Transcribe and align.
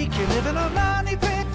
make 0.00 0.18
you 0.18 0.26
live 0.34 0.46
in 0.46 0.56
a 0.56 0.70
money 0.70 1.16
pit. 1.16 1.46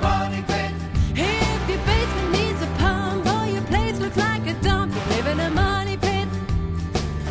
Money 0.00 0.42
pit. 0.46 0.72
If 1.16 1.68
your 1.70 1.82
basement 1.90 2.30
needs 2.38 2.62
a 2.62 2.70
pump 2.82 3.26
or 3.34 3.46
your 3.54 3.66
place 3.72 3.98
looks 3.98 4.16
like 4.16 4.46
a 4.46 4.54
dump, 4.62 4.94
you 4.94 5.00
live 5.16 5.26
in 5.26 5.40
a 5.40 5.50
money 5.50 5.96
pit. 5.96 6.28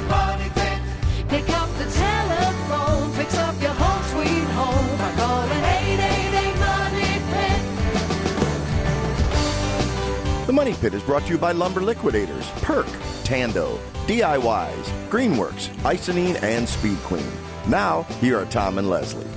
Money 0.09 0.49
pit. 0.57 0.79
Pick 1.29 1.47
up 1.61 1.69
the 1.81 1.87
telephone, 2.05 3.11
fix 3.13 3.37
up 3.37 3.55
your 3.61 3.75
home 3.83 4.03
sweet 4.11 4.47
home 4.59 4.87
by 5.01 5.11
calling 5.21 5.63
888 5.79 6.59
Money 6.67 7.11
Pit. 7.31 7.61
The 10.47 10.53
Money 10.53 10.73
Pit 10.73 10.93
is 10.93 11.03
brought 11.03 11.23
to 11.27 11.29
you 11.29 11.37
by 11.37 11.53
Lumber 11.53 11.81
Liquidators, 11.81 12.49
Perk, 12.67 12.89
Tando, 13.23 13.79
DIYZ, 14.07 14.85
Greenworks, 15.09 15.69
Isonine, 15.93 16.37
and 16.43 16.67
Speed 16.67 16.97
Queen. 17.03 17.31
Now, 17.65 18.03
here 18.19 18.37
are 18.37 18.45
Tom 18.45 18.77
and 18.77 18.89
Leslie. 18.89 19.30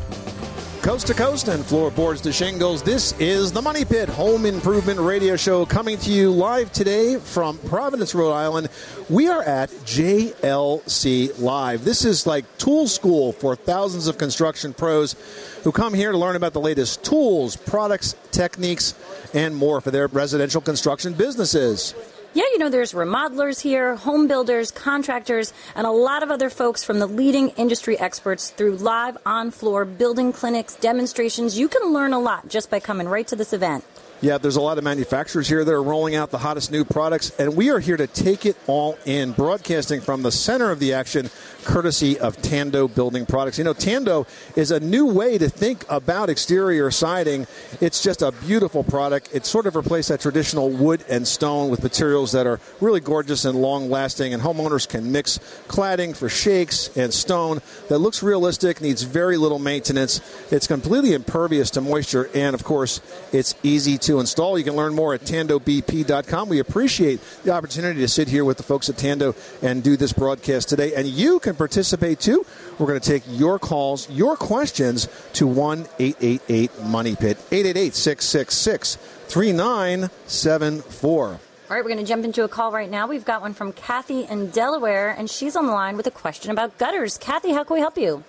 Coast 0.84 1.06
to 1.06 1.14
coast 1.14 1.48
and 1.48 1.64
floorboards 1.64 2.20
to 2.20 2.30
shingles. 2.30 2.82
This 2.82 3.18
is 3.18 3.50
the 3.50 3.62
Money 3.62 3.86
Pit 3.86 4.06
Home 4.06 4.44
Improvement 4.44 5.00
Radio 5.00 5.34
Show 5.34 5.64
coming 5.64 5.96
to 5.96 6.10
you 6.10 6.30
live 6.30 6.70
today 6.72 7.16
from 7.16 7.56
Providence, 7.60 8.14
Rhode 8.14 8.34
Island. 8.34 8.68
We 9.08 9.28
are 9.28 9.42
at 9.42 9.70
JLC 9.70 11.40
Live. 11.40 11.86
This 11.86 12.04
is 12.04 12.26
like 12.26 12.44
tool 12.58 12.86
school 12.86 13.32
for 13.32 13.56
thousands 13.56 14.08
of 14.08 14.18
construction 14.18 14.74
pros 14.74 15.16
who 15.64 15.72
come 15.72 15.94
here 15.94 16.12
to 16.12 16.18
learn 16.18 16.36
about 16.36 16.52
the 16.52 16.60
latest 16.60 17.02
tools, 17.02 17.56
products, 17.56 18.14
techniques, 18.30 18.92
and 19.32 19.56
more 19.56 19.80
for 19.80 19.90
their 19.90 20.08
residential 20.08 20.60
construction 20.60 21.14
businesses. 21.14 21.94
Yeah, 22.34 22.42
you 22.52 22.58
know, 22.58 22.68
there's 22.68 22.92
remodelers 22.92 23.60
here, 23.60 23.94
home 23.94 24.26
builders, 24.26 24.72
contractors, 24.72 25.52
and 25.76 25.86
a 25.86 25.92
lot 25.92 26.24
of 26.24 26.32
other 26.32 26.50
folks 26.50 26.82
from 26.82 26.98
the 26.98 27.06
leading 27.06 27.50
industry 27.50 27.96
experts 27.96 28.50
through 28.50 28.74
live 28.78 29.16
on 29.24 29.52
floor 29.52 29.84
building 29.84 30.32
clinics, 30.32 30.74
demonstrations. 30.74 31.56
You 31.56 31.68
can 31.68 31.92
learn 31.92 32.12
a 32.12 32.18
lot 32.18 32.48
just 32.48 32.70
by 32.70 32.80
coming 32.80 33.08
right 33.08 33.24
to 33.28 33.36
this 33.36 33.52
event. 33.52 33.84
Yeah, 34.20 34.38
there's 34.38 34.56
a 34.56 34.60
lot 34.60 34.78
of 34.78 34.84
manufacturers 34.84 35.46
here 35.46 35.64
that 35.64 35.72
are 35.72 35.82
rolling 35.82 36.16
out 36.16 36.32
the 36.32 36.38
hottest 36.38 36.72
new 36.72 36.84
products, 36.84 37.30
and 37.38 37.54
we 37.54 37.70
are 37.70 37.78
here 37.78 37.96
to 37.96 38.08
take 38.08 38.46
it 38.46 38.56
all 38.66 38.98
in, 39.04 39.30
broadcasting 39.30 40.00
from 40.00 40.22
the 40.22 40.32
center 40.32 40.72
of 40.72 40.80
the 40.80 40.94
action, 40.94 41.30
courtesy 41.64 42.18
of 42.18 42.40
Tando 42.42 42.88
Building 42.88 43.26
Products. 43.26 43.58
You 43.58 43.64
know, 43.64 43.72
Tando 43.72 44.26
is 44.56 44.70
a 44.70 44.80
new 44.80 45.06
way 45.06 45.38
to 45.38 45.48
think 45.48 45.84
about 45.88 46.30
exterior 46.30 46.90
siding. 46.90 47.46
It's 47.80 48.02
just 48.02 48.22
a 48.22 48.32
beautiful 48.32 48.84
product. 48.84 49.30
It 49.32 49.46
sort 49.46 49.66
of 49.66 49.76
replaced 49.76 50.08
that 50.10 50.20
traditional 50.20 50.70
wood 50.70 51.04
and 51.08 51.26
stone 51.26 51.70
with 51.70 51.82
materials 51.82 52.32
that 52.32 52.46
are 52.46 52.60
really 52.80 53.00
gorgeous 53.00 53.44
and 53.44 53.60
long 53.60 53.90
lasting, 53.90 54.34
and 54.34 54.42
homeowners 54.42 54.88
can 54.88 55.10
mix 55.10 55.38
cladding 55.68 56.16
for 56.16 56.28
shakes 56.28 56.94
and 56.96 57.12
stone 57.12 57.60
that 57.88 57.98
looks 57.98 58.22
realistic, 58.22 58.80
needs 58.80 59.02
very 59.02 59.36
little 59.36 59.58
maintenance. 59.58 60.20
It's 60.52 60.66
completely 60.66 61.12
impervious 61.14 61.70
to 61.70 61.80
moisture, 61.80 62.30
and 62.34 62.54
of 62.54 62.64
course, 62.64 63.00
it's 63.32 63.54
easy 63.62 63.98
to 63.98 64.20
install. 64.20 64.58
You 64.58 64.64
can 64.64 64.76
learn 64.76 64.94
more 64.94 65.14
at 65.14 65.22
tandobp.com. 65.22 66.48
We 66.48 66.58
appreciate 66.58 67.20
the 67.42 67.52
opportunity 67.52 68.00
to 68.00 68.08
sit 68.08 68.28
here 68.28 68.44
with 68.44 68.56
the 68.56 68.62
folks 68.62 68.88
at 68.88 68.96
Tando 68.96 69.34
and 69.62 69.82
do 69.82 69.96
this 69.96 70.12
broadcast 70.12 70.68
today. 70.68 70.94
And 70.94 71.06
you 71.06 71.38
can 71.38 71.53
participate 71.54 72.20
too. 72.20 72.44
We're 72.78 72.86
going 72.86 73.00
to 73.00 73.08
take 73.08 73.22
your 73.26 73.58
calls, 73.58 74.10
your 74.10 74.36
questions 74.36 75.08
to 75.34 75.46
1 75.46 75.86
888 75.98 76.82
Money 76.82 77.16
Pit, 77.16 77.38
888 77.50 77.94
666 77.94 78.96
3974. 78.96 81.40
All 81.70 81.70
right, 81.70 81.82
we're 81.82 81.90
going 81.90 81.98
to 81.98 82.04
jump 82.04 82.24
into 82.24 82.44
a 82.44 82.48
call 82.48 82.72
right 82.72 82.90
now. 82.90 83.06
We've 83.06 83.24
got 83.24 83.40
one 83.40 83.54
from 83.54 83.72
Kathy 83.72 84.24
in 84.24 84.50
Delaware, 84.50 85.10
and 85.10 85.30
she's 85.30 85.56
on 85.56 85.66
the 85.66 85.72
line 85.72 85.96
with 85.96 86.06
a 86.06 86.10
question 86.10 86.50
about 86.50 86.76
gutters. 86.76 87.16
Kathy, 87.16 87.52
how 87.52 87.64
can 87.64 87.74
we 87.74 87.80
help 87.80 87.96
you? 87.96 88.22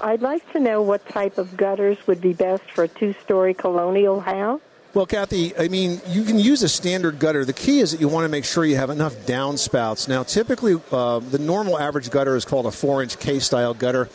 I'd 0.00 0.22
like 0.22 0.50
to 0.52 0.60
know 0.60 0.82
what 0.82 1.06
type 1.08 1.38
of 1.38 1.56
gutters 1.56 1.98
would 2.06 2.20
be 2.20 2.32
best 2.32 2.62
for 2.72 2.84
a 2.84 2.88
two 2.88 3.14
story 3.22 3.54
colonial 3.54 4.20
house. 4.20 4.60
Well, 4.92 5.06
Kathy, 5.06 5.56
I 5.56 5.68
mean, 5.68 6.00
you 6.08 6.24
can 6.24 6.36
use 6.40 6.64
a 6.64 6.68
standard 6.68 7.20
gutter. 7.20 7.44
The 7.44 7.52
key 7.52 7.78
is 7.78 7.92
that 7.92 8.00
you 8.00 8.08
want 8.08 8.24
to 8.24 8.28
make 8.28 8.44
sure 8.44 8.64
you 8.64 8.74
have 8.74 8.90
enough 8.90 9.14
downspouts. 9.24 10.08
Now, 10.08 10.24
typically, 10.24 10.80
uh, 10.90 11.20
the 11.20 11.38
normal 11.38 11.78
average 11.78 12.10
gutter 12.10 12.34
is 12.34 12.44
called 12.44 12.66
a 12.66 12.72
four 12.72 13.00
inch 13.00 13.16
K 13.20 13.38
style 13.38 13.72
gutter, 13.72 14.08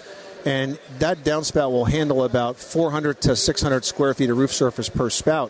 and 0.44 0.78
that 1.00 1.20
downspout 1.20 1.72
will 1.72 1.86
handle 1.86 2.26
about 2.26 2.58
400 2.58 3.22
to 3.22 3.38
600 3.38 3.86
square 3.86 4.14
feet 4.14 4.30
of 4.30 4.38
roof 4.38 4.52
surface 4.52 4.90
per 4.90 5.10
spout. 5.10 5.50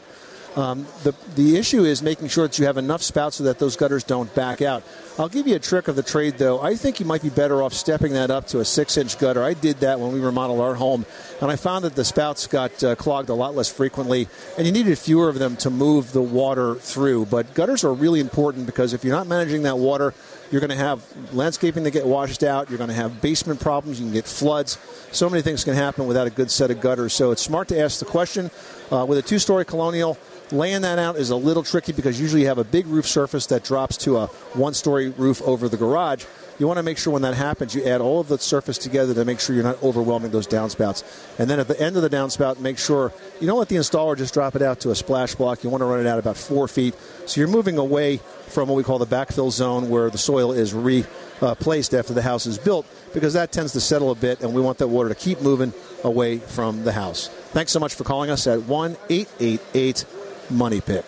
Um, 0.56 0.88
the, 1.04 1.14
the 1.36 1.58
issue 1.58 1.84
is 1.84 2.02
making 2.02 2.30
sure 2.30 2.48
that 2.48 2.58
you 2.58 2.66
have 2.66 2.78
enough 2.78 3.02
spouts 3.02 3.38
so 3.38 3.44
that 3.44 3.60
those 3.60 3.76
gutters 3.76 4.06
don't 4.06 4.34
back 4.36 4.62
out. 4.62 4.84
I'll 5.20 5.30
give 5.30 5.48
you 5.48 5.56
a 5.56 5.60
trick 5.60 5.88
of 5.90 5.98
the 5.98 6.04
trade, 6.04 6.38
though. 6.38 6.62
I 6.62 6.76
think 6.76 7.00
you 7.00 7.06
might 7.06 7.22
be 7.22 7.30
better 7.30 7.62
off 7.62 7.74
stepping 7.74 8.14
that 8.14 8.32
up 8.32 8.48
to 8.48 8.60
a 8.60 8.66
six 8.66 8.98
inch 8.98 9.18
gutter. 9.20 9.44
I 9.44 9.54
did 9.54 9.82
that 9.82 10.00
when 10.00 10.14
we 10.14 10.20
remodeled 10.20 10.62
our 10.62 10.76
home, 10.76 11.06
and 11.42 11.52
I 11.52 11.58
found 11.58 11.84
that 11.84 11.96
the 11.96 12.06
spouts 12.06 12.48
got 12.48 12.82
uh, 12.84 12.96
clogged 12.96 13.30
a 13.30 13.34
lot 13.34 13.56
less 13.56 13.70
frequently, 13.70 14.28
and 14.58 14.66
you 14.66 14.72
needed 14.72 14.98
fewer 14.98 15.28
of 15.28 15.40
them 15.40 15.58
to 15.58 15.70
move 15.70 16.14
the 16.14 16.22
water 16.22 16.76
through. 16.76 17.26
But 17.26 17.54
gutters 17.54 17.84
are 17.84 17.94
really 17.94 18.22
important 18.22 18.66
because 18.66 18.94
if 18.94 19.04
you're 19.04 19.16
not 19.16 19.28
managing 19.28 19.64
that 19.64 19.78
water, 19.78 20.14
you're 20.52 20.62
going 20.62 20.70
to 20.70 20.78
have 20.78 21.04
landscaping 21.34 21.84
that 21.84 21.92
get 21.92 22.06
washed 22.06 22.44
out. 22.44 22.70
You're 22.70 22.78
going 22.78 22.90
to 22.90 22.96
have 22.96 23.22
basement 23.22 23.60
problems. 23.60 24.00
You 24.00 24.06
can 24.06 24.14
get 24.14 24.26
floods. 24.26 24.78
So 25.12 25.30
many 25.30 25.42
things 25.42 25.64
can 25.64 25.74
happen 25.74 26.08
without 26.08 26.28
a 26.28 26.30
good 26.30 26.52
set 26.52 26.72
of 26.72 26.82
gutters. 26.82 27.14
So 27.14 27.32
it's 27.32 27.42
smart 27.42 27.68
to 27.70 27.80
ask 27.80 28.00
the 28.00 28.06
question. 28.06 28.52
Uh, 28.92 29.06
with 29.06 29.18
a 29.18 29.22
two 29.22 29.40
story 29.40 29.66
colonial, 29.66 30.18
laying 30.52 30.82
that 30.82 31.00
out 31.00 31.18
is 31.18 31.30
a 31.30 31.36
little 31.36 31.64
tricky 31.64 31.92
because 31.92 32.20
usually 32.20 32.42
you 32.42 32.48
have 32.48 32.58
a 32.58 32.64
big 32.64 32.88
roof 32.88 33.08
surface 33.08 33.48
that 33.48 33.64
drops 33.64 33.98
to 33.98 34.18
a 34.18 34.28
one 34.54 34.74
story 34.74 35.10
roof 35.10 35.42
over 35.42 35.70
the 35.70 35.78
garage. 35.78 36.26
You 36.58 36.68
want 36.68 36.78
to 36.78 36.84
make 36.84 36.98
sure 36.98 37.12
when 37.12 37.24
that 37.24 37.34
happens, 37.34 37.76
you 37.76 37.84
add 37.84 38.00
all 38.00 38.22
of 38.22 38.30
the 38.30 38.38
surface 38.38 38.78
together 38.78 39.14
to 39.14 39.26
make 39.26 39.42
sure 39.42 39.54
you're 39.56 39.66
not 39.66 39.82
overwhelming 39.84 40.32
those 40.32 40.48
downspouts. 40.48 41.04
And 41.38 41.50
then 41.50 41.60
at 41.60 41.68
the 41.68 41.78
end 41.78 41.98
of 41.98 42.02
the 42.02 42.10
downspout, 42.10 42.60
make 42.60 42.78
sure 42.78 43.12
you 43.42 43.48
don't 43.48 43.60
let 43.60 43.68
the 43.68 43.76
installer 43.76 44.18
just 44.18 44.34
drop 44.34 44.56
it 44.56 44.62
out 44.62 44.80
to 44.82 44.92
a 44.92 44.96
splash 44.96 45.36
block. 45.36 45.66
You 45.66 45.70
want 45.70 45.82
to 45.82 45.86
run 45.86 46.00
it 46.00 46.08
out 46.08 46.18
about 46.18 46.38
four 46.38 46.70
feet. 46.70 46.96
So 47.26 47.42
you're 47.42 47.50
moving 47.50 47.78
away 47.78 48.18
from 48.48 48.70
what 48.70 48.76
we 48.76 48.84
call 48.84 49.00
the 49.00 49.08
backfill 49.08 49.52
zone 49.52 49.90
where 49.90 50.10
the 50.10 50.18
soil 50.18 50.54
is 50.54 50.74
replaced 50.74 51.94
after 51.94 52.14
the 52.14 52.22
house 52.22 52.46
is 52.46 52.58
built 52.58 52.86
because 53.14 53.34
that 53.34 53.52
tends 53.52 53.74
to 53.74 53.82
settle 53.82 54.12
a 54.12 54.16
bit 54.16 54.42
and 54.42 54.54
we 54.54 54.62
want 54.62 54.78
that 54.78 54.88
water 54.88 55.10
to 55.10 55.16
keep 55.16 55.42
moving 55.42 55.74
away 56.06 56.38
from 56.38 56.86
the 56.86 56.94
house. 56.94 57.28
Thanks 57.28 57.74
so 57.74 57.82
much 57.82 57.96
for 57.96 58.06
calling 58.06 58.30
us 58.30 58.48
at 58.48 58.62
1 58.62 58.96
888 59.10 60.06
Money 60.50 60.82
Pit. 60.82 61.06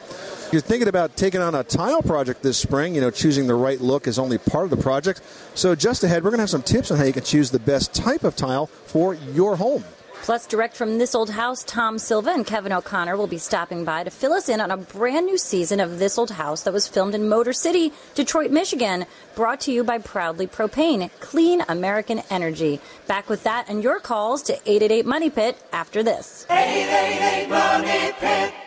You're 0.51 0.61
thinking 0.61 0.87
about 0.87 1.17
taking 1.17 1.41
on 1.41 1.55
a 1.55 1.63
tile 1.63 2.01
project 2.01 2.41
this 2.41 2.57
spring. 2.57 2.95
You 2.95 3.01
know, 3.01 3.11
choosing 3.11 3.47
the 3.47 3.55
right 3.55 3.81
look 3.81 4.07
is 4.07 4.17
only 4.17 4.37
part 4.37 4.63
of 4.63 4.69
the 4.69 4.77
project. 4.77 5.21
So, 5.55 5.75
just 5.75 6.03
ahead, 6.05 6.23
we're 6.23 6.29
going 6.29 6.37
to 6.37 6.43
have 6.43 6.49
some 6.49 6.61
tips 6.61 6.89
on 6.89 6.97
how 6.97 7.03
you 7.03 7.11
can 7.11 7.23
choose 7.23 7.51
the 7.51 7.59
best 7.59 7.93
type 7.93 8.23
of 8.23 8.35
tile 8.37 8.67
for 8.67 9.13
your 9.13 9.57
home. 9.57 9.83
Plus, 10.21 10.47
direct 10.47 10.75
from 10.75 10.97
This 10.97 11.15
Old 11.15 11.29
House, 11.29 11.63
Tom 11.63 11.99
Silva 11.99 12.31
and 12.31 12.45
Kevin 12.45 12.73
O'Connor 12.73 13.15
will 13.17 13.27
be 13.27 13.37
stopping 13.37 13.85
by 13.85 14.03
to 14.03 14.09
fill 14.09 14.33
us 14.33 14.49
in 14.49 14.59
on 14.59 14.71
a 14.71 14.77
brand 14.77 15.25
new 15.25 15.37
season 15.37 15.79
of 15.79 15.99
This 15.99 16.17
Old 16.17 16.31
House 16.31 16.63
that 16.63 16.73
was 16.73 16.87
filmed 16.87 17.15
in 17.15 17.29
Motor 17.29 17.53
City, 17.53 17.93
Detroit, 18.15 18.51
Michigan. 18.51 19.05
Brought 19.35 19.61
to 19.61 19.71
you 19.71 19.83
by 19.83 19.99
Proudly 19.99 20.47
Propane, 20.47 21.11
clean 21.19 21.63
American 21.69 22.23
energy. 22.29 22.81
Back 23.05 23.29
with 23.29 23.43
that 23.43 23.69
and 23.69 23.83
your 23.83 23.99
calls 23.99 24.43
to 24.43 24.53
888 24.53 25.05
Money 25.05 25.29
Pit 25.29 25.57
after 25.71 26.03
this. 26.03 26.45
888 26.49 27.49
Money 27.49 28.13
Pit. 28.19 28.66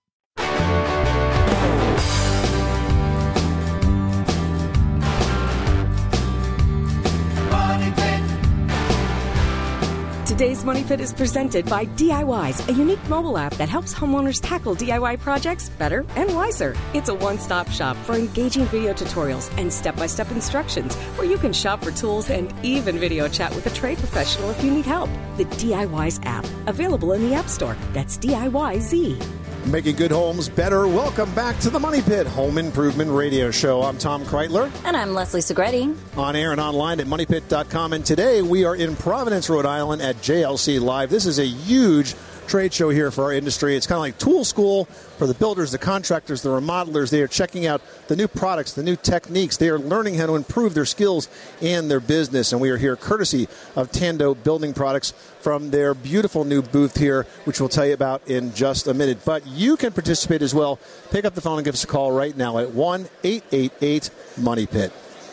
Today's 10.32 10.64
Money 10.64 10.82
Pit 10.82 10.98
is 10.98 11.12
presented 11.12 11.66
by 11.66 11.84
DIYZ, 11.84 12.70
a 12.70 12.72
unique 12.72 13.06
mobile 13.06 13.36
app 13.36 13.52
that 13.56 13.68
helps 13.68 13.92
homeowners 13.92 14.40
tackle 14.40 14.74
DIY 14.74 15.20
projects 15.20 15.68
better 15.68 16.06
and 16.16 16.34
wiser. 16.34 16.74
It's 16.94 17.10
a 17.10 17.14
one 17.14 17.38
stop 17.38 17.68
shop 17.68 17.98
for 17.98 18.14
engaging 18.14 18.64
video 18.64 18.94
tutorials 18.94 19.52
and 19.58 19.70
step 19.70 19.94
by 19.94 20.06
step 20.06 20.30
instructions 20.30 20.96
where 21.18 21.26
you 21.26 21.36
can 21.36 21.52
shop 21.52 21.84
for 21.84 21.90
tools 21.90 22.30
and 22.30 22.50
even 22.62 22.98
video 22.98 23.28
chat 23.28 23.54
with 23.54 23.66
a 23.66 23.70
trade 23.74 23.98
professional 23.98 24.48
if 24.48 24.64
you 24.64 24.70
need 24.70 24.86
help. 24.86 25.10
The 25.36 25.44
DIYZ 25.44 26.24
app, 26.24 26.46
available 26.66 27.12
in 27.12 27.28
the 27.28 27.34
App 27.34 27.48
Store. 27.48 27.76
That's 27.92 28.16
DIYZ. 28.16 29.41
Making 29.66 29.94
good 29.96 30.10
homes 30.10 30.48
better. 30.48 30.88
Welcome 30.88 31.32
back 31.34 31.56
to 31.60 31.70
the 31.70 31.78
Money 31.78 32.02
Pit 32.02 32.26
Home 32.26 32.58
Improvement 32.58 33.10
Radio 33.12 33.50
Show. 33.52 33.82
I'm 33.82 33.96
Tom 33.96 34.24
Kraeutler. 34.24 34.70
And 34.84 34.96
I'm 34.96 35.14
Leslie 35.14 35.40
Segrete. 35.40 35.96
on 36.16 36.34
air 36.34 36.50
and 36.50 36.60
online 36.60 36.98
at 36.98 37.06
moneypit.com. 37.06 37.92
And 37.92 38.04
today 38.04 38.42
we 38.42 38.64
are 38.64 38.74
in 38.74 38.96
Providence, 38.96 39.48
Rhode 39.48 39.64
Island 39.64 40.02
at 40.02 40.16
JLC 40.16 40.80
Live. 40.80 41.10
This 41.10 41.26
is 41.26 41.38
a 41.38 41.46
huge 41.46 42.14
trade 42.46 42.72
show 42.72 42.90
here 42.90 43.10
for 43.10 43.24
our 43.24 43.32
industry. 43.32 43.76
It's 43.76 43.86
kind 43.86 43.96
of 43.96 44.02
like 44.02 44.18
tool 44.18 44.44
school 44.44 44.86
for 45.18 45.26
the 45.26 45.34
builders, 45.34 45.72
the 45.72 45.78
contractors, 45.78 46.42
the 46.42 46.48
remodelers. 46.48 47.10
They 47.10 47.22
are 47.22 47.28
checking 47.28 47.66
out 47.66 47.82
the 48.08 48.16
new 48.16 48.28
products, 48.28 48.72
the 48.72 48.82
new 48.82 48.96
techniques. 48.96 49.56
They 49.56 49.68
are 49.68 49.78
learning 49.78 50.14
how 50.14 50.26
to 50.26 50.36
improve 50.36 50.74
their 50.74 50.84
skills 50.84 51.28
and 51.60 51.90
their 51.90 52.00
business. 52.00 52.52
And 52.52 52.60
we 52.60 52.70
are 52.70 52.76
here 52.76 52.96
courtesy 52.96 53.48
of 53.76 53.90
Tando 53.92 54.34
Building 54.34 54.74
Products 54.74 55.12
from 55.40 55.70
their 55.70 55.94
beautiful 55.94 56.44
new 56.44 56.62
booth 56.62 56.96
here, 56.96 57.26
which 57.44 57.60
we'll 57.60 57.68
tell 57.68 57.86
you 57.86 57.94
about 57.94 58.26
in 58.28 58.54
just 58.54 58.86
a 58.86 58.94
minute. 58.94 59.24
But 59.24 59.46
you 59.46 59.76
can 59.76 59.92
participate 59.92 60.42
as 60.42 60.54
well. 60.54 60.78
Pick 61.10 61.24
up 61.24 61.34
the 61.34 61.40
phone 61.40 61.58
and 61.58 61.64
give 61.64 61.74
us 61.74 61.84
a 61.84 61.88
call 61.88 62.12
right 62.12 62.36
now 62.36 62.58
at 62.58 62.72
1 62.72 63.08
888 63.24 64.10
Money 64.38 64.66
Pit. 64.66 64.92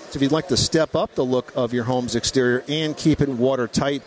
So 0.09 0.17
if 0.17 0.23
you'd 0.23 0.31
like 0.31 0.47
to 0.47 0.57
step 0.57 0.95
up 0.95 1.13
the 1.13 1.23
look 1.23 1.55
of 1.55 1.71
your 1.71 1.83
home's 1.83 2.15
exterior 2.15 2.63
and 2.67 2.97
keep 2.97 3.21
it 3.21 3.29
watertight, 3.29 4.01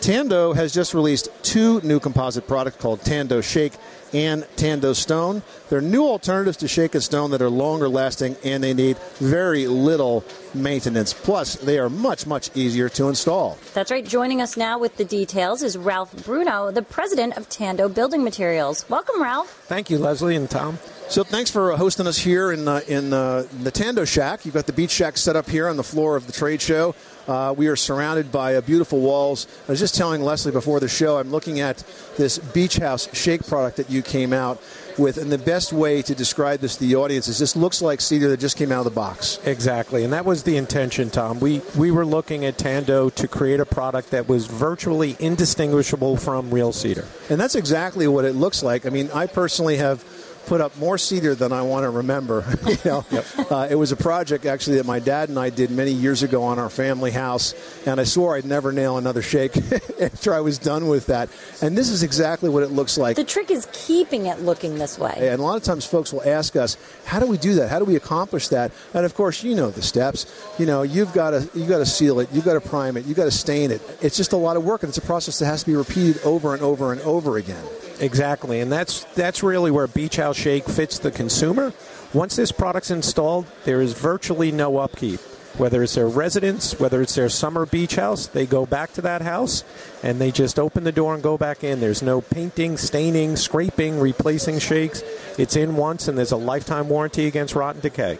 Tando 0.00 0.52
has 0.52 0.72
just 0.72 0.94
released 0.94 1.28
two 1.42 1.80
new 1.82 2.00
composite 2.00 2.46
products 2.46 2.76
called 2.76 3.00
Tando 3.02 3.40
Shake 3.40 3.72
and 4.12 4.46
Tando 4.56 4.92
Stone. 4.92 5.42
They're 5.68 5.80
new 5.80 6.04
alternatives 6.04 6.56
to 6.58 6.68
Shake 6.68 6.94
and 6.94 7.04
Stone 7.04 7.32
that 7.32 7.42
are 7.42 7.50
longer 7.50 7.88
lasting 7.88 8.36
and 8.44 8.62
they 8.62 8.74
need 8.74 8.96
very 9.18 9.66
little 9.66 10.24
maintenance. 10.54 11.12
Plus, 11.12 11.56
they 11.56 11.78
are 11.78 11.90
much, 11.90 12.26
much 12.26 12.50
easier 12.56 12.88
to 12.90 13.08
install. 13.08 13.58
That's 13.74 13.90
right. 13.90 14.04
Joining 14.04 14.40
us 14.40 14.56
now 14.56 14.78
with 14.78 14.96
the 14.96 15.04
details 15.04 15.62
is 15.62 15.76
Ralph 15.76 16.24
Bruno, 16.24 16.70
the 16.70 16.82
president 16.82 17.36
of 17.36 17.48
Tando 17.48 17.88
Building 17.88 18.24
Materials. 18.24 18.88
Welcome, 18.88 19.22
Ralph. 19.22 19.50
Thank 19.66 19.90
you, 19.90 19.98
Leslie 19.98 20.36
and 20.36 20.48
Tom. 20.48 20.78
So 21.10 21.24
thanks 21.24 21.50
for 21.50 21.72
uh, 21.72 21.76
hosting 21.78 22.06
us 22.06 22.18
here 22.18 22.52
in 22.52 22.68
uh, 22.68 22.82
in 22.86 23.14
uh, 23.14 23.46
the 23.62 23.70
Tando 23.70 24.04
Shack. 24.04 24.44
You've 24.44 24.54
got 24.54 24.66
the 24.66 24.74
beach 24.74 24.90
shack 24.90 25.16
set 25.16 25.36
up 25.36 25.48
here 25.48 25.66
on 25.66 25.78
the 25.78 25.82
floor 25.82 26.16
of 26.16 26.26
the 26.26 26.34
trade 26.34 26.60
show. 26.60 26.94
Uh, 27.26 27.54
we 27.56 27.68
are 27.68 27.76
surrounded 27.76 28.30
by 28.30 28.56
uh, 28.56 28.60
beautiful 28.60 29.00
walls. 29.00 29.46
I 29.66 29.72
was 29.72 29.80
just 29.80 29.94
telling 29.94 30.20
Leslie 30.20 30.52
before 30.52 30.80
the 30.80 30.88
show, 30.88 31.16
I'm 31.16 31.30
looking 31.30 31.60
at 31.60 31.82
this 32.18 32.38
beach 32.38 32.76
house 32.76 33.08
shake 33.14 33.46
product 33.46 33.78
that 33.78 33.88
you 33.88 34.02
came 34.02 34.34
out 34.34 34.62
with, 34.98 35.16
and 35.16 35.32
the 35.32 35.38
best 35.38 35.72
way 35.72 36.02
to 36.02 36.14
describe 36.14 36.60
this 36.60 36.76
to 36.76 36.84
the 36.84 36.96
audience 36.96 37.26
is 37.26 37.38
this 37.38 37.56
looks 37.56 37.80
like 37.80 38.02
cedar 38.02 38.28
that 38.28 38.40
just 38.40 38.58
came 38.58 38.70
out 38.70 38.80
of 38.80 38.84
the 38.84 38.90
box. 38.90 39.38
Exactly, 39.46 40.04
and 40.04 40.12
that 40.12 40.26
was 40.26 40.42
the 40.42 40.58
intention, 40.58 41.08
Tom. 41.08 41.40
We 41.40 41.62
we 41.74 41.90
were 41.90 42.04
looking 42.04 42.44
at 42.44 42.58
Tando 42.58 43.08
to 43.08 43.26
create 43.26 43.60
a 43.60 43.66
product 43.66 44.10
that 44.10 44.28
was 44.28 44.44
virtually 44.46 45.16
indistinguishable 45.18 46.18
from 46.18 46.50
real 46.50 46.72
cedar. 46.72 47.06
And 47.30 47.40
that's 47.40 47.54
exactly 47.54 48.06
what 48.08 48.26
it 48.26 48.34
looks 48.34 48.62
like. 48.62 48.84
I 48.84 48.90
mean, 48.90 49.10
I 49.14 49.26
personally 49.26 49.78
have 49.78 50.04
put 50.48 50.62
up 50.62 50.76
more 50.78 50.96
cedar 50.96 51.34
than 51.34 51.52
I 51.52 51.60
want 51.60 51.84
to 51.84 51.90
remember. 51.90 52.42
you 52.66 52.76
know, 52.84 53.04
uh, 53.50 53.68
it 53.70 53.74
was 53.74 53.92
a 53.92 53.96
project 53.96 54.46
actually 54.46 54.76
that 54.76 54.86
my 54.86 54.98
dad 54.98 55.28
and 55.28 55.38
I 55.38 55.50
did 55.50 55.70
many 55.70 55.92
years 55.92 56.22
ago 56.22 56.42
on 56.44 56.58
our 56.58 56.70
family 56.70 57.10
house, 57.10 57.54
and 57.86 58.00
I 58.00 58.04
swore 58.04 58.34
I'd 58.34 58.46
never 58.46 58.72
nail 58.72 58.96
another 58.96 59.20
shake 59.20 59.56
after 60.00 60.32
I 60.32 60.40
was 60.40 60.56
done 60.56 60.88
with 60.88 61.06
that. 61.06 61.28
And 61.60 61.76
this 61.76 61.90
is 61.90 62.02
exactly 62.02 62.48
what 62.48 62.62
it 62.62 62.70
looks 62.70 62.96
like. 62.96 63.16
The 63.16 63.24
trick 63.24 63.50
is 63.50 63.68
keeping 63.72 64.24
it 64.26 64.40
looking 64.40 64.76
this 64.76 64.98
way. 64.98 65.14
And 65.18 65.38
a 65.38 65.42
lot 65.42 65.58
of 65.58 65.64
times 65.64 65.84
folks 65.84 66.14
will 66.14 66.26
ask 66.26 66.56
us, 66.56 66.78
how 67.04 67.20
do 67.20 67.26
we 67.26 67.36
do 67.36 67.54
that? 67.56 67.68
How 67.68 67.78
do 67.78 67.84
we 67.84 67.96
accomplish 67.96 68.48
that? 68.48 68.72
And 68.94 69.04
of 69.04 69.14
course, 69.14 69.42
you 69.42 69.54
know 69.54 69.70
the 69.70 69.82
steps. 69.82 70.26
You 70.58 70.64
know, 70.64 70.82
you've 70.82 71.12
got 71.12 71.30
to 71.30 71.48
you 71.54 71.66
got 71.66 71.78
to 71.78 71.86
seal 71.86 72.20
it, 72.20 72.30
you've 72.32 72.46
got 72.46 72.54
to 72.54 72.66
prime 72.66 72.96
it, 72.96 73.04
you've 73.04 73.18
got 73.18 73.24
to 73.24 73.30
stain 73.30 73.70
it. 73.70 73.82
It's 74.00 74.16
just 74.16 74.32
a 74.32 74.36
lot 74.38 74.56
of 74.56 74.64
work 74.64 74.82
and 74.82 74.88
it's 74.88 74.98
a 74.98 75.02
process 75.02 75.38
that 75.40 75.46
has 75.46 75.60
to 75.60 75.66
be 75.66 75.76
repeated 75.76 76.22
over 76.22 76.54
and 76.54 76.62
over 76.62 76.92
and 76.92 77.02
over 77.02 77.36
again. 77.36 77.64
Exactly, 78.00 78.60
and 78.60 78.70
that's 78.70 79.04
that's 79.14 79.42
really 79.42 79.70
where 79.70 79.86
Beach 79.86 80.16
House 80.16 80.36
Shake 80.38 80.66
fits 80.66 81.00
the 81.00 81.10
consumer. 81.10 81.72
Once 82.14 82.36
this 82.36 82.52
product's 82.52 82.92
installed, 82.92 83.44
there 83.64 83.80
is 83.80 83.92
virtually 83.92 84.52
no 84.52 84.78
upkeep. 84.78 85.18
Whether 85.58 85.82
it's 85.82 85.96
their 85.96 86.06
residence, 86.06 86.78
whether 86.78 87.02
it's 87.02 87.16
their 87.16 87.28
summer 87.28 87.66
beach 87.66 87.96
house, 87.96 88.28
they 88.28 88.46
go 88.46 88.64
back 88.64 88.92
to 88.92 89.00
that 89.00 89.20
house 89.20 89.64
and 90.04 90.20
they 90.20 90.30
just 90.30 90.60
open 90.60 90.84
the 90.84 90.92
door 90.92 91.14
and 91.14 91.22
go 91.24 91.36
back 91.36 91.64
in. 91.64 91.80
There's 91.80 92.02
no 92.02 92.20
painting, 92.20 92.76
staining, 92.76 93.34
scraping, 93.34 93.98
replacing 93.98 94.60
shakes. 94.60 95.02
It's 95.38 95.56
in 95.56 95.74
once 95.74 96.06
and 96.06 96.16
there's 96.16 96.30
a 96.30 96.36
lifetime 96.36 96.88
warranty 96.88 97.26
against 97.26 97.56
rotten 97.56 97.80
decay. 97.80 98.18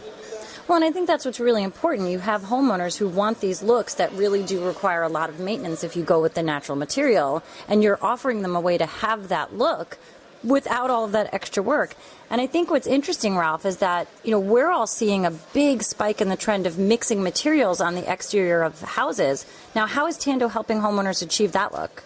Well, 0.67 0.77
and 0.77 0.85
I 0.85 0.91
think 0.91 1.07
that's 1.07 1.25
what's 1.25 1.39
really 1.39 1.63
important. 1.63 2.09
You 2.09 2.19
have 2.19 2.43
homeowners 2.43 2.99
who 2.99 3.09
want 3.09 3.41
these 3.41 3.63
looks 3.63 3.95
that 3.95 4.13
really 4.15 4.43
do 4.43 4.67
require 4.67 5.05
a 5.05 5.09
lot 5.09 5.31
of 5.31 5.39
maintenance 5.39 5.85
if 5.85 5.95
you 5.95 6.03
go 6.03 6.21
with 6.21 6.35
the 6.35 6.43
natural 6.43 6.77
material, 6.77 7.43
and 7.69 7.83
you're 7.83 7.99
offering 8.03 8.43
them 8.43 8.55
a 8.55 8.61
way 8.61 8.77
to 8.77 8.85
have 8.85 9.29
that 9.29 9.57
look 9.57 9.97
without 10.45 10.91
all 10.91 11.05
of 11.05 11.13
that 11.13 11.33
extra 11.33 11.63
work. 11.63 11.95
And 12.31 12.41
I 12.41 12.47
think 12.47 12.71
what's 12.71 12.87
interesting, 12.87 13.37
Ralph, 13.37 13.65
is 13.67 13.79
that 13.79 14.09
you 14.25 14.31
know 14.31 14.41
we're 14.41 14.71
all 14.71 14.87
seeing 14.87 15.25
a 15.25 15.31
big 15.31 15.83
spike 15.83 16.21
in 16.21 16.29
the 16.29 16.37
trend 16.37 16.67
of 16.67 16.79
mixing 16.79 17.23
materials 17.23 17.81
on 17.81 17.95
the 17.95 18.11
exterior 18.11 18.63
of 18.63 18.81
houses. 18.81 19.47
Now, 19.75 19.87
how 19.87 20.07
is 20.07 20.17
Tando 20.17 20.49
helping 20.49 20.79
homeowners 20.79 21.23
achieve 21.23 21.53
that 21.53 21.73
look? 21.73 22.03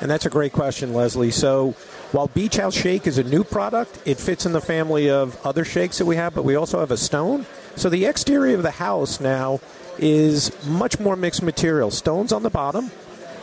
And 0.00 0.10
that's 0.10 0.26
a 0.26 0.30
great 0.30 0.52
question, 0.52 0.92
Leslie. 0.92 1.30
So, 1.30 1.72
while 2.12 2.28
Beach 2.28 2.56
House 2.56 2.74
Shake 2.74 3.06
is 3.06 3.18
a 3.18 3.24
new 3.24 3.42
product, 3.42 3.98
it 4.04 4.18
fits 4.18 4.44
in 4.44 4.52
the 4.52 4.60
family 4.60 5.08
of 5.08 5.44
other 5.44 5.64
shakes 5.64 5.98
that 5.98 6.04
we 6.04 6.16
have, 6.16 6.34
but 6.34 6.44
we 6.44 6.54
also 6.54 6.80
have 6.80 6.90
a 6.90 6.96
stone. 6.96 7.46
So, 7.76 7.88
the 7.88 8.04
exterior 8.04 8.54
of 8.54 8.62
the 8.62 8.72
house 8.72 9.20
now 9.20 9.60
is 9.98 10.52
much 10.66 11.00
more 11.00 11.16
mixed 11.16 11.42
material. 11.42 11.90
Stones 11.90 12.32
on 12.32 12.42
the 12.42 12.50
bottom, 12.50 12.90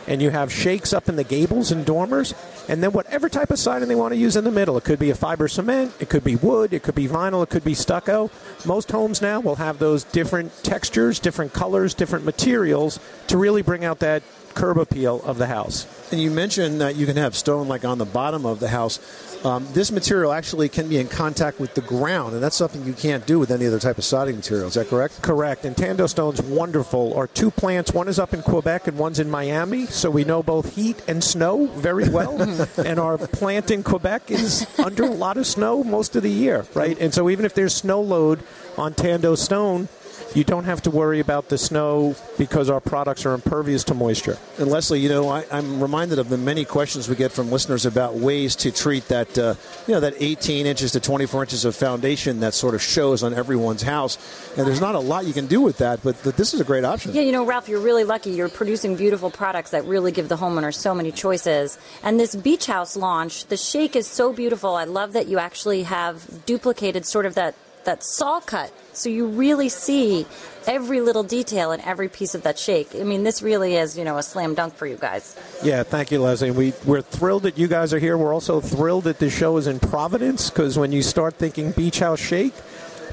and 0.06 0.22
you 0.22 0.30
have 0.30 0.52
shakes 0.52 0.92
up 0.92 1.08
in 1.08 1.16
the 1.16 1.24
gables 1.24 1.70
and 1.70 1.84
dormers, 1.84 2.34
and 2.68 2.82
then 2.82 2.92
whatever 2.92 3.28
type 3.28 3.50
of 3.50 3.58
siding 3.58 3.88
they 3.88 3.94
want 3.94 4.12
to 4.12 4.18
use 4.18 4.36
in 4.36 4.44
the 4.44 4.50
middle. 4.50 4.76
It 4.76 4.84
could 4.84 4.98
be 4.98 5.10
a 5.10 5.14
fiber 5.14 5.48
cement, 5.48 5.92
it 6.00 6.08
could 6.08 6.24
be 6.24 6.36
wood, 6.36 6.72
it 6.72 6.82
could 6.82 6.94
be 6.94 7.08
vinyl, 7.08 7.42
it 7.42 7.50
could 7.50 7.64
be 7.64 7.74
stucco. 7.74 8.30
Most 8.64 8.90
homes 8.90 9.20
now 9.20 9.40
will 9.40 9.56
have 9.56 9.78
those 9.78 10.04
different 10.04 10.52
textures, 10.62 11.18
different 11.18 11.52
colors, 11.52 11.94
different 11.94 12.24
materials 12.24 12.98
to 13.28 13.36
really 13.36 13.62
bring 13.62 13.84
out 13.84 14.00
that 14.00 14.22
curb 14.54 14.78
appeal 14.78 15.20
of 15.24 15.38
the 15.38 15.46
house. 15.46 15.86
And 16.12 16.20
you 16.20 16.30
mentioned 16.30 16.80
that 16.80 16.96
you 16.96 17.06
can 17.06 17.16
have 17.16 17.34
stone 17.34 17.68
like 17.68 17.84
on 17.84 17.98
the 17.98 18.04
bottom 18.04 18.46
of 18.46 18.60
the 18.60 18.68
house. 18.68 18.98
Um, 19.44 19.66
this 19.72 19.92
material 19.92 20.32
actually 20.32 20.70
can 20.70 20.88
be 20.88 20.98
in 20.98 21.06
contact 21.06 21.60
with 21.60 21.74
the 21.74 21.82
ground, 21.82 22.32
and 22.32 22.42
that's 22.42 22.56
something 22.56 22.84
you 22.84 22.94
can't 22.94 23.26
do 23.26 23.38
with 23.38 23.50
any 23.50 23.66
other 23.66 23.78
type 23.78 23.98
of 23.98 24.04
siding 24.04 24.36
material. 24.36 24.68
Is 24.68 24.74
that 24.74 24.88
correct? 24.88 25.20
Correct. 25.20 25.66
And 25.66 25.76
Tando 25.76 26.06
Stone's 26.06 26.40
wonderful. 26.40 27.12
Our 27.14 27.26
two 27.26 27.50
plants, 27.50 27.92
one 27.92 28.08
is 28.08 28.18
up 28.18 28.32
in 28.32 28.42
Quebec 28.42 28.88
and 28.88 28.96
one's 28.96 29.20
in 29.20 29.30
Miami, 29.30 29.84
so 29.86 30.10
we 30.10 30.24
know 30.24 30.42
both 30.42 30.74
heat 30.74 31.02
and 31.06 31.22
snow 31.22 31.66
very 31.66 32.08
well. 32.08 32.40
and 32.78 32.98
our 32.98 33.18
plant 33.18 33.70
in 33.70 33.82
Quebec 33.82 34.30
is 34.30 34.66
under 34.78 35.04
a 35.04 35.10
lot 35.10 35.36
of 35.36 35.46
snow 35.46 35.84
most 35.84 36.16
of 36.16 36.22
the 36.22 36.30
year, 36.30 36.64
right? 36.72 36.98
And 36.98 37.12
so 37.12 37.28
even 37.28 37.44
if 37.44 37.52
there's 37.52 37.74
snow 37.74 38.00
load 38.00 38.42
on 38.78 38.94
Tando 38.94 39.34
Stone, 39.34 39.88
you 40.34 40.44
don't 40.44 40.64
have 40.64 40.82
to 40.82 40.90
worry 40.90 41.20
about 41.20 41.48
the 41.48 41.58
snow 41.58 42.16
because 42.38 42.68
our 42.70 42.80
products 42.80 43.24
are 43.24 43.34
impervious 43.34 43.84
to 43.84 43.94
moisture. 43.94 44.36
And 44.58 44.68
Leslie, 44.68 45.00
you 45.00 45.08
know, 45.08 45.28
I, 45.28 45.44
I'm 45.50 45.80
reminded 45.80 46.18
of 46.18 46.28
the 46.28 46.38
many 46.38 46.64
questions 46.64 47.08
we 47.08 47.16
get 47.16 47.32
from 47.32 47.50
listeners 47.50 47.86
about 47.86 48.14
ways 48.14 48.56
to 48.56 48.70
treat 48.70 49.08
that, 49.08 49.38
uh, 49.38 49.54
you 49.86 49.94
know, 49.94 50.00
that 50.00 50.14
18 50.18 50.66
inches 50.66 50.92
to 50.92 51.00
24 51.00 51.42
inches 51.42 51.64
of 51.64 51.76
foundation 51.76 52.40
that 52.40 52.54
sort 52.54 52.74
of 52.74 52.82
shows 52.82 53.22
on 53.22 53.34
everyone's 53.34 53.82
house. 53.82 54.18
And 54.56 54.66
there's 54.66 54.80
not 54.80 54.94
a 54.94 55.00
lot 55.00 55.24
you 55.24 55.32
can 55.32 55.46
do 55.46 55.60
with 55.60 55.78
that, 55.78 56.02
but, 56.02 56.16
but 56.24 56.36
this 56.36 56.54
is 56.54 56.60
a 56.60 56.64
great 56.64 56.84
option. 56.84 57.12
Yeah, 57.14 57.22
you 57.22 57.32
know, 57.32 57.44
Ralph, 57.44 57.68
you're 57.68 57.80
really 57.80 58.04
lucky. 58.04 58.30
You're 58.30 58.48
producing 58.48 58.96
beautiful 58.96 59.30
products 59.30 59.70
that 59.70 59.84
really 59.84 60.12
give 60.12 60.28
the 60.28 60.36
homeowner 60.36 60.74
so 60.74 60.94
many 60.94 61.12
choices. 61.12 61.78
And 62.02 62.18
this 62.18 62.34
beach 62.34 62.66
house 62.66 62.96
launch, 62.96 63.46
the 63.46 63.56
shake 63.56 63.96
is 63.96 64.06
so 64.06 64.32
beautiful. 64.32 64.74
I 64.74 64.84
love 64.84 65.12
that 65.12 65.28
you 65.28 65.38
actually 65.38 65.84
have 65.84 66.44
duplicated 66.46 67.06
sort 67.06 67.26
of 67.26 67.34
that 67.34 67.54
that 67.84 68.02
saw 68.02 68.40
cut, 68.40 68.72
so 68.92 69.08
you 69.08 69.26
really 69.26 69.68
see 69.68 70.26
every 70.66 71.00
little 71.00 71.22
detail 71.22 71.72
in 71.72 71.80
every 71.80 72.08
piece 72.08 72.34
of 72.34 72.42
that 72.42 72.58
shake. 72.58 72.94
I 72.94 73.04
mean, 73.04 73.22
this 73.22 73.42
really 73.42 73.76
is, 73.76 73.98
you 73.98 74.04
know, 74.04 74.18
a 74.18 74.22
slam 74.22 74.54
dunk 74.54 74.74
for 74.74 74.86
you 74.86 74.96
guys. 74.96 75.36
Yeah, 75.62 75.82
thank 75.82 76.10
you, 76.10 76.20
Leslie. 76.20 76.50
We, 76.50 76.72
we're 76.84 77.02
thrilled 77.02 77.42
that 77.42 77.58
you 77.58 77.68
guys 77.68 77.92
are 77.92 77.98
here. 77.98 78.16
We're 78.16 78.32
also 78.32 78.60
thrilled 78.60 79.04
that 79.04 79.18
the 79.18 79.30
show 79.30 79.56
is 79.56 79.66
in 79.66 79.80
Providence 79.80 80.50
because 80.50 80.78
when 80.78 80.92
you 80.92 81.02
start 81.02 81.34
thinking 81.34 81.72
Beach 81.72 81.98
House 81.98 82.20
Shake, 82.20 82.54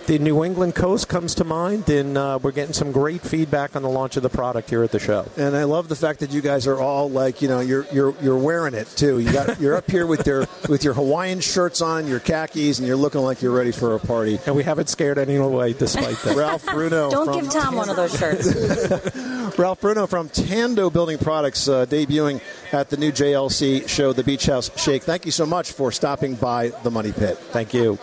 the 0.07 0.19
New 0.19 0.43
England 0.43 0.75
coast 0.75 1.07
comes 1.07 1.35
to 1.35 1.43
mind, 1.43 1.89
and 1.89 2.17
uh, 2.17 2.39
we're 2.41 2.51
getting 2.51 2.73
some 2.73 2.91
great 2.91 3.21
feedback 3.21 3.75
on 3.75 3.83
the 3.83 3.89
launch 3.89 4.17
of 4.17 4.23
the 4.23 4.29
product 4.29 4.69
here 4.69 4.83
at 4.83 4.91
the 4.91 4.99
show. 4.99 5.25
And 5.37 5.55
I 5.55 5.63
love 5.63 5.89
the 5.89 5.95
fact 5.95 6.19
that 6.19 6.31
you 6.31 6.41
guys 6.41 6.67
are 6.67 6.79
all 6.79 7.09
like, 7.09 7.41
you 7.41 7.47
know, 7.47 7.59
you're 7.59 7.85
you're 7.91 8.15
you're 8.21 8.37
wearing 8.37 8.73
it 8.73 8.87
too. 8.95 9.19
You 9.19 9.31
got 9.31 9.59
you're 9.59 9.75
up 9.75 9.89
here 9.89 10.05
with 10.05 10.25
your 10.25 10.47
with 10.69 10.83
your 10.83 10.93
Hawaiian 10.93 11.39
shirts 11.39 11.81
on, 11.81 12.07
your 12.07 12.19
khakis, 12.19 12.79
and 12.79 12.87
you're 12.87 12.97
looking 12.97 13.21
like 13.21 13.41
you're 13.41 13.55
ready 13.55 13.71
for 13.71 13.95
a 13.95 13.99
party. 13.99 14.39
And 14.45 14.55
we 14.55 14.63
haven't 14.63 14.89
scared 14.89 15.17
anyone 15.17 15.53
away 15.53 15.73
despite 15.73 16.17
that. 16.19 16.35
Ralph 16.41 16.65
Bruno. 16.65 17.09
Don't 17.09 17.25
from 17.25 17.39
give 17.39 17.51
Tom 17.51 17.75
one 17.75 17.89
of 17.89 17.95
those 17.95 18.17
shirts. 18.17 19.57
Ralph 19.57 19.81
Bruno 19.81 20.07
from 20.07 20.29
Tando 20.29 20.89
Building 20.89 21.17
Products, 21.17 21.67
uh, 21.67 21.85
debuting 21.85 22.41
at 22.71 22.89
the 22.89 22.97
new 22.97 23.11
JLC 23.11 23.87
show, 23.87 24.13
the 24.13 24.23
Beach 24.23 24.45
House 24.45 24.71
Shake. 24.81 25.03
Thank 25.03 25.25
you 25.25 25.31
so 25.31 25.45
much 25.45 25.71
for 25.71 25.91
stopping 25.91 26.35
by 26.35 26.69
the 26.83 26.91
Money 26.91 27.11
Pit. 27.11 27.37
Thank 27.37 27.73
you. 27.73 27.99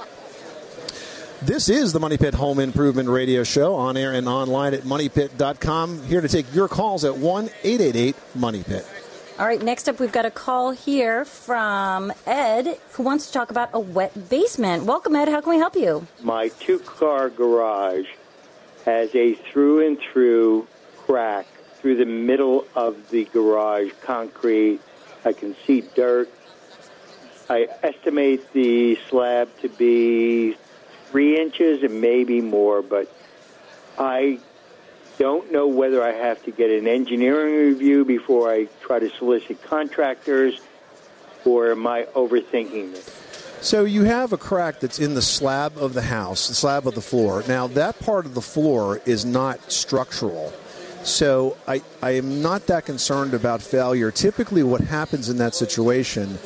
This 1.42 1.68
is 1.68 1.92
the 1.92 2.00
Money 2.00 2.18
Pit 2.18 2.34
Home 2.34 2.58
Improvement 2.58 3.08
Radio 3.08 3.44
Show 3.44 3.76
on 3.76 3.96
air 3.96 4.12
and 4.12 4.28
online 4.28 4.74
at 4.74 4.80
moneypit.com. 4.80 6.02
Here 6.02 6.20
to 6.20 6.26
take 6.26 6.52
your 6.52 6.66
calls 6.66 7.04
at 7.04 7.16
1 7.16 7.44
888 7.62 8.16
Money 8.34 8.64
Pit. 8.64 8.84
All 9.38 9.46
right, 9.46 9.62
next 9.62 9.88
up, 9.88 10.00
we've 10.00 10.10
got 10.10 10.26
a 10.26 10.32
call 10.32 10.72
here 10.72 11.24
from 11.24 12.12
Ed 12.26 12.76
who 12.94 13.04
wants 13.04 13.28
to 13.28 13.32
talk 13.32 13.52
about 13.52 13.70
a 13.72 13.78
wet 13.78 14.28
basement. 14.28 14.82
Welcome, 14.82 15.14
Ed. 15.14 15.28
How 15.28 15.40
can 15.40 15.50
we 15.50 15.58
help 15.58 15.76
you? 15.76 16.08
My 16.22 16.48
two 16.48 16.80
car 16.80 17.30
garage 17.30 18.08
has 18.84 19.14
a 19.14 19.34
through 19.34 19.86
and 19.86 19.96
through 20.00 20.66
crack 20.96 21.46
through 21.74 21.98
the 21.98 22.06
middle 22.06 22.66
of 22.74 23.10
the 23.10 23.26
garage 23.26 23.92
concrete. 24.02 24.80
I 25.24 25.34
can 25.34 25.54
see 25.64 25.82
dirt. 25.94 26.28
I 27.48 27.68
estimate 27.84 28.52
the 28.52 28.98
slab 29.08 29.56
to 29.60 29.68
be 29.68 30.56
three 31.10 31.40
inches 31.40 31.82
and 31.82 32.00
maybe 32.00 32.40
more, 32.40 32.82
but 32.82 33.12
I 33.98 34.40
don't 35.18 35.50
know 35.50 35.66
whether 35.66 36.02
I 36.02 36.12
have 36.12 36.42
to 36.44 36.50
get 36.50 36.70
an 36.70 36.86
engineering 36.86 37.54
review 37.72 38.04
before 38.04 38.50
I 38.50 38.66
try 38.82 39.00
to 39.00 39.10
solicit 39.10 39.62
contractors, 39.62 40.60
or 41.44 41.72
am 41.72 41.86
I 41.86 42.04
overthinking 42.14 42.92
this? 42.92 43.24
So 43.60 43.84
you 43.84 44.04
have 44.04 44.32
a 44.32 44.36
crack 44.36 44.78
that's 44.78 45.00
in 45.00 45.14
the 45.14 45.22
slab 45.22 45.76
of 45.78 45.92
the 45.92 46.02
house, 46.02 46.46
the 46.46 46.54
slab 46.54 46.86
of 46.86 46.94
the 46.94 47.00
floor. 47.00 47.42
Now 47.48 47.66
that 47.68 47.98
part 47.98 48.24
of 48.24 48.34
the 48.34 48.40
floor 48.40 49.00
is 49.04 49.24
not 49.24 49.72
structural. 49.72 50.52
So 51.02 51.56
I, 51.66 51.82
I 52.00 52.12
am 52.12 52.40
not 52.40 52.66
that 52.68 52.84
concerned 52.84 53.34
about 53.34 53.60
failure. 53.60 54.12
Typically 54.12 54.62
what 54.62 54.82
happens 54.82 55.28
in 55.28 55.38
that 55.38 55.56
situation 55.56 56.38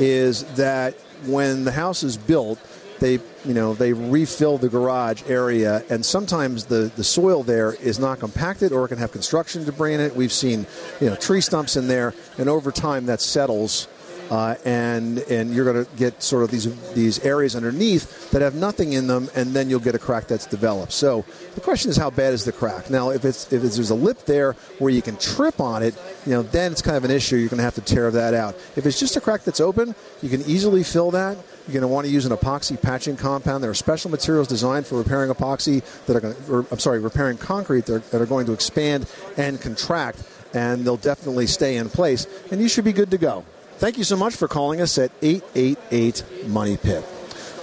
is 0.00 0.42
that 0.54 0.94
when 1.26 1.64
the 1.64 1.72
house 1.72 2.02
is 2.02 2.16
built, 2.16 2.58
they 2.98 3.14
you 3.44 3.54
know 3.54 3.74
they 3.74 3.92
refill 3.92 4.58
the 4.58 4.68
garage 4.68 5.22
area 5.28 5.84
and 5.90 6.04
sometimes 6.04 6.64
the, 6.64 6.90
the 6.96 7.04
soil 7.04 7.42
there 7.42 7.74
is 7.74 7.98
not 7.98 8.20
compacted 8.20 8.72
or 8.72 8.84
it 8.84 8.88
can 8.88 8.98
have 8.98 9.12
construction 9.12 9.64
debris 9.64 9.94
in 9.94 10.00
it. 10.00 10.14
We've 10.14 10.32
seen 10.32 10.66
you 11.00 11.10
know 11.10 11.16
tree 11.16 11.40
stumps 11.40 11.76
in 11.76 11.88
there 11.88 12.14
and 12.38 12.48
over 12.48 12.72
time 12.72 13.06
that 13.06 13.20
settles 13.20 13.88
uh, 14.30 14.54
and 14.64 15.18
and 15.30 15.54
you're 15.54 15.64
going 15.64 15.84
to 15.84 15.96
get 15.96 16.22
sort 16.22 16.42
of 16.42 16.50
these 16.50 16.66
these 16.94 17.18
areas 17.20 17.54
underneath 17.54 18.30
that 18.30 18.42
have 18.42 18.54
nothing 18.54 18.92
in 18.92 19.06
them, 19.06 19.28
and 19.34 19.54
then 19.54 19.70
you'll 19.70 19.80
get 19.80 19.94
a 19.94 19.98
crack 19.98 20.26
that's 20.26 20.46
developed. 20.46 20.92
So 20.92 21.24
the 21.54 21.60
question 21.60 21.90
is, 21.90 21.96
how 21.96 22.10
bad 22.10 22.32
is 22.32 22.44
the 22.44 22.52
crack? 22.52 22.90
Now, 22.90 23.10
if 23.10 23.24
it's 23.24 23.52
if 23.52 23.64
it's, 23.64 23.76
there's 23.76 23.90
a 23.90 23.94
lip 23.94 24.24
there 24.26 24.52
where 24.78 24.90
you 24.90 25.02
can 25.02 25.16
trip 25.16 25.60
on 25.60 25.82
it, 25.82 25.94
you 26.24 26.32
know, 26.32 26.42
then 26.42 26.72
it's 26.72 26.82
kind 26.82 26.96
of 26.96 27.04
an 27.04 27.10
issue. 27.10 27.36
You're 27.36 27.48
going 27.48 27.58
to 27.58 27.64
have 27.64 27.74
to 27.76 27.80
tear 27.80 28.10
that 28.10 28.34
out. 28.34 28.54
If 28.76 28.86
it's 28.86 28.98
just 28.98 29.16
a 29.16 29.20
crack 29.20 29.44
that's 29.44 29.60
open, 29.60 29.94
you 30.22 30.28
can 30.28 30.42
easily 30.42 30.82
fill 30.82 31.10
that. 31.12 31.36
You're 31.66 31.72
going 31.72 31.82
to 31.82 31.88
want 31.88 32.06
to 32.06 32.12
use 32.12 32.26
an 32.26 32.32
epoxy 32.32 32.80
patching 32.80 33.16
compound. 33.16 33.62
There 33.62 33.70
are 33.70 33.74
special 33.74 34.08
materials 34.10 34.46
designed 34.46 34.86
for 34.86 34.98
repairing 34.98 35.32
epoxy 35.32 35.82
that 36.06 36.14
are 36.14 36.20
going, 36.20 36.34
to, 36.34 36.52
or, 36.52 36.66
I'm 36.70 36.78
sorry, 36.78 37.00
repairing 37.00 37.38
concrete 37.38 37.86
that 37.86 37.94
are, 37.96 37.98
that 38.10 38.20
are 38.22 38.26
going 38.26 38.46
to 38.46 38.52
expand 38.52 39.08
and 39.36 39.60
contract, 39.60 40.22
and 40.54 40.84
they'll 40.84 40.96
definitely 40.96 41.48
stay 41.48 41.76
in 41.76 41.90
place, 41.90 42.28
and 42.52 42.60
you 42.60 42.68
should 42.68 42.84
be 42.84 42.92
good 42.92 43.10
to 43.10 43.18
go. 43.18 43.44
Thank 43.78 43.98
you 43.98 44.04
so 44.04 44.16
much 44.16 44.34
for 44.34 44.48
calling 44.48 44.80
us 44.80 44.96
at 44.96 45.12
888 45.20 46.24
Money 46.48 46.78
Pit. 46.78 47.04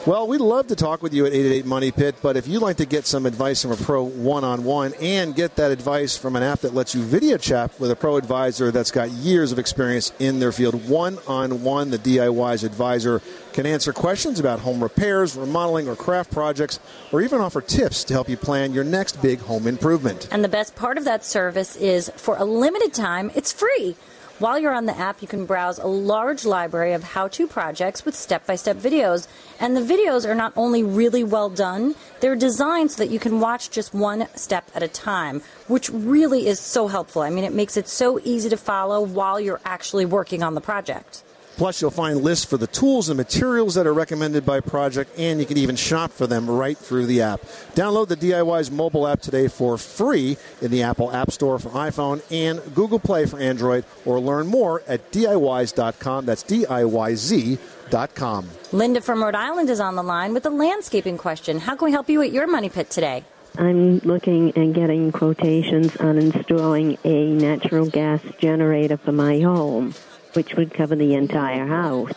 Well, 0.06 0.28
we'd 0.28 0.42
love 0.42 0.68
to 0.68 0.76
talk 0.76 1.02
with 1.02 1.12
you 1.12 1.26
at 1.26 1.32
888 1.32 1.66
Money 1.66 1.92
Pit, 1.92 2.16
but 2.22 2.38
if 2.38 2.46
you'd 2.46 2.62
like 2.62 2.78
to 2.78 2.86
get 2.86 3.08
some 3.08 3.26
advice 3.26 3.64
from 3.64 3.72
a 3.72 3.78
pro 3.78 4.04
one 4.04 4.44
on 4.44 4.64
one 4.64 4.94
and 5.02 5.34
get 5.34 5.56
that 5.56 5.72
advice 5.72 6.16
from 6.16 6.36
an 6.36 6.44
app 6.44 6.60
that 6.60 6.76
lets 6.76 6.94
you 6.94 7.02
video 7.02 7.38
chat 7.38 7.72
with 7.80 7.90
a 7.90 7.96
pro 7.96 8.18
advisor 8.18 8.70
that's 8.70 8.92
got 8.92 9.10
years 9.10 9.52
of 9.52 9.58
experience 9.58 10.12
in 10.20 10.40
their 10.40 10.52
field, 10.52 10.88
one 10.88 11.18
on 11.26 11.64
one, 11.64 11.90
the 11.90 11.98
DIYZ 11.98 12.64
advisor 12.64 13.20
can 13.54 13.66
answer 13.66 13.92
questions 13.92 14.40
about 14.40 14.60
home 14.60 14.84
repairs, 14.84 15.36
remodeling, 15.36 15.88
or 15.88 15.96
craft 15.96 16.32
projects, 16.32 16.80
or 17.12 17.22
even 17.22 17.40
offer 17.40 17.62
tips 17.62 18.04
to 18.04 18.14
help 18.14 18.30
you 18.30 18.38
plan 18.38 18.72
your 18.72 18.84
next 18.84 19.20
big 19.20 19.40
home 19.40 19.66
improvement. 19.66 20.28
And 20.32 20.44
the 20.44 20.50
best 20.50 20.76
part 20.76 21.00
of 21.00 21.06
that 21.06 21.26
service 21.26 21.76
is 21.78 22.12
for 22.18 22.38
a 22.38 22.46
limited 22.46 22.94
time, 22.94 23.32
it's 23.34 23.52
free. 23.52 23.96
While 24.40 24.58
you're 24.58 24.74
on 24.74 24.88
the 24.88 24.98
app, 24.98 25.22
you 25.22 25.28
can 25.28 25.46
browse 25.46 25.78
a 25.78 25.86
large 25.86 26.44
library 26.44 26.94
of 26.94 27.04
how 27.04 27.28
to 27.30 27.46
projects 27.46 28.04
with 28.04 28.16
step 28.16 28.48
by 28.48 28.56
step 28.56 28.78
videos. 28.78 29.28
And 29.60 29.78
the 29.78 29.82
videos 29.82 30.28
are 30.28 30.34
not 30.34 30.54
only 30.56 30.82
really 30.82 31.24
well 31.24 31.52
done, 31.52 31.94
they're 32.20 32.36
designed 32.36 32.92
so 32.92 33.04
that 33.04 33.12
you 33.12 33.20
can 33.20 33.40
watch 33.40 33.70
just 33.70 33.94
one 33.94 34.28
step 34.36 34.72
at 34.74 34.82
a 34.82 34.88
time, 34.88 35.44
which 35.68 35.90
really 35.92 36.48
is 36.48 36.60
so 36.60 36.88
helpful. 36.88 37.22
I 37.22 37.30
mean, 37.30 37.44
it 37.44 37.54
makes 37.54 37.78
it 37.78 37.88
so 37.88 38.20
easy 38.24 38.50
to 38.50 38.58
follow 38.58 39.02
while 39.02 39.40
you're 39.40 39.62
actually 39.66 40.06
working 40.06 40.42
on 40.42 40.56
the 40.56 40.62
project. 40.62 41.24
Plus, 41.64 41.82
you'll 41.82 41.92
find 41.92 42.22
lists 42.22 42.44
for 42.44 42.58
the 42.58 42.68
tools 42.68 43.08
and 43.08 43.16
materials 43.16 43.76
that 43.76 43.88
are 43.88 43.94
recommended 43.94 44.46
by 44.46 44.60
project, 44.60 45.18
and 45.18 45.40
you 45.40 45.46
can 45.46 45.56
even 45.56 45.78
shop 45.78 46.12
for 46.12 46.28
them 46.28 46.50
right 46.50 46.78
through 46.78 47.06
the 47.06 47.22
app. 47.22 47.40
Download 47.74 48.06
the 48.06 48.18
DIYZ 48.18 48.70
mobile 48.70 49.08
app 49.08 49.22
today 49.22 49.48
for 49.48 49.78
free 49.78 50.36
in 50.62 50.72
the 50.72 50.84
Apple 50.84 51.10
App 51.14 51.32
Store 51.32 51.58
for 51.60 51.70
iPhone 51.70 52.22
and 52.30 52.60
Google 52.76 53.00
Play 53.00 53.26
for 53.26 53.40
Android, 53.40 53.86
or 54.04 54.20
learn 54.20 54.48
more 54.48 54.84
at 54.90 55.10
DIYZ.com. 55.14 56.26
That's 56.26 56.44
DIYZ.com. 56.44 58.50
Linda 58.74 59.00
from 59.00 59.24
Rhode 59.24 59.36
Island 59.36 59.70
is 59.70 59.80
on 59.80 59.96
the 59.96 60.04
line 60.04 60.34
with 60.34 60.46
a 60.46 60.50
landscaping 60.50 61.18
question. 61.18 61.60
How 61.60 61.78
can 61.78 61.86
we 61.86 61.94
help 61.94 62.10
you 62.10 62.22
at 62.24 62.34
your 62.34 62.46
money 62.46 62.68
pit 62.68 62.90
today? 62.90 63.24
I'm 63.58 64.00
looking 64.00 64.52
and 64.58 64.76
getting 64.76 65.14
quotations 65.14 65.96
on 65.98 66.18
installing 66.18 66.98
a 67.06 67.28
natural 67.28 67.90
gas 67.90 68.20
generator 68.40 68.98
for 68.98 69.14
my 69.14 69.40
home, 69.40 69.94
which 70.34 70.56
would 70.56 70.74
cover 70.74 70.96
the 70.96 71.16
entire 71.16 71.66
house. 71.66 72.12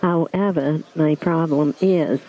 However, 0.00 0.82
my 0.94 1.14
problem 1.14 1.74
is 1.80 2.20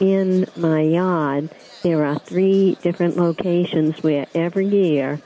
in 0.00 0.46
my 0.56 0.80
yard, 0.80 1.50
there 1.82 2.04
are 2.04 2.18
three 2.18 2.78
different 2.82 3.16
locations 3.16 4.02
where 4.02 4.26
every 4.34 4.66
year, 4.66 5.20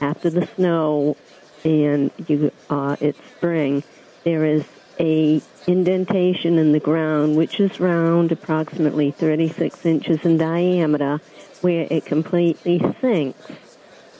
after 0.00 0.30
the 0.30 0.46
snow 0.54 1.16
and 1.64 2.10
you, 2.26 2.52
uh, 2.68 2.96
it's 3.00 3.18
spring, 3.36 3.82
there 4.24 4.44
is 4.44 4.64
a 5.00 5.42
indentation 5.66 6.58
in 6.58 6.72
the 6.72 6.80
ground 6.80 7.36
which 7.36 7.58
is 7.58 7.80
round, 7.80 8.32
approximately 8.32 9.10
36 9.10 9.84
inches 9.84 10.24
in 10.24 10.36
diameter, 10.36 11.20
where 11.60 11.86
it 11.90 12.04
completely 12.04 12.80
sinks. 13.00 13.50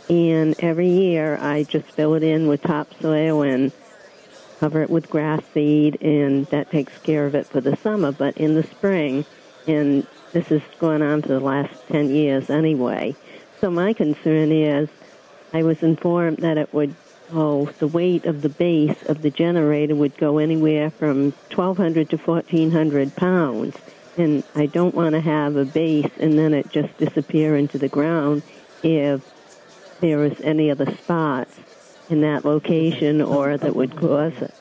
And 0.09 0.57
every 0.59 0.88
year 0.88 1.38
I 1.40 1.62
just 1.62 1.87
fill 1.87 2.14
it 2.14 2.23
in 2.23 2.49
with 2.49 2.62
topsoil 2.62 3.43
and 3.43 3.73
cover 4.61 4.83
it 4.83 4.90
with 4.90 5.09
grass 5.09 5.43
seed, 5.55 6.00
and 6.02 6.45
that 6.49 6.71
takes 6.71 6.97
care 6.99 7.25
of 7.25 7.35
it 7.35 7.47
for 7.47 7.62
the 7.62 7.75
summer. 7.76 8.12
But 8.12 8.37
in 8.37 8.55
the 8.55 8.62
spring, 8.62 9.25
and 9.67 10.07
this 10.33 10.52
is 10.52 10.62
going 10.79 11.00
on 11.00 11.23
for 11.23 11.29
the 11.29 11.40
last 11.40 11.75
10 11.88 12.11
years 12.11 12.50
anyway. 12.50 13.17
So 13.61 13.71
my 13.71 13.95
concern 13.95 14.52
is 14.52 14.90
I 15.55 15.62
was 15.62 15.83
informed 15.83 16.38
that 16.38 16.59
it 16.59 16.75
would, 16.75 16.95
oh, 17.33 17.71
the 17.79 17.88
weight 17.88 18.26
of 18.26 18.43
the 18.43 18.50
base 18.50 19.02
of 19.07 19.23
the 19.23 19.31
generator 19.31 19.95
would 19.95 20.17
go 20.19 20.37
anywhere 20.37 20.90
from 20.90 21.33
1,200 21.55 22.11
to 22.11 22.19
1,400 22.19 23.17
pounds. 23.17 23.76
And 24.19 24.45
I 24.55 24.67
don't 24.67 24.95
want 24.95 25.14
to 25.14 25.21
have 25.21 25.57
a 25.57 25.64
base 25.64 26.11
and 26.19 26.38
then 26.38 26.52
it 26.52 26.71
just 26.71 26.97
disappear 26.99 27.57
into 27.57 27.79
the 27.79 27.88
ground 27.88 28.43
if 28.83 29.23
there 30.00 30.25
is 30.25 30.38
any 30.43 30.71
other 30.71 30.95
spots 30.97 31.59
in 32.11 32.21
that 32.23 32.45
location 32.45 33.21
or 33.23 33.57
that 33.57 33.75
would 33.75 33.97
cause 33.97 34.37
it. 34.40 34.55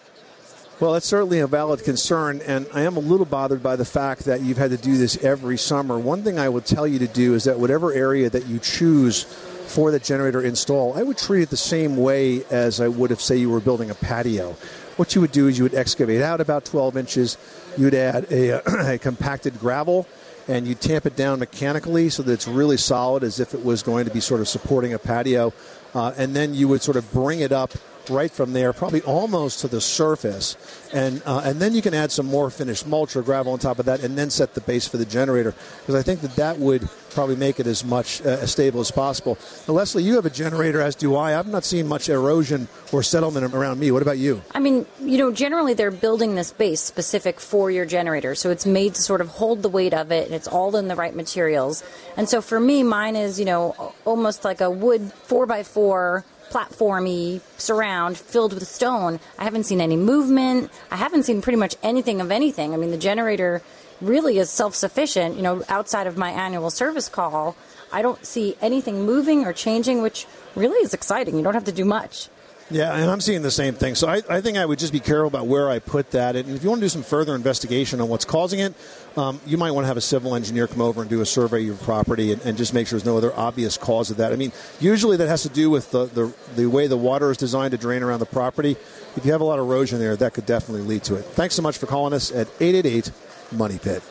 Well, 0.80 0.94
that's 0.94 1.06
certainly 1.06 1.42
a 1.42 1.48
valid 1.48 1.84
concern, 1.84 2.42
and 2.48 2.66
I 2.74 2.84
am 2.84 2.96
a 2.96 3.02
little 3.02 3.26
bothered 3.26 3.62
by 3.62 3.76
the 3.76 3.84
fact 3.84 4.24
that 4.26 4.40
you've 4.40 4.58
had 4.58 4.72
to 4.72 4.78
do 4.78 4.98
this 4.98 5.22
every 5.22 5.58
summer. 5.58 6.00
One 6.00 6.24
thing 6.24 6.40
I 6.40 6.48
would 6.48 6.66
tell 6.66 6.88
you 6.88 7.00
to 7.00 7.08
do 7.08 7.34
is 7.34 7.44
that 7.44 7.60
whatever 7.60 7.92
area 7.92 8.30
that 8.30 8.48
you 8.48 8.60
choose 8.60 9.24
for 9.24 9.92
the 9.92 10.00
generator 10.00 10.42
install, 10.42 10.98
I 10.98 11.04
would 11.04 11.18
treat 11.18 11.42
it 11.42 11.50
the 11.50 11.58
same 11.58 11.98
way 11.98 12.46
as 12.46 12.80
I 12.80 12.88
would 12.88 13.12
if, 13.12 13.20
say, 13.20 13.36
you 13.36 13.50
were 13.50 13.60
building 13.60 13.90
a 13.90 13.96
patio. 13.96 14.56
What 14.96 15.16
you 15.16 15.22
would 15.22 15.34
do 15.34 15.48
is 15.48 15.58
you 15.58 15.66
would 15.66 15.76
excavate 15.76 16.22
out 16.22 16.40
about 16.40 16.64
12 16.64 16.96
inches, 16.96 17.38
you'd 17.78 17.94
add 17.94 18.32
a, 18.32 18.62
a 18.94 18.98
compacted 18.98 19.60
gravel, 19.60 20.08
and 20.48 20.66
you 20.66 20.76
tamp 20.76 21.06
it 21.06 21.18
down 21.18 21.40
mechanically 21.40 22.10
so 22.10 22.24
that 22.24 22.32
it's 22.32 22.48
really 22.48 22.78
solid 22.78 23.24
as 23.24 23.42
if 23.42 23.54
it 23.54 23.66
was 23.66 23.84
going 23.84 24.06
to 24.06 24.12
be 24.12 24.20
sort 24.22 24.40
of 24.40 24.48
supporting 24.48 24.94
a 24.94 25.00
patio. 25.00 25.54
Uh, 25.94 26.14
and 26.18 26.36
then 26.36 26.54
you 26.54 26.68
would 26.68 26.82
sort 26.82 26.98
of 26.98 27.12
bring 27.12 27.40
it 27.40 27.52
up 27.52 27.72
right 28.10 28.32
from 28.32 28.54
there, 28.54 28.74
probably 28.74 29.02
almost 29.02 29.60
to 29.62 29.68
the 29.68 29.82
surface, 29.82 30.58
and 30.94 31.22
uh, 31.26 31.42
and 31.44 31.60
then 31.60 31.74
you 31.74 31.82
can 31.82 31.94
add 31.94 32.12
some 32.12 32.26
more 32.26 32.50
finished 32.50 32.88
mulch 32.88 33.16
or 33.16 33.22
gravel 33.22 33.54
on 33.54 33.60
top 33.60 33.80
of 33.80 33.86
that, 33.86 34.02
and 34.02 34.18
then 34.18 34.30
set 34.30 34.54
the 34.54 34.62
base 34.62 34.88
for 34.88 34.98
the 34.98 35.06
generator. 35.06 35.54
Because 35.82 35.96
I 35.96 36.02
think 36.02 36.22
that 36.22 36.36
that 36.36 36.58
would 36.60 36.88
probably 37.12 37.36
make 37.36 37.60
it 37.60 37.68
as 37.68 37.84
much 37.84 38.22
uh, 38.22 38.30
as 38.30 38.52
stable 38.52 38.80
as 38.80 38.92
possible. 38.92 39.38
Now, 39.68 39.74
Leslie, 39.74 40.04
you 40.04 40.16
have 40.16 40.26
a 40.26 40.30
generator, 40.30 40.82
as 40.82 40.96
do 40.96 41.16
I. 41.16 41.38
I've 41.38 41.48
not 41.48 41.64
seen 41.64 41.88
much 41.88 42.10
erosion 42.10 42.68
or 42.92 43.04
settlement 43.04 43.54
around 43.54 43.80
me. 43.80 43.92
What 43.92 44.02
about 44.02 44.18
you? 44.18 44.42
I 44.52 44.60
mean, 44.60 44.86
you 45.02 45.18
know, 45.18 45.32
generally 45.32 45.74
they're 45.74 45.92
building 45.92 46.36
this 46.36 46.52
base 46.52 46.82
specific 46.82 47.40
for 47.40 47.72
your 47.72 47.86
generator, 47.86 48.36
so 48.36 48.50
it's 48.50 48.66
made 48.66 48.96
to 48.96 49.02
sort 49.02 49.22
of 49.22 49.28
hold 49.30 49.64
the 49.64 49.70
weight 49.70 49.94
of 49.94 50.12
it, 50.12 50.26
and 50.26 50.36
it's 50.36 50.48
all 50.48 50.76
in 50.76 50.88
the 50.88 50.96
right 50.96 51.16
materials. 51.16 51.84
And 52.18 52.30
so 52.30 52.42
for 52.42 52.60
me, 52.60 52.84
mine 52.84 53.16
is 53.16 53.40
you 53.40 53.46
know 53.46 53.94
almost 54.06 54.44
like 54.44 54.62
a 54.62 54.70
wood 54.70 55.12
four 55.14 55.46
by 55.46 55.64
four 55.64 56.26
platformy 56.50 57.42
surround 57.58 58.18
filled 58.18 58.54
with 58.54 58.68
stone. 58.68 59.20
I 59.38 59.44
haven't 59.44 59.66
seen 59.66 59.82
any 59.82 59.98
movement. 59.98 60.72
I 60.92 60.96
haven't 60.96 61.24
seen 61.24 61.42
pretty 61.42 61.58
much 61.58 61.76
anything 61.84 62.22
of 62.22 62.32
anything. 62.32 62.74
I 62.74 62.78
mean, 62.78 62.92
the 62.92 62.98
generator 62.98 63.62
really 64.02 64.38
is 64.38 64.50
self 64.50 64.76
sufficient, 64.76 65.36
you 65.36 65.42
know, 65.42 65.64
outside 65.70 66.08
of 66.08 66.18
my 66.18 66.32
annual 66.32 66.70
service 66.70 67.10
call. 67.10 67.56
I 67.92 68.02
don't 68.02 68.24
see 68.26 68.56
anything 68.62 69.06
moving 69.06 69.46
or 69.46 69.54
changing, 69.54 70.02
which 70.02 70.28
really 70.56 70.80
is 70.80 70.94
exciting. 70.94 71.36
You 71.38 71.44
don't 71.44 71.56
have 71.56 71.66
to 71.66 71.72
do 71.72 71.86
much. 71.86 72.30
Yeah, 72.72 72.94
and 72.94 73.10
I'm 73.10 73.20
seeing 73.20 73.42
the 73.42 73.50
same 73.50 73.74
thing. 73.74 73.96
So 73.96 74.08
I, 74.08 74.22
I 74.30 74.42
think 74.42 74.58
I 74.58 74.66
would 74.66 74.78
just 74.78 74.94
be 74.94 75.00
careful 75.00 75.28
about 75.28 75.48
where 75.48 75.70
I 75.70 75.80
put 75.80 76.12
that. 76.12 76.36
And 76.36 76.56
if 76.56 76.64
you 76.64 76.70
want 76.70 76.82
to 76.82 76.86
do 76.86 76.90
some 76.90 77.02
further 77.02 77.34
investigation 77.34 78.00
on 78.00 78.10
what's 78.10 78.26
causing 78.26 78.60
it, 78.60 78.76
um, 79.20 79.42
you 79.46 79.58
might 79.58 79.72
want 79.72 79.84
to 79.84 79.88
have 79.88 79.98
a 79.98 80.02
civil 80.02 80.36
engineer 80.36 80.68
come 80.68 80.82
over 80.82 81.02
and 81.02 81.10
do 81.10 81.22
a 81.22 81.26
survey 81.26 81.60
of 81.60 81.66
your 81.66 81.76
property 81.76 82.32
and, 82.32 82.42
and, 82.44 82.58
just 82.58 82.74
make 82.74 82.88
sure 82.88 82.98
there's 82.98 83.06
no 83.06 83.18
other 83.18 83.34
obvious 83.36 83.78
cause 83.78 84.10
of 84.10 84.18
that. 84.18 84.34
I 84.34 84.36
mean, 84.36 84.52
usually 84.80 85.18
that 85.18 85.28
has 85.28 85.44
to 85.44 85.50
do 85.50 85.70
with 85.70 85.92
the, 85.92 86.06
the, 86.06 86.34
the 86.56 86.66
way 86.68 86.88
the 86.88 86.98
water 86.98 87.30
is 87.30 87.38
designed 87.38 87.72
to 87.72 87.78
drain 87.78 88.02
around 88.02 88.20
the 88.20 88.26
property. 88.26 88.78
If 89.16 89.26
you 89.26 89.32
have 89.32 89.42
a 89.42 89.46
lot 89.46 89.60
of 89.60 89.66
erosion 89.68 90.00
there, 90.00 90.16
that 90.16 90.34
could 90.34 90.46
definitely 90.46 90.86
lead 90.88 91.04
to 91.06 91.16
it. 91.16 91.26
Thanks 91.26 91.56
so 91.56 91.62
much 91.62 91.78
for 91.78 91.86
calling 91.86 92.14
us 92.14 92.32
at 92.32 92.48
888 92.60 93.12
Money 93.52 93.78
Pit. 93.78 94.02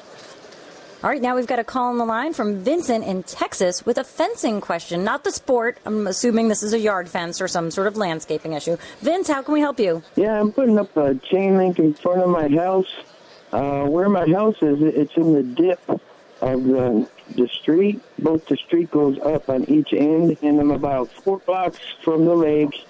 All 1.03 1.09
right, 1.09 1.23
now 1.23 1.37
we've 1.37 1.47
got 1.47 1.61
a 1.61 1.65
call 1.65 1.91
on 1.91 1.99
the 1.99 2.05
line 2.05 2.33
from 2.33 2.57
Vincent 2.65 3.05
in 3.05 3.23
Texas 3.23 3.87
with 3.87 3.99
a 3.99 4.05
fencing 4.05 4.61
question, 4.61 5.05
not 5.05 5.23
the 5.23 5.31
sport. 5.31 5.79
I'm 5.87 6.09
assuming 6.09 6.49
this 6.49 6.65
is 6.65 6.73
a 6.73 6.79
yard 6.79 7.09
fence 7.09 7.41
or 7.41 7.47
some 7.47 7.71
sort 7.71 7.87
of 7.87 7.97
landscaping 7.97 8.53
issue. 8.53 8.77
Vince, 9.01 9.29
how 9.29 9.43
can 9.43 9.55
we 9.55 9.61
help 9.61 9.79
you? 9.79 10.03
Yeah, 10.17 10.41
I'm 10.41 10.51
putting 10.51 10.77
up 10.77 10.97
a 10.97 11.15
chain 11.15 11.57
link 11.57 11.79
in 11.79 11.95
front 11.95 12.23
of 12.23 12.29
my 12.31 12.49
house. 12.49 12.93
Uh, 13.53 13.87
where 13.87 14.09
my 14.09 14.27
house 14.27 14.57
is, 14.61 14.83
it's 14.83 15.17
in 15.17 15.33
the 15.33 15.43
dip 15.43 15.81
of 16.41 16.65
the 16.65 17.09
the 17.37 17.49
street. 17.49 18.01
Both 18.19 18.47
the 18.47 18.57
street 18.57 18.91
goes 18.91 19.19
up 19.19 19.49
on 19.49 19.65
each 19.65 19.93
end, 19.93 20.37
and 20.43 20.61
I'm 20.61 20.71
about 20.71 21.11
four 21.11 21.39
blocks 21.39 21.81
from 22.03 22.25
the 22.25 22.35
lake. 22.35 22.87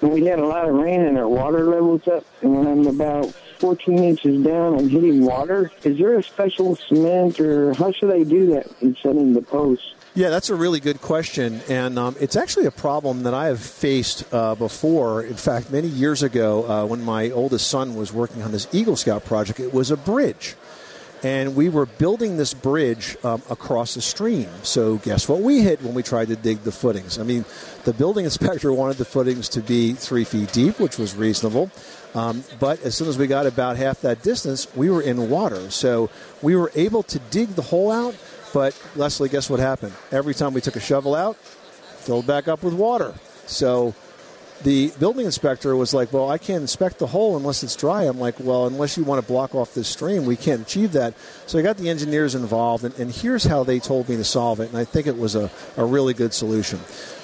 And 0.00 0.12
we 0.12 0.24
had 0.24 0.38
a 0.38 0.46
lot 0.46 0.68
of 0.68 0.74
rain, 0.74 1.00
and 1.00 1.16
our 1.16 1.28
water 1.28 1.64
levels 1.66 2.06
up. 2.08 2.24
And 2.42 2.56
when 2.56 2.66
I'm 2.66 2.86
about 2.86 3.32
14 3.58 3.98
inches 3.98 4.44
down 4.44 4.78
and 4.78 4.90
hitting 4.90 5.24
water, 5.24 5.70
is 5.82 5.98
there 5.98 6.18
a 6.18 6.22
special 6.22 6.76
cement, 6.76 7.40
or 7.40 7.72
how 7.74 7.92
should 7.92 8.10
I 8.10 8.22
do 8.22 8.46
that 8.54 8.70
in 8.82 8.96
setting 8.96 9.32
the 9.32 9.42
posts? 9.42 9.94
Yeah, 10.16 10.30
that's 10.30 10.48
a 10.48 10.54
really 10.54 10.78
good 10.78 11.00
question, 11.00 11.60
and 11.68 11.98
um, 11.98 12.14
it's 12.20 12.36
actually 12.36 12.66
a 12.66 12.70
problem 12.70 13.24
that 13.24 13.34
I 13.34 13.46
have 13.46 13.58
faced 13.58 14.22
uh, 14.32 14.54
before. 14.54 15.24
In 15.24 15.34
fact, 15.34 15.72
many 15.72 15.88
years 15.88 16.22
ago, 16.22 16.70
uh, 16.70 16.86
when 16.86 17.02
my 17.02 17.32
oldest 17.32 17.66
son 17.66 17.96
was 17.96 18.12
working 18.12 18.40
on 18.44 18.52
this 18.52 18.68
Eagle 18.70 18.94
Scout 18.94 19.24
project, 19.24 19.58
it 19.58 19.74
was 19.74 19.90
a 19.90 19.96
bridge, 19.96 20.54
and 21.24 21.56
we 21.56 21.68
were 21.68 21.86
building 21.86 22.36
this 22.36 22.54
bridge 22.54 23.16
um, 23.24 23.42
across 23.50 23.96
a 23.96 24.00
stream. 24.00 24.48
So, 24.62 24.98
guess 24.98 25.28
what 25.28 25.40
we 25.40 25.62
hit 25.62 25.82
when 25.82 25.94
we 25.94 26.04
tried 26.04 26.28
to 26.28 26.36
dig 26.36 26.62
the 26.62 26.70
footings? 26.70 27.18
I 27.18 27.24
mean, 27.24 27.44
the 27.82 27.92
building 27.92 28.24
inspector 28.24 28.72
wanted 28.72 28.98
the 28.98 29.04
footings 29.04 29.48
to 29.48 29.62
be 29.62 29.94
three 29.94 30.22
feet 30.22 30.52
deep, 30.52 30.78
which 30.78 30.96
was 30.96 31.16
reasonable. 31.16 31.72
Um, 32.14 32.44
but 32.60 32.80
as 32.84 32.94
soon 32.94 33.08
as 33.08 33.18
we 33.18 33.26
got 33.26 33.46
about 33.46 33.76
half 33.76 34.02
that 34.02 34.22
distance, 34.22 34.68
we 34.76 34.88
were 34.88 35.02
in 35.02 35.28
water. 35.28 35.70
So 35.70 36.08
we 36.42 36.54
were 36.54 36.70
able 36.76 37.02
to 37.02 37.18
dig 37.18 37.48
the 37.56 37.62
hole 37.62 37.90
out. 37.90 38.14
But 38.54 38.80
Leslie, 38.94 39.28
guess 39.28 39.50
what 39.50 39.58
happened? 39.58 39.92
Every 40.12 40.32
time 40.32 40.54
we 40.54 40.60
took 40.60 40.76
a 40.76 40.80
shovel 40.80 41.16
out, 41.16 41.36
filled 41.36 42.26
back 42.26 42.46
up 42.46 42.62
with 42.62 42.72
water. 42.72 43.12
So 43.46 43.96
the 44.62 44.92
building 45.00 45.26
inspector 45.26 45.74
was 45.74 45.92
like, 45.92 46.12
Well, 46.12 46.30
I 46.30 46.38
can't 46.38 46.62
inspect 46.62 47.00
the 47.00 47.08
hole 47.08 47.36
unless 47.36 47.64
it's 47.64 47.74
dry. 47.74 48.04
I'm 48.04 48.20
like, 48.20 48.36
Well, 48.38 48.68
unless 48.68 48.96
you 48.96 49.02
want 49.02 49.20
to 49.20 49.26
block 49.26 49.56
off 49.56 49.74
this 49.74 49.88
stream, 49.88 50.24
we 50.24 50.36
can't 50.36 50.62
achieve 50.62 50.92
that. 50.92 51.14
So 51.46 51.58
I 51.58 51.62
got 51.62 51.78
the 51.78 51.90
engineers 51.90 52.36
involved, 52.36 52.84
and, 52.84 52.96
and 52.96 53.10
here's 53.10 53.42
how 53.42 53.64
they 53.64 53.80
told 53.80 54.08
me 54.08 54.16
to 54.16 54.24
solve 54.24 54.60
it. 54.60 54.68
And 54.68 54.78
I 54.78 54.84
think 54.84 55.08
it 55.08 55.18
was 55.18 55.34
a, 55.34 55.50
a 55.76 55.84
really 55.84 56.14
good 56.14 56.32
solution. 56.32 56.78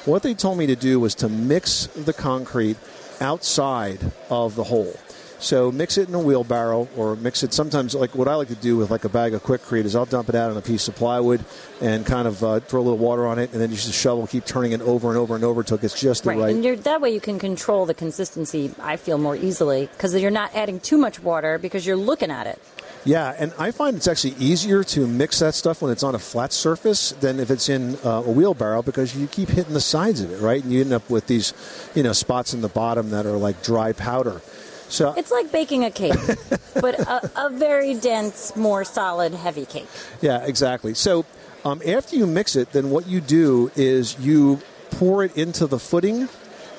What 0.06 0.24
they 0.24 0.34
told 0.34 0.58
me 0.58 0.66
to 0.66 0.76
do 0.76 0.98
was 0.98 1.14
to 1.16 1.28
mix 1.28 1.86
the 1.86 2.12
concrete 2.12 2.76
outside 3.20 4.00
of 4.30 4.56
the 4.56 4.64
hole. 4.64 4.96
So 5.40 5.72
mix 5.72 5.96
it 5.96 6.08
in 6.08 6.14
a 6.14 6.20
wheelbarrow 6.20 6.88
or 6.96 7.16
mix 7.16 7.42
it 7.42 7.54
sometimes 7.54 7.94
like 7.94 8.14
what 8.14 8.28
I 8.28 8.34
like 8.34 8.48
to 8.48 8.54
do 8.54 8.76
with 8.76 8.90
like 8.90 9.04
a 9.04 9.08
bag 9.08 9.32
of 9.32 9.42
Quikrete 9.42 9.84
is 9.84 9.96
I'll 9.96 10.04
dump 10.04 10.28
it 10.28 10.34
out 10.34 10.50
on 10.50 10.56
a 10.56 10.62
piece 10.62 10.86
of 10.86 10.94
plywood 10.94 11.42
and 11.80 12.04
kind 12.04 12.28
of 12.28 12.44
uh, 12.44 12.60
throw 12.60 12.80
a 12.80 12.82
little 12.82 12.98
water 12.98 13.26
on 13.26 13.38
it 13.38 13.50
and 13.52 13.60
then 13.60 13.70
use 13.70 13.88
a 13.88 13.92
shovel 13.92 14.26
keep 14.26 14.44
turning 14.44 14.72
it 14.72 14.82
over 14.82 15.08
and 15.08 15.16
over 15.16 15.34
and 15.34 15.42
over 15.42 15.62
until 15.62 15.78
it 15.78 15.80
gets 15.80 15.98
just 15.98 16.24
the 16.24 16.30
right. 16.30 16.38
right. 16.38 16.54
And 16.54 16.84
that 16.84 17.00
way 17.00 17.10
you 17.12 17.20
can 17.20 17.38
control 17.38 17.86
the 17.86 17.94
consistency, 17.94 18.74
I 18.80 18.96
feel, 18.96 19.16
more 19.16 19.34
easily 19.34 19.86
because 19.86 20.14
you're 20.14 20.30
not 20.30 20.54
adding 20.54 20.78
too 20.78 20.98
much 20.98 21.20
water 21.20 21.58
because 21.58 21.86
you're 21.86 21.96
looking 21.96 22.30
at 22.30 22.46
it. 22.46 22.60
Yeah, 23.04 23.34
and 23.38 23.54
I 23.58 23.70
find 23.70 23.96
it's 23.96 24.06
actually 24.06 24.34
easier 24.38 24.84
to 24.84 25.06
mix 25.06 25.38
that 25.38 25.54
stuff 25.54 25.80
when 25.80 25.90
it's 25.90 26.02
on 26.02 26.14
a 26.14 26.18
flat 26.18 26.52
surface 26.52 27.12
than 27.12 27.40
if 27.40 27.50
it's 27.50 27.70
in 27.70 27.96
uh, 28.04 28.22
a 28.26 28.30
wheelbarrow 28.30 28.82
because 28.82 29.16
you 29.16 29.26
keep 29.26 29.48
hitting 29.48 29.72
the 29.72 29.80
sides 29.80 30.20
of 30.20 30.30
it, 30.30 30.40
right? 30.40 30.62
And 30.62 30.70
you 30.70 30.82
end 30.82 30.92
up 30.92 31.08
with 31.08 31.26
these, 31.26 31.54
you 31.94 32.02
know, 32.02 32.12
spots 32.12 32.52
in 32.52 32.60
the 32.60 32.68
bottom 32.68 33.08
that 33.10 33.24
are 33.24 33.38
like 33.38 33.62
dry 33.62 33.92
powder. 33.92 34.42
So 34.90 35.14
It's 35.16 35.30
like 35.30 35.50
baking 35.52 35.84
a 35.84 35.90
cake, 35.90 36.14
but 36.74 36.98
a, 36.98 37.46
a 37.46 37.50
very 37.50 37.94
dense, 37.94 38.54
more 38.56 38.84
solid, 38.84 39.32
heavy 39.32 39.64
cake. 39.64 39.88
Yeah, 40.20 40.44
exactly. 40.44 40.94
So 40.94 41.24
um, 41.64 41.80
after 41.86 42.16
you 42.16 42.26
mix 42.26 42.56
it, 42.56 42.72
then 42.72 42.90
what 42.90 43.06
you 43.06 43.20
do 43.20 43.70
is 43.76 44.18
you 44.18 44.60
pour 44.90 45.24
it 45.24 45.36
into 45.36 45.66
the 45.66 45.78
footing, 45.78 46.28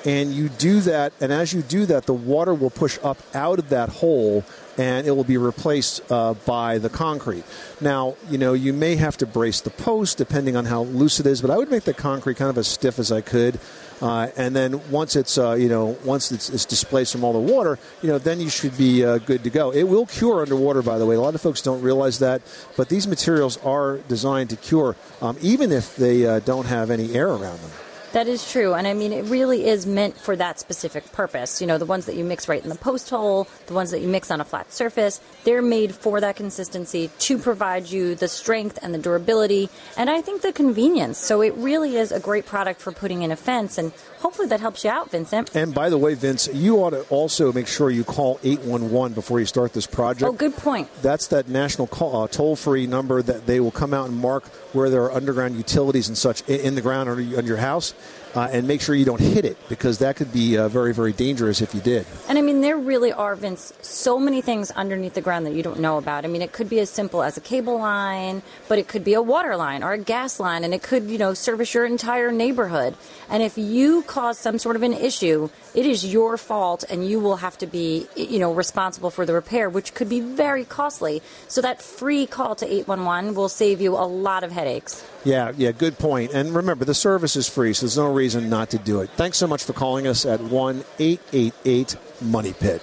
and 0.04 0.32
you 0.32 0.48
do 0.48 0.80
that. 0.80 1.12
And 1.20 1.32
as 1.32 1.52
you 1.52 1.62
do 1.62 1.86
that, 1.86 2.06
the 2.06 2.14
water 2.14 2.54
will 2.54 2.70
push 2.70 2.98
up 3.02 3.18
out 3.34 3.58
of 3.58 3.68
that 3.70 3.88
hole, 3.88 4.44
and 4.76 5.06
it 5.06 5.12
will 5.12 5.24
be 5.24 5.36
replaced 5.36 6.02
uh, 6.10 6.34
by 6.34 6.78
the 6.78 6.88
concrete. 6.88 7.44
Now, 7.80 8.16
you 8.28 8.38
know, 8.38 8.52
you 8.52 8.72
may 8.72 8.96
have 8.96 9.16
to 9.18 9.26
brace 9.26 9.60
the 9.60 9.70
post 9.70 10.18
depending 10.18 10.56
on 10.56 10.66
how 10.66 10.82
loose 10.82 11.20
it 11.20 11.26
is, 11.26 11.40
but 11.40 11.50
I 11.50 11.56
would 11.56 11.70
make 11.70 11.84
the 11.84 11.94
concrete 11.94 12.36
kind 12.36 12.50
of 12.50 12.58
as 12.58 12.68
stiff 12.68 12.98
as 12.98 13.12
I 13.12 13.20
could. 13.20 13.58
Uh, 14.02 14.28
and 14.36 14.54
then 14.56 14.90
once 14.90 15.14
it's 15.14 15.38
uh, 15.38 15.52
you 15.52 15.68
know 15.68 15.96
once 16.04 16.32
it's, 16.32 16.50
it's, 16.50 16.64
displaced 16.64 17.12
from 17.12 17.22
all 17.22 17.32
the 17.32 17.38
water, 17.38 17.78
you 18.02 18.08
know 18.08 18.18
then 18.18 18.40
you 18.40 18.50
should 18.50 18.76
be 18.76 19.04
uh, 19.04 19.18
good 19.18 19.44
to 19.44 19.50
go. 19.50 19.70
It 19.70 19.84
will 19.84 20.06
cure 20.06 20.42
underwater, 20.42 20.82
by 20.82 20.98
the 20.98 21.06
way. 21.06 21.14
A 21.14 21.20
lot 21.20 21.36
of 21.36 21.40
folks 21.40 21.62
don't 21.62 21.80
realize 21.82 22.18
that, 22.18 22.42
but 22.76 22.88
these 22.88 23.06
materials 23.06 23.58
are 23.58 23.98
designed 24.08 24.50
to 24.50 24.56
cure, 24.56 24.96
um, 25.20 25.38
even 25.40 25.70
if 25.70 25.94
they 25.94 26.26
uh, 26.26 26.40
don't 26.40 26.66
have 26.66 26.90
any 26.90 27.14
air 27.14 27.28
around 27.28 27.60
them. 27.60 27.70
That 28.12 28.28
is 28.28 28.50
true. 28.50 28.74
And 28.74 28.86
I 28.86 28.92
mean, 28.92 29.12
it 29.12 29.24
really 29.24 29.66
is 29.66 29.86
meant 29.86 30.18
for 30.18 30.36
that 30.36 30.60
specific 30.60 31.10
purpose. 31.12 31.62
You 31.62 31.66
know, 31.66 31.78
the 31.78 31.86
ones 31.86 32.04
that 32.06 32.14
you 32.14 32.24
mix 32.24 32.46
right 32.46 32.62
in 32.62 32.68
the 32.68 32.74
post 32.74 33.08
hole, 33.08 33.48
the 33.66 33.72
ones 33.72 33.90
that 33.90 34.00
you 34.00 34.08
mix 34.08 34.30
on 34.30 34.40
a 34.40 34.44
flat 34.44 34.70
surface, 34.70 35.20
they're 35.44 35.62
made 35.62 35.94
for 35.94 36.20
that 36.20 36.36
consistency 36.36 37.10
to 37.20 37.38
provide 37.38 37.90
you 37.90 38.14
the 38.14 38.28
strength 38.28 38.78
and 38.82 38.92
the 38.92 38.98
durability 38.98 39.70
and 39.96 40.10
I 40.10 40.20
think 40.20 40.42
the 40.42 40.52
convenience. 40.52 41.16
So 41.16 41.40
it 41.40 41.54
really 41.56 41.96
is 41.96 42.12
a 42.12 42.20
great 42.20 42.44
product 42.44 42.82
for 42.82 42.92
putting 42.92 43.22
in 43.22 43.32
a 43.32 43.36
fence. 43.36 43.78
And 43.78 43.92
hopefully 44.18 44.48
that 44.48 44.60
helps 44.60 44.84
you 44.84 44.90
out, 44.90 45.10
Vincent. 45.10 45.54
And 45.56 45.74
by 45.74 45.88
the 45.88 45.98
way, 45.98 46.12
Vince, 46.14 46.48
you 46.52 46.76
ought 46.78 46.90
to 46.90 47.02
also 47.08 47.50
make 47.52 47.66
sure 47.66 47.90
you 47.90 48.04
call 48.04 48.38
811 48.42 49.14
before 49.14 49.40
you 49.40 49.46
start 49.46 49.72
this 49.72 49.86
project. 49.86 50.28
Oh, 50.28 50.32
good 50.32 50.56
point. 50.56 50.88
That's 51.00 51.28
that 51.28 51.48
national 51.48 51.86
call, 51.86 52.22
uh, 52.22 52.28
toll 52.28 52.56
free 52.56 52.86
number 52.86 53.22
that 53.22 53.46
they 53.46 53.58
will 53.58 53.70
come 53.70 53.94
out 53.94 54.08
and 54.08 54.18
mark 54.18 54.44
where 54.72 54.90
there 54.90 55.02
are 55.02 55.12
underground 55.12 55.56
utilities 55.56 56.08
and 56.08 56.16
such 56.16 56.42
in 56.48 56.74
the 56.74 56.82
ground 56.82 57.08
under 57.08 57.22
your 57.22 57.56
house 57.56 57.94
uh, 58.34 58.48
and 58.50 58.66
make 58.66 58.80
sure 58.80 58.94
you 58.94 59.04
don't 59.04 59.20
hit 59.20 59.44
it 59.44 59.56
because 59.68 59.98
that 59.98 60.16
could 60.16 60.32
be 60.32 60.56
uh, 60.56 60.68
very, 60.68 60.94
very 60.94 61.12
dangerous 61.12 61.60
if 61.60 61.74
you 61.74 61.80
did. 61.80 62.06
And 62.28 62.38
I 62.38 62.42
mean, 62.42 62.60
there 62.60 62.76
really 62.76 63.12
are, 63.12 63.34
Vince, 63.36 63.72
so 63.82 64.18
many 64.18 64.40
things 64.40 64.70
underneath 64.70 65.14
the 65.14 65.20
ground 65.20 65.46
that 65.46 65.54
you 65.54 65.62
don't 65.62 65.80
know 65.80 65.98
about. 65.98 66.24
I 66.24 66.28
mean, 66.28 66.42
it 66.42 66.52
could 66.52 66.68
be 66.68 66.80
as 66.80 66.90
simple 66.90 67.22
as 67.22 67.36
a 67.36 67.40
cable 67.40 67.78
line, 67.78 68.42
but 68.68 68.78
it 68.78 68.88
could 68.88 69.04
be 69.04 69.14
a 69.14 69.22
water 69.22 69.56
line 69.56 69.82
or 69.82 69.92
a 69.92 69.98
gas 69.98 70.40
line, 70.40 70.64
and 70.64 70.72
it 70.72 70.82
could, 70.82 71.04
you 71.04 71.18
know, 71.18 71.34
service 71.34 71.74
your 71.74 71.84
entire 71.84 72.32
neighborhood. 72.32 72.94
And 73.28 73.42
if 73.42 73.58
you 73.58 74.02
cause 74.02 74.38
some 74.38 74.58
sort 74.58 74.76
of 74.76 74.82
an 74.82 74.92
issue, 74.92 75.50
it 75.74 75.86
is 75.86 76.04
your 76.04 76.36
fault, 76.36 76.84
and 76.88 77.06
you 77.06 77.20
will 77.20 77.36
have 77.36 77.58
to 77.58 77.66
be, 77.66 78.06
you 78.16 78.38
know, 78.38 78.52
responsible 78.52 79.10
for 79.10 79.26
the 79.26 79.32
repair, 79.32 79.68
which 79.68 79.94
could 79.94 80.08
be 80.08 80.20
very 80.20 80.64
costly. 80.64 81.22
So 81.48 81.60
that 81.60 81.82
free 81.82 82.26
call 82.26 82.54
to 82.56 82.66
811 82.66 83.34
will 83.34 83.48
save 83.48 83.80
you 83.80 83.94
a 83.94 84.06
lot 84.06 84.44
of 84.44 84.52
headaches. 84.52 85.04
Yeah, 85.24 85.52
yeah, 85.56 85.72
good 85.72 85.98
point. 85.98 86.32
And 86.32 86.54
remember, 86.54 86.84
the 86.84 86.94
service 86.94 87.36
is 87.36 87.48
free, 87.48 87.72
so 87.74 87.86
there's 87.86 87.96
no 87.96 88.12
reason 88.12 88.21
not 88.30 88.70
to 88.70 88.78
do 88.78 89.00
it. 89.00 89.10
Thanks 89.10 89.38
so 89.38 89.46
much 89.46 89.64
for 89.64 89.72
calling 89.72 90.06
us 90.06 90.24
at 90.24 90.40
1 90.40 90.84
888 90.98 91.96
Money 92.22 92.52
Pit. 92.52 92.82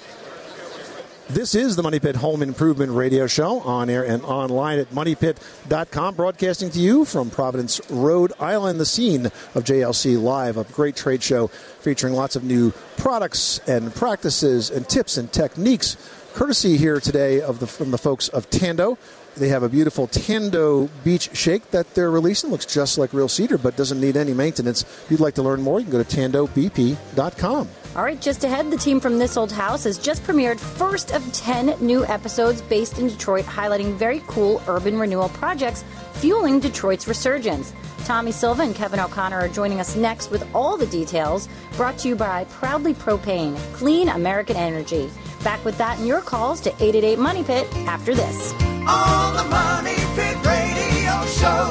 This 1.30 1.54
is 1.54 1.76
the 1.76 1.84
Money 1.84 2.00
Pit 2.00 2.16
Home 2.16 2.42
Improvement 2.42 2.92
Radio 2.92 3.28
Show 3.28 3.60
on 3.60 3.88
air 3.88 4.04
and 4.04 4.24
online 4.24 4.80
at 4.80 4.90
moneypit.com, 4.90 6.16
broadcasting 6.16 6.72
to 6.72 6.80
you 6.80 7.06
from 7.06 7.30
Providence, 7.30 7.80
Rhode 7.92 8.34
Island, 8.40 8.80
the 8.80 8.86
scene 8.86 9.28
of 9.28 9.64
JLC 9.64 10.20
Live, 10.20 10.58
a 10.58 10.64
great 10.64 10.96
trade 10.96 11.22
show 11.22 11.46
featuring 11.48 12.16
lots 12.16 12.36
of 12.36 12.44
new 12.44 12.72
products 12.98 13.60
and 13.68 13.94
practices 13.94 14.72
and 14.72 14.90
tips 14.90 15.18
and 15.18 15.32
techniques. 15.32 15.98
Courtesy 16.34 16.78
here 16.78 17.00
today 17.00 17.42
of 17.42 17.60
the 17.60 17.68
from 17.68 17.92
the 17.92 18.00
folks 18.00 18.30
of 18.30 18.50
Tando. 18.50 18.98
They 19.36 19.50
have 19.50 19.64
a 19.64 19.70
beautiful 19.70 20.08
Tando 20.08 20.90
Beach 21.04 21.30
Shake 21.36 21.72
that 21.72 21.94
they're 21.94 22.12
releasing. 22.12 22.50
Looks 22.52 22.66
just 22.66 22.98
like 22.98 23.14
real 23.14 23.30
cedar, 23.30 23.58
but 23.58 23.76
doesn't 23.76 24.00
need 24.00 24.18
any 24.18 24.34
maintenance. 24.34 24.82
If 24.82 25.08
you'd 25.10 25.20
like 25.20 25.36
to 25.36 25.44
learn 25.44 25.62
more, 25.62 25.80
you 25.80 25.86
can 25.86 25.92
go 25.92 26.04
to 26.04 26.16
tandobp.com. 26.16 27.70
All 27.96 28.04
right, 28.04 28.22
just 28.22 28.44
ahead, 28.44 28.70
the 28.70 28.78
team 28.78 29.00
from 29.00 29.18
This 29.18 29.36
Old 29.36 29.52
House 29.52 29.84
has 29.86 29.98
just 29.98 30.24
premiered 30.24 30.60
first 30.60 31.12
of 31.12 31.34
10 31.34 31.76
new 31.80 32.06
episodes 32.06 32.62
based 32.62 33.00
in 33.00 33.08
Detroit, 33.08 33.46
highlighting 33.46 33.96
very 33.96 34.22
cool 34.28 34.62
urban 34.68 35.00
renewal 35.00 35.30
projects 35.30 35.84
fueling 36.14 36.60
Detroit's 36.60 37.08
resurgence. 37.08 37.74
Tommy 38.06 38.32
Silva 38.32 38.64
and 38.64 38.76
Kevin 38.76 39.00
O'Connor 39.00 39.40
are 39.40 39.48
joining 39.48 39.80
us 39.80 39.96
next 39.96 40.30
with 40.30 40.48
all 40.54 40.78
the 40.78 40.88
details, 40.88 41.50
brought 41.78 41.98
to 42.00 42.08
you 42.08 42.16
by 42.16 42.44
Proudly 42.46 42.94
Propane, 42.94 43.58
clean 43.74 44.10
American 44.10 44.56
energy. 44.56 45.10
Back 45.44 45.64
with 45.66 45.78
that 45.78 45.98
and 45.98 46.08
your 46.08 46.22
calls 46.22 46.62
to 46.62 46.70
888 46.70 47.20
Money 47.20 47.44
Pit 47.44 47.68
after 47.88 48.14
this. 48.14 48.54
On 48.90 49.36
the 49.38 49.44
Money 49.44 50.00
Pit 50.16 50.36
Radio 50.44 51.16
Show. 51.40 51.62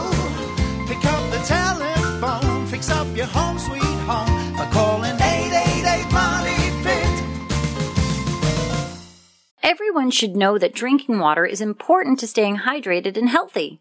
Pick 0.87 1.05
up 1.05 1.31
the 1.33 1.43
telephone, 1.45 2.67
fix 2.69 2.91
up 2.91 3.09
your 3.17 3.27
home 3.27 3.59
sweet 3.59 3.83
home 4.07 4.55
by 4.57 4.69
calling 4.71 5.17
888 5.17 6.13
Money 6.13 6.61
Pit. 6.85 7.25
Everyone 9.63 10.11
should 10.13 10.37
know 10.37 10.59
that 10.59 10.75
drinking 10.75 11.19
water 11.19 11.45
is 11.45 11.61
important 11.61 12.21
to 12.21 12.27
staying 12.29 12.59
hydrated 12.59 13.17
and 13.17 13.29
healthy. 13.29 13.81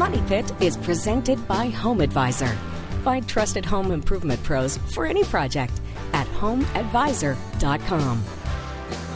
Money 0.00 0.22
Pit 0.28 0.50
is 0.62 0.78
presented 0.78 1.46
by 1.46 1.66
Home 1.66 2.00
Advisor. 2.00 2.56
Find 3.04 3.28
trusted 3.28 3.66
home 3.66 3.90
improvement 3.90 4.42
pros 4.42 4.78
for 4.94 5.04
any 5.04 5.24
project 5.24 5.78
at 6.14 6.26
homeadvisor.com. 6.26 8.39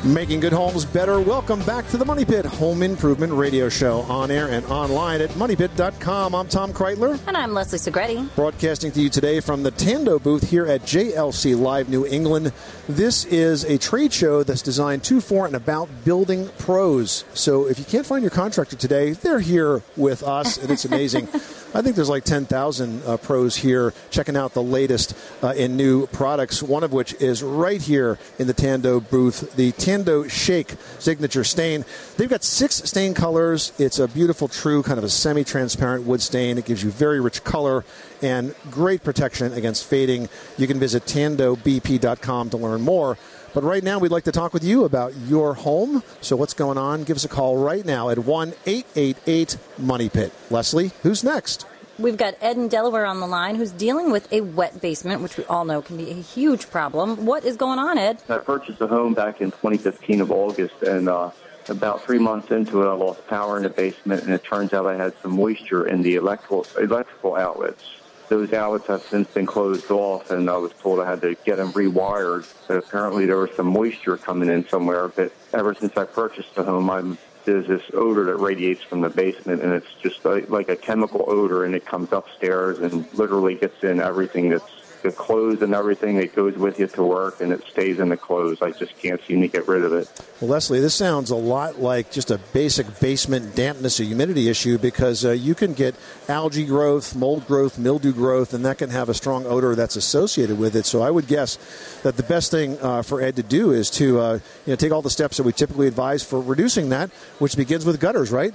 Making 0.04 0.40
good 0.40 0.52
homes 0.52 0.84
better. 0.84 1.18
Welcome 1.18 1.64
back 1.64 1.88
to 1.88 1.96
the 1.96 2.04
Money 2.04 2.26
Pit 2.26 2.44
Home 2.44 2.82
Improvement 2.82 3.32
Radio 3.32 3.70
Show 3.70 4.00
on 4.00 4.30
air 4.30 4.48
and 4.48 4.62
online 4.66 5.22
at 5.22 5.30
moneypit.com. 5.30 6.34
I'm 6.34 6.46
Tom 6.46 6.74
Kraeutler. 6.74 7.18
And 7.26 7.34
I'm 7.34 7.54
Leslie 7.54 7.78
Segrete. 7.78 8.34
Broadcasting 8.36 8.92
to 8.92 9.00
you 9.00 9.08
today 9.08 9.40
from 9.40 9.62
the 9.62 9.70
Tando 9.70 10.18
booth 10.18 10.50
here 10.50 10.66
at 10.66 10.82
JLC 10.82 11.58
Live 11.58 11.88
New 11.88 12.04
England. 12.04 12.52
This 12.86 13.24
is 13.24 13.64
a 13.64 13.78
trade 13.78 14.12
show 14.12 14.42
that's 14.42 14.60
designed 14.60 15.04
to, 15.04 15.22
for, 15.22 15.46
and 15.46 15.56
about 15.56 15.88
building 16.04 16.50
pros. 16.58 17.24
So 17.32 17.66
if 17.66 17.78
you 17.78 17.86
can't 17.86 18.04
find 18.04 18.22
your 18.22 18.30
contractor 18.30 18.76
today, 18.76 19.12
they're 19.12 19.40
here 19.40 19.82
with 19.96 20.22
us, 20.22 20.58
and 20.58 20.70
it's 20.70 20.84
amazing. 20.84 21.28
I 21.76 21.82
think 21.82 21.96
there's 21.96 22.08
like 22.08 22.22
10,000 22.22 23.02
uh, 23.04 23.16
pros 23.16 23.56
here 23.56 23.92
checking 24.10 24.36
out 24.36 24.54
the 24.54 24.62
latest 24.62 25.16
uh, 25.42 25.48
in 25.56 25.76
new 25.76 26.06
products, 26.06 26.62
one 26.62 26.84
of 26.84 26.92
which 26.92 27.14
is 27.14 27.42
right 27.42 27.82
here 27.82 28.16
in 28.38 28.46
the 28.46 28.52
Tando 28.52 29.00
booth, 29.00 29.56
the 29.56 29.72
Tando 29.72 30.28
Shake 30.28 30.76
Signature 31.00 31.42
Stain. 31.42 31.84
They've 32.16 32.30
got 32.30 32.44
six 32.44 32.76
stain 32.76 33.12
colors. 33.12 33.72
It's 33.76 33.98
a 33.98 34.06
beautiful, 34.06 34.46
true, 34.46 34.84
kind 34.84 34.98
of 34.98 35.04
a 35.04 35.08
semi 35.08 35.42
transparent 35.42 36.06
wood 36.06 36.22
stain. 36.22 36.58
It 36.58 36.64
gives 36.64 36.84
you 36.84 36.90
very 36.90 37.20
rich 37.20 37.42
color 37.42 37.84
and 38.22 38.54
great 38.70 39.02
protection 39.02 39.52
against 39.52 39.84
fading. 39.84 40.28
You 40.56 40.68
can 40.68 40.78
visit 40.78 41.06
tandobp.com 41.06 42.50
to 42.50 42.56
learn 42.56 42.82
more. 42.82 43.18
But 43.54 43.62
right 43.62 43.84
now, 43.84 44.00
we'd 44.00 44.10
like 44.10 44.24
to 44.24 44.32
talk 44.32 44.52
with 44.52 44.64
you 44.64 44.84
about 44.84 45.14
your 45.28 45.54
home. 45.54 46.02
So, 46.20 46.34
what's 46.34 46.54
going 46.54 46.76
on? 46.76 47.04
Give 47.04 47.16
us 47.16 47.24
a 47.24 47.28
call 47.28 47.56
right 47.56 47.86
now 47.86 48.10
at 48.10 48.18
1 48.18 48.52
888 48.66 49.56
Money 49.78 50.08
Pit. 50.08 50.32
Leslie, 50.50 50.90
who's 51.04 51.22
next? 51.22 51.64
We've 51.96 52.16
got 52.16 52.34
Ed 52.40 52.56
in 52.56 52.66
Delaware 52.66 53.06
on 53.06 53.20
the 53.20 53.28
line 53.28 53.54
who's 53.54 53.70
dealing 53.70 54.10
with 54.10 54.30
a 54.32 54.40
wet 54.40 54.80
basement, 54.80 55.22
which 55.22 55.36
we 55.36 55.44
all 55.44 55.64
know 55.64 55.80
can 55.80 55.96
be 55.96 56.10
a 56.10 56.14
huge 56.14 56.68
problem. 56.68 57.24
What 57.24 57.44
is 57.44 57.56
going 57.56 57.78
on, 57.78 57.96
Ed? 57.96 58.20
I 58.28 58.38
purchased 58.38 58.80
a 58.80 58.88
home 58.88 59.14
back 59.14 59.40
in 59.40 59.52
2015 59.52 60.20
of 60.20 60.32
August, 60.32 60.82
and 60.82 61.08
uh, 61.08 61.30
about 61.68 62.02
three 62.02 62.18
months 62.18 62.50
into 62.50 62.82
it, 62.82 62.88
I 62.88 62.94
lost 62.94 63.24
power 63.28 63.56
in 63.56 63.62
the 63.62 63.70
basement, 63.70 64.24
and 64.24 64.34
it 64.34 64.42
turns 64.42 64.72
out 64.72 64.86
I 64.86 64.96
had 64.96 65.14
some 65.22 65.36
moisture 65.36 65.86
in 65.86 66.02
the 66.02 66.16
electrical 66.16 66.66
electrical 66.76 67.36
outlets. 67.36 67.84
Those 68.28 68.52
outlets 68.52 68.86
have 68.86 69.02
since 69.02 69.28
been 69.28 69.46
closed 69.46 69.90
off, 69.90 70.30
and 70.30 70.48
I 70.48 70.56
was 70.56 70.72
told 70.72 71.00
I 71.00 71.08
had 71.08 71.20
to 71.22 71.36
get 71.44 71.56
them 71.56 71.72
rewired. 71.72 72.52
But 72.66 72.78
apparently, 72.78 73.26
there 73.26 73.36
was 73.36 73.50
some 73.54 73.66
moisture 73.66 74.16
coming 74.16 74.48
in 74.48 74.66
somewhere. 74.68 75.08
But 75.08 75.32
ever 75.52 75.74
since 75.74 75.96
I 75.96 76.04
purchased 76.04 76.54
the 76.54 76.64
home, 76.64 76.90
I'm 76.90 77.18
there's 77.44 77.66
this 77.66 77.82
odor 77.92 78.24
that 78.24 78.36
radiates 78.36 78.82
from 78.82 79.00
the 79.00 79.08
basement, 79.08 79.62
and 79.62 79.72
it's 79.72 79.92
just 80.02 80.24
like, 80.24 80.48
like 80.48 80.68
a 80.68 80.76
chemical 80.76 81.24
odor, 81.26 81.64
and 81.64 81.74
it 81.74 81.84
comes 81.84 82.12
upstairs 82.12 82.78
and 82.78 83.06
literally 83.14 83.54
gets 83.54 83.82
in 83.84 84.00
everything 84.00 84.48
that's 84.50 84.73
the 85.04 85.12
clothes 85.12 85.60
and 85.60 85.74
everything 85.74 86.16
that 86.16 86.34
goes 86.34 86.56
with 86.56 86.80
you 86.80 86.86
to 86.86 87.04
work, 87.04 87.42
and 87.42 87.52
it 87.52 87.62
stays 87.70 88.00
in 88.00 88.08
the 88.08 88.16
clothes. 88.16 88.62
I 88.62 88.70
just 88.70 88.98
can't 88.98 89.20
seem 89.22 89.42
to 89.42 89.48
get 89.48 89.68
rid 89.68 89.84
of 89.84 89.92
it. 89.92 90.10
Well, 90.40 90.50
Leslie, 90.50 90.80
this 90.80 90.94
sounds 90.94 91.30
a 91.30 91.36
lot 91.36 91.78
like 91.78 92.10
just 92.10 92.30
a 92.30 92.38
basic 92.54 93.00
basement 93.00 93.54
dampness 93.54 94.00
or 94.00 94.04
humidity 94.04 94.48
issue 94.48 94.78
because 94.78 95.22
uh, 95.26 95.32
you 95.32 95.54
can 95.54 95.74
get 95.74 95.94
algae 96.26 96.64
growth, 96.64 97.14
mold 97.14 97.46
growth, 97.46 97.78
mildew 97.78 98.14
growth, 98.14 98.54
and 98.54 98.64
that 98.64 98.78
can 98.78 98.88
have 98.88 99.10
a 99.10 99.14
strong 99.14 99.44
odor 99.44 99.74
that's 99.74 99.96
associated 99.96 100.58
with 100.58 100.74
it. 100.74 100.86
So 100.86 101.02
I 101.02 101.10
would 101.10 101.26
guess 101.26 101.58
that 102.02 102.16
the 102.16 102.22
best 102.22 102.50
thing 102.50 102.78
uh, 102.80 103.02
for 103.02 103.20
Ed 103.20 103.36
to 103.36 103.42
do 103.42 103.72
is 103.72 103.90
to 103.90 104.18
uh, 104.18 104.32
you 104.64 104.72
know 104.72 104.76
take 104.76 104.90
all 104.90 105.02
the 105.02 105.10
steps 105.10 105.36
that 105.36 105.42
we 105.42 105.52
typically 105.52 105.86
advise 105.86 106.22
for 106.22 106.40
reducing 106.40 106.88
that, 106.88 107.10
which 107.40 107.58
begins 107.58 107.84
with 107.84 108.00
gutters, 108.00 108.30
right? 108.30 108.54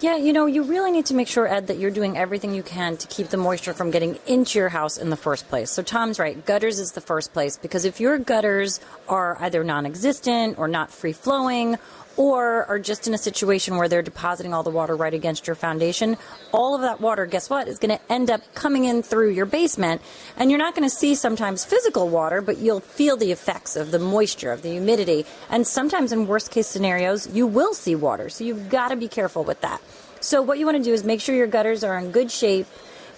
Yeah, 0.00 0.16
you 0.16 0.32
know, 0.32 0.46
you 0.46 0.62
really 0.62 0.92
need 0.92 1.04
to 1.06 1.14
make 1.14 1.28
sure, 1.28 1.46
Ed, 1.46 1.66
that 1.66 1.78
you're 1.78 1.90
doing 1.90 2.16
everything 2.16 2.54
you 2.54 2.62
can 2.62 2.96
to 2.96 3.06
keep 3.06 3.28
the 3.28 3.36
moisture 3.36 3.74
from 3.74 3.90
getting 3.90 4.18
into 4.26 4.58
your 4.58 4.70
house 4.70 4.96
in 4.96 5.10
the 5.10 5.16
first 5.16 5.46
place. 5.50 5.70
So 5.70 5.82
Tom's 5.82 6.18
right, 6.18 6.42
gutters 6.46 6.78
is 6.78 6.92
the 6.92 7.02
first 7.02 7.34
place 7.34 7.58
because 7.58 7.84
if 7.84 8.00
your 8.00 8.16
gutters 8.16 8.80
are 9.10 9.36
either 9.40 9.62
non 9.62 9.84
existent 9.84 10.58
or 10.58 10.68
not 10.68 10.90
free 10.90 11.12
flowing 11.12 11.76
or 12.16 12.64
are 12.64 12.78
just 12.78 13.08
in 13.08 13.14
a 13.14 13.18
situation 13.18 13.76
where 13.76 13.88
they're 13.88 14.00
depositing 14.00 14.54
all 14.54 14.62
the 14.62 14.70
water 14.70 14.96
right 14.96 15.12
against 15.12 15.46
your 15.46 15.54
foundation, 15.54 16.16
all 16.50 16.74
of 16.74 16.80
that 16.80 17.02
water, 17.02 17.26
guess 17.26 17.50
what, 17.50 17.68
is 17.68 17.78
going 17.78 17.96
to 17.96 18.12
end 18.12 18.30
up 18.30 18.40
coming 18.54 18.86
in 18.86 19.02
through 19.02 19.30
your 19.30 19.46
basement. 19.46 20.00
And 20.38 20.50
you're 20.50 20.58
not 20.58 20.74
going 20.74 20.88
to 20.88 20.94
see 20.94 21.14
sometimes 21.14 21.64
physical 21.64 22.08
water, 22.08 22.40
but 22.40 22.56
you'll 22.56 22.80
feel 22.80 23.18
the 23.18 23.32
effects 23.32 23.76
of 23.76 23.90
the 23.90 23.98
moisture, 23.98 24.50
of 24.50 24.62
the 24.62 24.70
humidity. 24.70 25.26
And 25.50 25.66
sometimes 25.66 26.10
in 26.10 26.26
worst 26.26 26.50
case 26.50 26.66
scenarios, 26.66 27.28
you 27.28 27.46
will 27.46 27.74
see 27.74 27.94
water. 27.94 28.30
So 28.30 28.44
you've 28.44 28.70
got 28.70 28.88
to 28.88 28.96
be 28.96 29.08
careful 29.08 29.44
with 29.44 29.60
that. 29.60 29.80
So 30.20 30.42
what 30.42 30.58
you 30.58 30.66
want 30.66 30.76
to 30.78 30.84
do 30.84 30.92
is 30.92 31.02
make 31.02 31.20
sure 31.20 31.34
your 31.34 31.46
gutters 31.46 31.82
are 31.82 31.98
in 31.98 32.10
good 32.10 32.30
shape. 32.30 32.66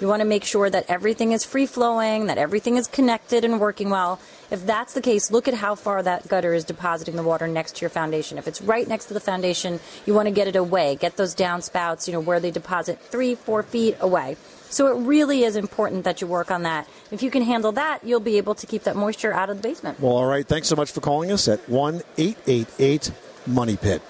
You 0.00 0.08
want 0.08 0.20
to 0.20 0.26
make 0.26 0.44
sure 0.44 0.68
that 0.68 0.86
everything 0.88 1.32
is 1.32 1.44
free 1.44 1.66
flowing, 1.66 2.26
that 2.26 2.38
everything 2.38 2.76
is 2.76 2.88
connected 2.88 3.44
and 3.44 3.60
working 3.60 3.90
well. 3.90 4.20
If 4.50 4.66
that's 4.66 4.94
the 4.94 5.00
case, 5.00 5.30
look 5.30 5.46
at 5.46 5.54
how 5.54 5.74
far 5.74 6.02
that 6.02 6.26
gutter 6.26 6.54
is 6.54 6.64
depositing 6.64 7.14
the 7.14 7.22
water 7.22 7.46
next 7.46 7.76
to 7.76 7.80
your 7.82 7.90
foundation. 7.90 8.36
If 8.36 8.48
it's 8.48 8.60
right 8.60 8.86
next 8.86 9.06
to 9.06 9.14
the 9.14 9.20
foundation, 9.20 9.78
you 10.06 10.14
want 10.14 10.26
to 10.26 10.34
get 10.34 10.48
it 10.48 10.56
away. 10.56 10.96
Get 10.96 11.16
those 11.16 11.34
downspouts, 11.34 12.08
you 12.08 12.12
know, 12.12 12.20
where 12.20 12.40
they 12.40 12.50
deposit 12.50 13.00
three, 13.00 13.34
four 13.34 13.62
feet 13.62 13.96
away. 14.00 14.36
So 14.70 14.86
it 14.88 15.06
really 15.06 15.44
is 15.44 15.54
important 15.54 16.04
that 16.04 16.20
you 16.20 16.26
work 16.26 16.50
on 16.50 16.62
that. 16.62 16.88
If 17.10 17.22
you 17.22 17.30
can 17.30 17.42
handle 17.42 17.72
that, 17.72 18.00
you'll 18.02 18.20
be 18.20 18.38
able 18.38 18.54
to 18.56 18.66
keep 18.66 18.84
that 18.84 18.96
moisture 18.96 19.32
out 19.32 19.50
of 19.50 19.58
the 19.58 19.62
basement. 19.62 20.00
Well, 20.00 20.16
all 20.16 20.26
right. 20.26 20.46
Thanks 20.46 20.68
so 20.68 20.76
much 20.76 20.90
for 20.90 21.00
calling 21.00 21.30
us 21.30 21.46
at 21.46 21.68
1 21.68 22.02
888 22.16 23.12
Money 23.46 23.76
Pit. 23.76 24.02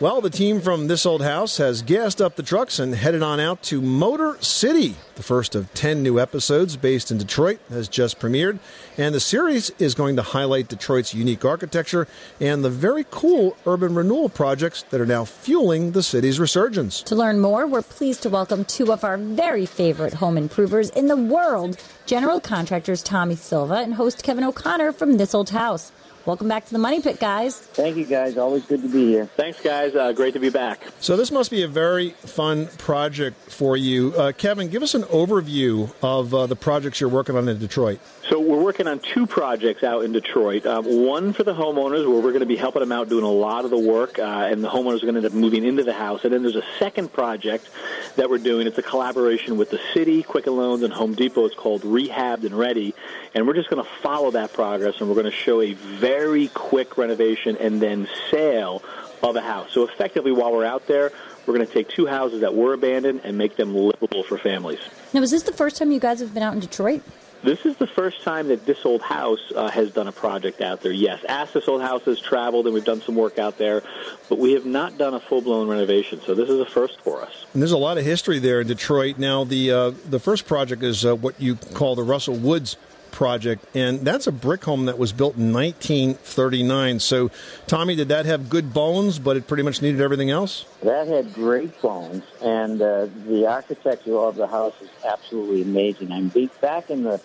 Well, 0.00 0.22
the 0.22 0.30
team 0.30 0.62
from 0.62 0.86
This 0.86 1.04
Old 1.04 1.20
House 1.20 1.58
has 1.58 1.82
gassed 1.82 2.22
up 2.22 2.36
the 2.36 2.42
trucks 2.42 2.78
and 2.78 2.94
headed 2.94 3.22
on 3.22 3.38
out 3.38 3.62
to 3.64 3.82
Motor 3.82 4.38
City. 4.40 4.94
The 5.16 5.22
first 5.22 5.54
of 5.54 5.74
10 5.74 6.02
new 6.02 6.18
episodes 6.18 6.78
based 6.78 7.10
in 7.10 7.18
Detroit 7.18 7.60
has 7.68 7.86
just 7.86 8.18
premiered, 8.18 8.60
and 8.96 9.14
the 9.14 9.20
series 9.20 9.68
is 9.78 9.94
going 9.94 10.16
to 10.16 10.22
highlight 10.22 10.68
Detroit's 10.68 11.12
unique 11.12 11.44
architecture 11.44 12.08
and 12.40 12.64
the 12.64 12.70
very 12.70 13.04
cool 13.10 13.58
urban 13.66 13.94
renewal 13.94 14.30
projects 14.30 14.84
that 14.84 15.02
are 15.02 15.06
now 15.06 15.26
fueling 15.26 15.92
the 15.92 16.02
city's 16.02 16.40
resurgence. 16.40 17.02
To 17.02 17.14
learn 17.14 17.38
more, 17.38 17.66
we're 17.66 17.82
pleased 17.82 18.22
to 18.22 18.30
welcome 18.30 18.64
two 18.64 18.94
of 18.94 19.04
our 19.04 19.18
very 19.18 19.66
favorite 19.66 20.14
home 20.14 20.38
improvers 20.38 20.88
in 20.88 21.08
the 21.08 21.16
world 21.16 21.76
general 22.06 22.40
contractors 22.40 23.02
Tommy 23.02 23.36
Silva 23.36 23.74
and 23.74 23.92
host 23.92 24.22
Kevin 24.22 24.44
O'Connor 24.44 24.92
from 24.92 25.18
This 25.18 25.34
Old 25.34 25.50
House. 25.50 25.92
Welcome 26.26 26.48
back 26.48 26.66
to 26.66 26.72
the 26.72 26.78
Money 26.78 27.00
Pit, 27.00 27.18
guys. 27.18 27.58
Thank 27.58 27.96
you, 27.96 28.04
guys. 28.04 28.36
Always 28.36 28.66
good 28.66 28.82
to 28.82 28.88
be 28.88 29.06
here. 29.06 29.24
Thanks, 29.24 29.58
guys. 29.62 29.94
Uh, 29.94 30.12
great 30.12 30.34
to 30.34 30.38
be 30.38 30.50
back. 30.50 30.82
So, 31.00 31.16
this 31.16 31.30
must 31.30 31.50
be 31.50 31.62
a 31.62 31.68
very 31.68 32.10
fun 32.10 32.66
project 32.76 33.50
for 33.50 33.74
you. 33.74 34.12
Uh, 34.14 34.32
Kevin, 34.32 34.68
give 34.68 34.82
us 34.82 34.94
an 34.94 35.02
overview 35.04 35.90
of 36.02 36.34
uh, 36.34 36.46
the 36.46 36.56
projects 36.56 37.00
you're 37.00 37.08
working 37.08 37.36
on 37.36 37.48
in 37.48 37.58
Detroit. 37.58 38.00
So 38.28 38.38
we're 38.38 38.62
working 38.62 38.86
on 38.86 39.00
two 39.00 39.26
projects 39.26 39.82
out 39.82 40.04
in 40.04 40.12
Detroit. 40.12 40.64
Um, 40.64 40.84
one 41.04 41.32
for 41.32 41.42
the 41.42 41.52
homeowners, 41.52 42.06
where 42.06 42.20
we're 42.20 42.30
going 42.30 42.40
to 42.40 42.46
be 42.46 42.54
helping 42.54 42.78
them 42.78 42.92
out 42.92 43.08
doing 43.08 43.24
a 43.24 43.30
lot 43.30 43.64
of 43.64 43.72
the 43.72 43.78
work, 43.78 44.20
uh, 44.20 44.22
and 44.22 44.62
the 44.62 44.68
homeowners 44.68 45.02
are 45.02 45.06
going 45.06 45.14
to 45.14 45.20
end 45.20 45.26
up 45.26 45.32
moving 45.32 45.64
into 45.64 45.82
the 45.82 45.92
house. 45.92 46.22
And 46.22 46.32
then 46.32 46.42
there's 46.42 46.54
a 46.54 46.64
second 46.78 47.12
project 47.12 47.68
that 48.16 48.28
we're 48.30 48.38
doing. 48.38 48.66
It's 48.66 48.78
a 48.78 48.82
collaboration 48.82 49.56
with 49.56 49.70
the 49.70 49.80
city, 49.92 50.22
Quicken 50.22 50.56
Loans, 50.56 50.82
and 50.82 50.92
Home 50.92 51.14
Depot. 51.14 51.44
It's 51.44 51.54
called 51.54 51.82
Rehabbed 51.82 52.44
and 52.44 52.56
Ready, 52.58 52.94
and 53.34 53.46
we're 53.46 53.54
just 53.54 53.70
going 53.70 53.82
to 53.82 53.90
follow 54.02 54.30
that 54.32 54.52
progress, 54.52 55.00
and 55.00 55.08
we're 55.08 55.14
going 55.14 55.26
to 55.26 55.30
show 55.30 55.60
a 55.60 55.74
very 55.74 56.48
quick 56.48 56.98
renovation 56.98 57.56
and 57.58 57.80
then 57.80 58.08
sale 58.30 58.82
of 59.22 59.36
a 59.36 59.40
house. 59.40 59.72
So 59.72 59.84
effectively, 59.84 60.32
while 60.32 60.52
we're 60.52 60.64
out 60.64 60.86
there, 60.86 61.12
we're 61.46 61.54
going 61.54 61.66
to 61.66 61.72
take 61.72 61.88
two 61.88 62.06
houses 62.06 62.40
that 62.40 62.54
were 62.54 62.72
abandoned 62.72 63.20
and 63.24 63.36
make 63.36 63.56
them 63.56 63.74
livable 63.74 64.22
for 64.22 64.38
families. 64.38 64.80
Now, 65.12 65.22
is 65.22 65.30
this 65.30 65.42
the 65.42 65.52
first 65.52 65.76
time 65.76 65.90
you 65.92 66.00
guys 66.00 66.20
have 66.20 66.32
been 66.32 66.42
out 66.42 66.54
in 66.54 66.60
Detroit? 66.60 67.02
This 67.42 67.64
is 67.64 67.76
the 67.76 67.86
first 67.86 68.22
time 68.22 68.48
that 68.48 68.66
this 68.66 68.84
old 68.84 69.00
house 69.00 69.40
uh, 69.56 69.70
has 69.70 69.90
done 69.90 70.08
a 70.08 70.12
project 70.12 70.60
out 70.60 70.82
there. 70.82 70.92
Yes, 70.92 71.24
Ask 71.24 71.54
This 71.54 71.68
Old 71.68 71.80
House 71.80 72.02
has 72.04 72.20
traveled 72.20 72.66
and 72.66 72.74
we've 72.74 72.84
done 72.84 73.00
some 73.00 73.14
work 73.14 73.38
out 73.38 73.56
there, 73.56 73.82
but 74.28 74.38
we 74.38 74.52
have 74.52 74.66
not 74.66 74.98
done 74.98 75.14
a 75.14 75.20
full 75.20 75.40
blown 75.40 75.66
renovation. 75.66 76.20
So 76.20 76.34
this 76.34 76.50
is 76.50 76.60
a 76.60 76.66
first 76.66 77.00
for 77.00 77.22
us. 77.22 77.46
And 77.54 77.62
there's 77.62 77.72
a 77.72 77.78
lot 77.78 77.96
of 77.96 78.04
history 78.04 78.38
there 78.38 78.60
in 78.60 78.66
Detroit. 78.66 79.18
Now, 79.18 79.44
the 79.44 79.70
uh, 79.70 79.90
the 80.08 80.20
first 80.20 80.46
project 80.46 80.82
is 80.82 81.04
uh, 81.04 81.16
what 81.16 81.40
you 81.40 81.56
call 81.56 81.94
the 81.94 82.02
Russell 82.02 82.36
Woods 82.36 82.76
project, 83.10 83.64
and 83.74 84.00
that's 84.00 84.26
a 84.26 84.32
brick 84.32 84.64
home 84.64 84.86
that 84.86 84.98
was 84.98 85.12
built 85.12 85.36
in 85.36 85.52
1939. 85.52 87.00
So, 87.00 87.30
Tommy, 87.66 87.96
did 87.96 88.08
that 88.08 88.26
have 88.26 88.48
good 88.48 88.72
bones, 88.72 89.18
but 89.18 89.36
it 89.36 89.46
pretty 89.46 89.62
much 89.62 89.82
needed 89.82 90.00
everything 90.00 90.30
else? 90.30 90.64
That 90.82 91.06
had 91.06 91.34
great 91.34 91.80
bones, 91.80 92.24
and 92.40 92.80
uh, 92.80 93.08
the 93.26 93.46
architecture 93.46 94.16
of 94.18 94.36
the 94.36 94.46
house 94.46 94.74
is 94.80 94.88
absolutely 95.04 95.62
amazing. 95.62 96.12
I'm 96.12 96.30
mean, 96.34 96.50
back 96.60 96.90
in 96.90 97.04
the 97.04 97.20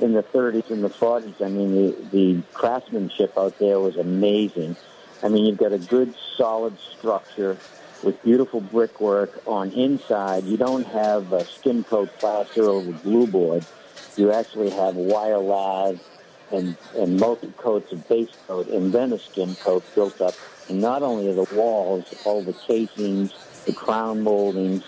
in 0.00 0.14
the 0.14 0.22
30s 0.22 0.70
and 0.70 0.82
the 0.82 0.88
40s, 0.88 1.44
I 1.44 1.48
mean, 1.48 1.74
the, 1.74 1.96
the 2.10 2.42
craftsmanship 2.54 3.36
out 3.36 3.58
there 3.58 3.78
was 3.78 3.96
amazing. 3.96 4.76
I 5.22 5.28
mean, 5.28 5.44
you've 5.44 5.58
got 5.58 5.72
a 5.72 5.78
good, 5.78 6.14
solid 6.36 6.78
structure 6.78 7.58
with 8.02 8.22
beautiful 8.22 8.60
brickwork 8.60 9.42
on 9.46 9.70
inside. 9.72 10.44
You 10.44 10.56
don't 10.56 10.86
have 10.86 11.32
a 11.32 11.44
skim 11.44 11.84
coat 11.84 12.10
plaster 12.18 12.62
over 12.62 12.92
blue 12.92 13.26
board. 13.26 13.64
You 14.16 14.32
actually 14.32 14.70
have 14.70 14.96
wire 14.96 15.38
lath 15.38 16.00
and, 16.52 16.76
and 16.96 17.18
multi 17.18 17.52
coats 17.56 17.92
of 17.92 18.08
base 18.08 18.30
coat 18.46 18.68
and 18.68 18.92
then 18.92 19.12
a 19.12 19.18
skim 19.18 19.54
coat 19.56 19.84
built 19.94 20.20
up. 20.20 20.34
And 20.68 20.80
not 20.80 21.02
only 21.02 21.28
are 21.28 21.34
the 21.34 21.54
walls, 21.54 22.14
all 22.24 22.42
the 22.42 22.52
casings, 22.52 23.32
the 23.66 23.72
crown 23.72 24.22
moldings, 24.22 24.84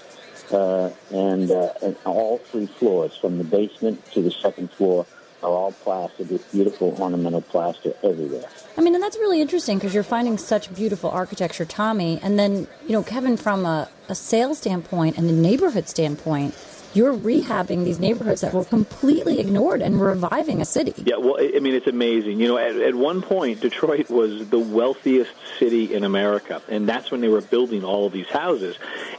uh, 0.53 0.91
and, 1.11 1.51
uh, 1.51 1.73
and 1.83 1.97
all 2.05 2.39
three 2.39 2.67
floors, 2.67 3.17
from 3.17 3.39
the 3.39 3.45
basement 3.45 4.05
to 4.13 4.23
the 4.23 4.31
second 4.31 4.71
floor, 4.73 5.07
are 5.43 5.51
all 5.51 5.73
plastered 5.73 6.31
with 6.31 6.51
beautiful 6.53 6.95
ornamental 7.01 7.41
plaster 7.41 7.93
everywhere. 8.05 8.45
I 8.77 8.81
mean, 8.81 8.95
and 8.95 9.03
that's 9.03 9.17
really 9.17 9.41
interesting 9.41 9.79
because 9.79 9.93
you're 9.93 10.05
finding 10.05 10.39
such 10.39 10.73
beautiful 10.75 11.11
architecture, 11.11 11.65
Tommy. 11.65 12.21
And 12.23 12.39
then, 12.39 12.69
you 12.87 12.93
know, 12.93 13.03
Kevin, 13.03 13.37
from 13.37 13.67
a, 13.67 13.89
a 14.09 14.15
sales 14.15 14.59
standpoint 14.59 15.19
and 15.19 15.29
a 15.29 15.33
neighborhood 15.33 15.89
standpoint, 15.89 16.55
you're 16.95 17.15
rehabbing 17.15 17.85
these 17.85 17.99
neighborhoods 17.99 18.41
that 18.43 18.53
were 18.53 18.65
completely 18.65 19.41
ignored 19.41 19.83
and 19.83 20.01
reviving 20.01 20.61
a 20.61 20.65
city. 20.65 20.95
Yeah, 21.05 21.17
well, 21.17 21.37
I 21.39 21.59
mean, 21.61 21.75
it's 21.75 21.87
amazing. 21.87 22.41
You 22.41 22.49
know, 22.49 22.59
at, 22.59 22.77
at 22.77 22.95
one 22.95 23.23
point, 23.23 23.61
Detroit 23.61 24.11
was 24.11 24.49
the 24.49 24.59
wealthiest 24.59 25.33
city 25.59 25.95
in 25.95 26.05
America, 26.05 26.63
and 26.69 26.89
that's 26.89 27.11
when 27.11 27.21
they 27.21 27.29
were 27.29 27.41
building 27.41 27.85
all 27.85 28.07
of 28.07 28.13
these 28.13 28.29
houses. 28.29 28.77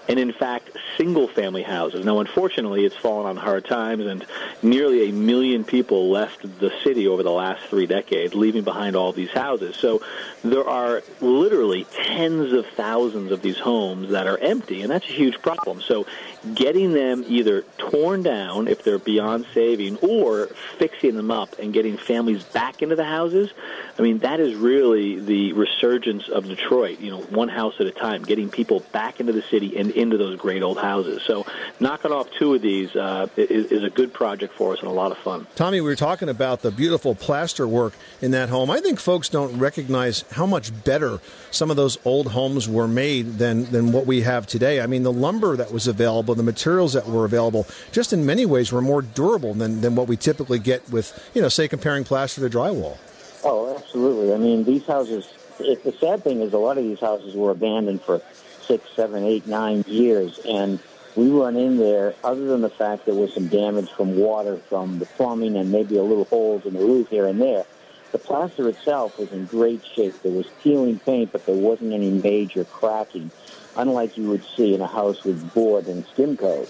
And 0.10 0.20
in 0.20 0.34
fact, 0.34 0.70
single 0.98 1.28
family 1.28 1.64
houses. 1.64 2.06
Now, 2.06 2.20
unfortunately, 2.20 2.86
it's 2.86 2.96
fallen 2.96 3.26
on 3.26 3.38
hard 3.38 3.66
times, 3.66 4.06
and 4.06 4.26
nearly 4.62 5.10
a 5.10 5.14
million 5.14 5.64
people 5.64 6.10
left 6.10 6.42
the 6.60 6.72
city 6.84 7.08
over 7.08 7.24
the 7.24 7.32
last 7.32 7.64
three 7.66 7.86
decades, 7.86 8.36
leaving 8.36 8.64
behind 8.64 8.96
all 8.96 9.14
these 9.14 9.32
houses. 9.32 9.76
So 9.78 10.02
there 10.44 10.68
are 10.68 11.04
literally 11.22 11.86
tens 11.86 12.52
of 12.54 12.68
thousands 12.68 13.32
of 13.32 13.42
these 13.42 13.58
homes 13.58 14.10
that 14.10 14.28
are 14.28 14.38
empty, 14.38 14.82
and 14.82 14.92
that's 14.92 15.06
a 15.06 15.14
huge 15.14 15.42
problem. 15.42 15.82
So 15.82 16.06
getting 16.54 16.94
them 16.94 17.24
either 17.28 17.62
torn 17.78 18.22
down 18.22 18.68
if 18.68 18.84
they're 18.84 19.00
beyond 19.00 19.46
saving 19.54 19.98
or 19.98 20.48
fixing 20.78 21.16
them 21.16 21.32
up 21.32 21.58
and 21.58 21.74
getting 21.74 21.96
families 21.96 22.44
back 22.44 22.82
into 22.82 22.96
the 22.98 23.06
houses 23.06 23.50
i 23.98 24.02
mean 24.02 24.20
that 24.20 24.42
is 24.42 24.54
really 24.56 25.20
the 25.20 25.54
resurgence 25.54 26.28
of 26.28 26.46
detroit 26.46 27.00
you 27.00 27.10
know 27.10 27.22
one 27.22 27.48
house 27.48 27.76
at 27.80 27.88
a 27.88 27.92
time 27.92 28.24
getting 28.24 28.50
people 28.50 28.82
back 28.92 29.22
into 29.22 29.32
the 29.32 29.42
city 29.44 29.78
and 29.78 29.93
into 29.96 30.18
those 30.18 30.38
great 30.40 30.64
old 30.64 30.78
houses 30.78 31.22
so 31.24 31.46
knocking 31.80 32.12
off 32.12 32.30
two 32.32 32.54
of 32.54 32.62
these 32.62 32.96
uh, 32.96 33.28
is, 33.38 33.72
is 33.72 33.84
a 33.84 33.90
good 33.90 34.14
project 34.14 34.54
for 34.54 34.74
us 34.74 34.80
and 34.80 34.88
a 34.88 34.94
lot 34.94 35.12
of 35.12 35.18
fun 35.18 35.48
Tommy, 35.56 35.82
we 35.82 35.90
were 35.90 35.96
talking 35.96 36.30
about 36.30 36.62
the 36.62 36.72
beautiful 36.72 37.16
plaster 37.16 37.68
work 37.68 37.94
in 38.22 38.32
that 38.32 38.50
home. 38.50 38.72
I 38.72 38.80
think 38.80 39.00
folks 39.00 39.30
don't 39.30 39.58
recognize 39.60 40.24
how 40.32 40.46
much 40.46 40.72
better 40.84 41.20
some 41.52 41.70
of 41.70 41.78
those 41.78 41.98
old 42.06 42.28
homes 42.28 42.68
were 42.68 42.88
made 42.88 43.38
than, 43.38 43.66
than 43.66 43.92
what 43.92 44.06
we 44.06 44.22
have 44.22 44.48
today. 44.48 44.82
I 44.82 44.88
mean, 44.88 45.04
the 45.04 45.12
lumber 45.12 45.56
that 45.56 45.72
was 45.72 45.88
available, 45.88 46.36
the 46.36 46.44
materials 46.44 46.94
that 46.94 47.08
were 47.08 47.26
available, 47.26 47.68
just 47.92 48.14
in 48.14 48.26
many 48.26 48.46
ways 48.46 48.72
were 48.72 48.82
more 48.82 49.02
durable 49.02 49.54
than, 49.54 49.82
than 49.82 49.96
what 49.96 50.08
we 50.08 50.18
typically 50.18 50.60
get 50.60 50.90
with, 50.90 51.30
you 51.34 51.42
know, 51.42 51.50
say 51.50 51.68
comparing 51.68 52.04
plaster 52.04 52.48
to 52.48 52.58
drywall. 52.58 52.98
Oh, 53.44 53.76
absolutely. 53.76 54.34
I 54.34 54.38
mean, 54.38 54.64
these 54.64 54.86
houses. 54.86 55.32
It, 55.60 55.84
the 55.84 55.92
sad 55.92 56.24
thing 56.24 56.42
is, 56.42 56.52
a 56.54 56.58
lot 56.58 56.78
of 56.78 56.84
these 56.84 57.00
houses 57.00 57.36
were 57.36 57.52
abandoned 57.52 58.02
for 58.02 58.22
six, 58.68 58.90
seven, 58.96 59.24
eight, 59.24 59.48
nine 59.48 59.84
years, 59.88 60.40
and 60.48 60.80
we 61.16 61.30
run 61.30 61.56
in 61.56 61.78
there, 61.78 62.16
other 62.24 62.46
than 62.46 62.62
the 62.62 62.70
fact 62.70 63.06
there 63.06 63.14
was 63.14 63.34
some 63.34 63.48
damage 63.48 63.92
from 63.92 64.18
water 64.18 64.58
from 64.58 65.00
the 65.00 65.06
plumbing 65.06 65.56
and 65.56 65.72
maybe 65.72 65.98
a 65.98 66.04
little 66.04 66.26
holes 66.26 66.66
in 66.66 66.74
the 66.74 66.80
roof 66.80 67.10
here 67.10 67.28
and 67.28 67.40
there, 67.40 67.66
the 68.12 68.18
plaster 68.18 68.68
itself 68.70 69.18
was 69.18 69.32
in 69.32 69.46
great 69.46 69.84
shape. 69.86 70.22
There 70.22 70.32
was 70.32 70.48
peeling 70.62 71.00
paint, 71.00 71.32
but 71.32 71.46
there 71.46 71.56
wasn't 71.56 71.94
any 71.94 72.12
major 72.12 72.64
cracking, 72.64 73.32
unlike 73.76 74.18
you 74.18 74.30
would 74.30 74.44
see 74.56 74.74
in 74.74 74.82
a 74.82 74.88
house 74.88 75.24
with 75.24 75.54
board 75.54 75.88
and 75.88 76.06
skim 76.08 76.38
coat. 76.38 76.70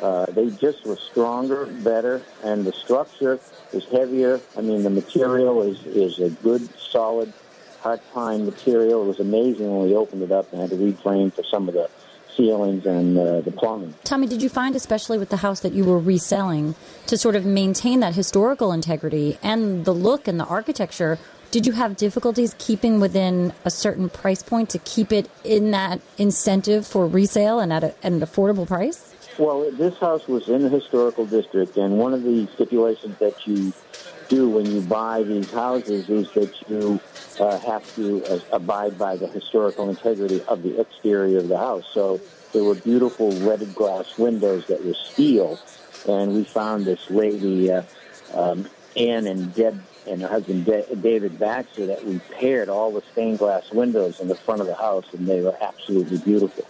Uh, 0.00 0.26
they 0.26 0.50
just 0.50 0.86
were 0.86 0.96
stronger, 0.96 1.66
better, 1.66 2.22
and 2.42 2.64
the 2.64 2.72
structure 2.72 3.38
is 3.72 3.84
heavier. 3.86 4.40
I 4.56 4.62
mean, 4.62 4.82
the 4.82 4.90
material 4.90 5.62
is, 5.62 5.84
is 5.86 6.18
a 6.18 6.30
good, 6.42 6.62
solid, 6.78 7.32
hard 7.80 8.00
pine 8.12 8.44
material. 8.44 9.02
It 9.04 9.06
was 9.06 9.20
amazing 9.20 9.70
when 9.70 9.88
we 9.88 9.96
opened 9.96 10.22
it 10.22 10.32
up 10.32 10.52
and 10.52 10.60
had 10.60 10.70
to 10.70 10.76
reframe 10.76 11.32
for 11.32 11.42
some 11.42 11.68
of 11.68 11.74
the 11.74 11.90
ceilings 12.36 12.86
and 12.86 13.18
uh, 13.18 13.40
the 13.40 13.50
plumbing. 13.50 13.94
Tommy, 14.04 14.26
did 14.26 14.42
you 14.42 14.48
find, 14.48 14.76
especially 14.76 15.18
with 15.18 15.30
the 15.30 15.38
house 15.38 15.60
that 15.60 15.72
you 15.72 15.84
were 15.84 15.98
reselling, 15.98 16.74
to 17.06 17.16
sort 17.16 17.36
of 17.36 17.44
maintain 17.44 18.00
that 18.00 18.14
historical 18.14 18.72
integrity 18.72 19.38
and 19.42 19.84
the 19.84 19.92
look 19.92 20.28
and 20.28 20.38
the 20.38 20.44
architecture? 20.44 21.18
Did 21.50 21.66
you 21.66 21.72
have 21.72 21.96
difficulties 21.96 22.54
keeping 22.58 23.00
within 23.00 23.52
a 23.64 23.70
certain 23.70 24.08
price 24.08 24.42
point 24.42 24.70
to 24.70 24.78
keep 24.78 25.12
it 25.12 25.28
in 25.42 25.72
that 25.72 26.00
incentive 26.16 26.86
for 26.86 27.06
resale 27.06 27.58
and 27.58 27.72
at, 27.72 27.82
a, 27.82 28.06
at 28.06 28.12
an 28.12 28.20
affordable 28.20 28.68
price? 28.68 29.09
Well, 29.40 29.70
this 29.70 29.96
house 29.96 30.28
was 30.28 30.50
in 30.50 30.64
the 30.64 30.68
historical 30.68 31.24
district, 31.24 31.78
and 31.78 31.96
one 31.96 32.12
of 32.12 32.22
the 32.22 32.46
stipulations 32.52 33.18
that 33.20 33.46
you 33.46 33.72
do 34.28 34.50
when 34.50 34.66
you 34.66 34.82
buy 34.82 35.22
these 35.22 35.50
houses 35.50 36.10
is 36.10 36.30
that 36.32 36.52
you 36.68 37.00
uh, 37.38 37.58
have 37.60 37.94
to 37.94 38.22
uh, 38.26 38.38
abide 38.52 38.98
by 38.98 39.16
the 39.16 39.28
historical 39.28 39.88
integrity 39.88 40.42
of 40.42 40.62
the 40.62 40.78
exterior 40.78 41.38
of 41.38 41.48
the 41.48 41.56
house. 41.56 41.86
So 41.94 42.20
there 42.52 42.62
were 42.62 42.74
beautiful 42.74 43.30
leaded 43.30 43.74
glass 43.74 44.18
windows 44.18 44.66
that 44.66 44.84
were 44.84 44.92
steel, 44.92 45.58
and 46.06 46.34
we 46.34 46.44
found 46.44 46.84
this 46.84 47.08
lady, 47.08 47.72
uh, 47.72 47.80
um, 48.34 48.68
Ann 48.94 49.26
and 49.26 49.54
Deb, 49.54 49.82
and 50.06 50.20
her 50.20 50.28
husband 50.28 50.66
Da- 50.66 50.94
David 50.96 51.38
Baxter, 51.38 51.86
that 51.86 52.04
repaired 52.04 52.68
all 52.68 52.92
the 52.92 53.02
stained 53.12 53.38
glass 53.38 53.70
windows 53.72 54.20
in 54.20 54.28
the 54.28 54.36
front 54.36 54.60
of 54.60 54.66
the 54.66 54.74
house, 54.74 55.06
and 55.14 55.26
they 55.26 55.40
were 55.40 55.56
absolutely 55.62 56.18
beautiful. 56.18 56.66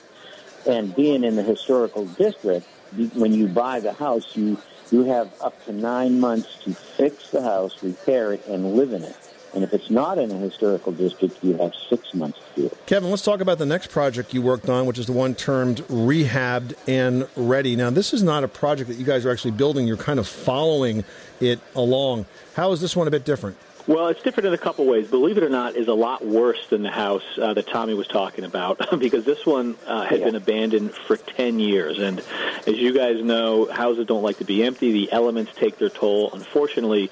And 0.67 0.95
being 0.95 1.25
in 1.25 1.37
the 1.37 1.43
historical 1.43 2.07
district, 2.07 2.67
when 3.15 3.33
you 3.33 3.49
buy 3.49 3.81
the 3.81 3.93
house, 3.93 4.37
you 4.37 4.59
you 4.91 5.05
have 5.05 5.33
up 5.41 5.65
to 5.67 5.73
nine 5.73 6.19
months 6.19 6.57
to 6.65 6.75
fix 6.75 7.31
the 7.31 7.43
house, 7.43 7.81
repair 7.83 8.33
it, 8.33 8.45
and 8.49 8.75
live 8.75 8.93
in 8.93 9.05
it. 9.05 9.17
And 9.53 9.65
if 9.65 9.73
it's 9.73 9.91
not 9.91 10.19
in 10.19 10.31
a 10.31 10.37
historical 10.37 10.93
district, 10.93 11.43
you 11.43 11.57
have 11.57 11.73
six 11.89 12.15
months 12.15 12.39
to 12.55 12.61
do 12.63 12.67
it. 12.67 12.87
Kevin, 12.87 13.11
let's 13.11 13.23
talk 13.23 13.41
about 13.41 13.59
the 13.59 13.67
next 13.67 13.89
project 13.89 14.33
you 14.33 14.43
worked 14.43 14.69
on, 14.69 14.87
which 14.87 14.99
is 14.99 15.07
the 15.07 15.13
one 15.13 15.35
termed 15.35 15.79
Rehabbed 15.89 16.75
and 16.87 17.29
Ready. 17.35 17.75
Now, 17.75 17.91
this 17.91 18.13
is 18.13 18.23
not 18.23 18.45
a 18.45 18.49
project 18.49 18.89
that 18.91 18.97
you 18.97 19.05
guys 19.05 19.27
are 19.27 19.31
actually 19.31 19.51
building, 19.53 19.89
you're 19.89 19.97
kind 19.97 20.21
of 20.21 20.29
following 20.29 21.05
it 21.41 21.59
along. 21.75 22.27
How 22.55 22.71
is 22.73 22.81
this 22.81 22.95
one 22.95 23.09
a 23.09 23.11
bit 23.11 23.25
different? 23.25 23.57
Well, 23.91 24.07
it's 24.07 24.23
different 24.23 24.47
in 24.47 24.55
a 24.55 24.59
couple 24.59 24.87
ways. 24.87 25.09
Believe 25.09 25.37
it 25.37 25.43
or 25.43 25.49
not, 25.49 25.75
is 25.75 25.89
a 25.89 25.95
lot 25.95 26.25
worse 26.25 26.65
than 26.69 26.85
the 26.85 26.93
house 26.93 27.25
uh, 27.37 27.55
that 27.55 27.67
Tommy 27.67 27.93
was 27.93 28.07
talking 28.07 28.45
about 28.45 28.79
because 29.01 29.25
this 29.25 29.45
one 29.45 29.75
uh, 29.85 30.05
had 30.05 30.23
been 30.23 30.37
abandoned 30.37 30.95
for 30.95 31.17
10 31.17 31.59
years. 31.59 31.99
And 31.99 32.23
as 32.69 32.77
you 32.77 32.93
guys 32.93 33.21
know, 33.21 33.67
houses 33.67 34.07
don't 34.07 34.23
like 34.23 34.39
to 34.39 34.45
be 34.45 34.63
empty. 34.63 34.93
The 34.93 35.11
elements 35.11 35.51
take 35.57 35.77
their 35.79 35.89
toll. 35.89 36.31
Unfortunately, 36.33 37.11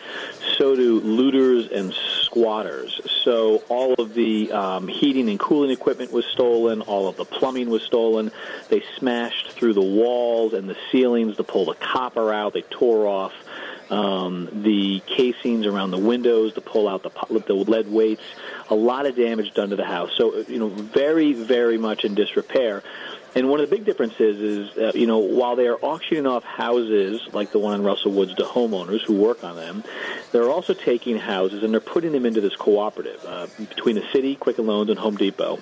so 0.56 0.76
do 0.76 1.00
looters 1.00 1.66
and 1.66 1.92
squatters. 1.92 3.00
So 3.24 3.64
all 3.68 3.94
of 3.94 4.14
the 4.14 4.52
um, 4.52 4.86
heating 4.86 5.28
and 5.30 5.40
cooling 5.40 5.70
equipment 5.70 6.12
was 6.12 6.26
stolen. 6.26 6.82
All 6.82 7.08
of 7.08 7.16
the 7.16 7.24
plumbing 7.24 7.70
was 7.70 7.82
stolen. 7.82 8.30
They 8.68 8.84
smashed 8.98 9.50
through 9.50 9.72
the 9.72 9.82
walls 9.82 10.52
and 10.52 10.70
the 10.70 10.76
ceilings 10.92 11.38
to 11.38 11.42
pull 11.42 11.64
the 11.64 11.74
copper 11.74 12.32
out. 12.32 12.52
They 12.52 12.62
tore 12.62 13.08
off 13.08 13.32
um, 13.90 14.48
the 14.62 15.00
casings 15.06 15.66
around 15.66 15.90
the 15.90 15.98
windows 15.98 16.54
to 16.54 16.60
pull 16.60 16.88
out 16.88 17.02
the, 17.02 17.38
the 17.46 17.54
lead 17.54 17.90
weights. 17.90 18.22
A 18.70 18.74
lot 18.74 19.06
of 19.06 19.16
damage 19.16 19.54
done 19.54 19.70
to 19.70 19.76
the 19.76 19.84
house. 19.84 20.10
So, 20.16 20.44
you 20.48 20.58
know, 20.58 20.68
very, 20.68 21.32
very 21.32 21.78
much 21.78 22.04
in 22.04 22.14
disrepair. 22.14 22.82
And 23.34 23.48
one 23.48 23.60
of 23.60 23.68
the 23.68 23.76
big 23.76 23.84
differences 23.84 24.40
is, 24.40 24.76
uh, 24.78 24.92
you 24.94 25.06
know, 25.06 25.18
while 25.18 25.54
they 25.54 25.66
are 25.68 25.76
auctioning 25.76 26.26
off 26.26 26.44
houses 26.44 27.20
like 27.32 27.52
the 27.52 27.58
one 27.58 27.74
in 27.74 27.82
Russell 27.82 28.12
Woods 28.12 28.34
to 28.34 28.42
homeowners 28.42 29.02
who 29.02 29.14
work 29.14 29.44
on 29.44 29.56
them, 29.56 29.84
they're 30.32 30.50
also 30.50 30.74
taking 30.74 31.16
houses 31.16 31.62
and 31.62 31.72
they're 31.72 31.80
putting 31.80 32.12
them 32.12 32.26
into 32.26 32.40
this 32.40 32.54
cooperative 32.56 33.24
uh, 33.24 33.46
between 33.58 33.96
the 33.96 34.04
city, 34.12 34.36
Quicken 34.36 34.66
Loans, 34.66 34.90
and 34.90 34.98
Home 34.98 35.16
Depot. 35.16 35.58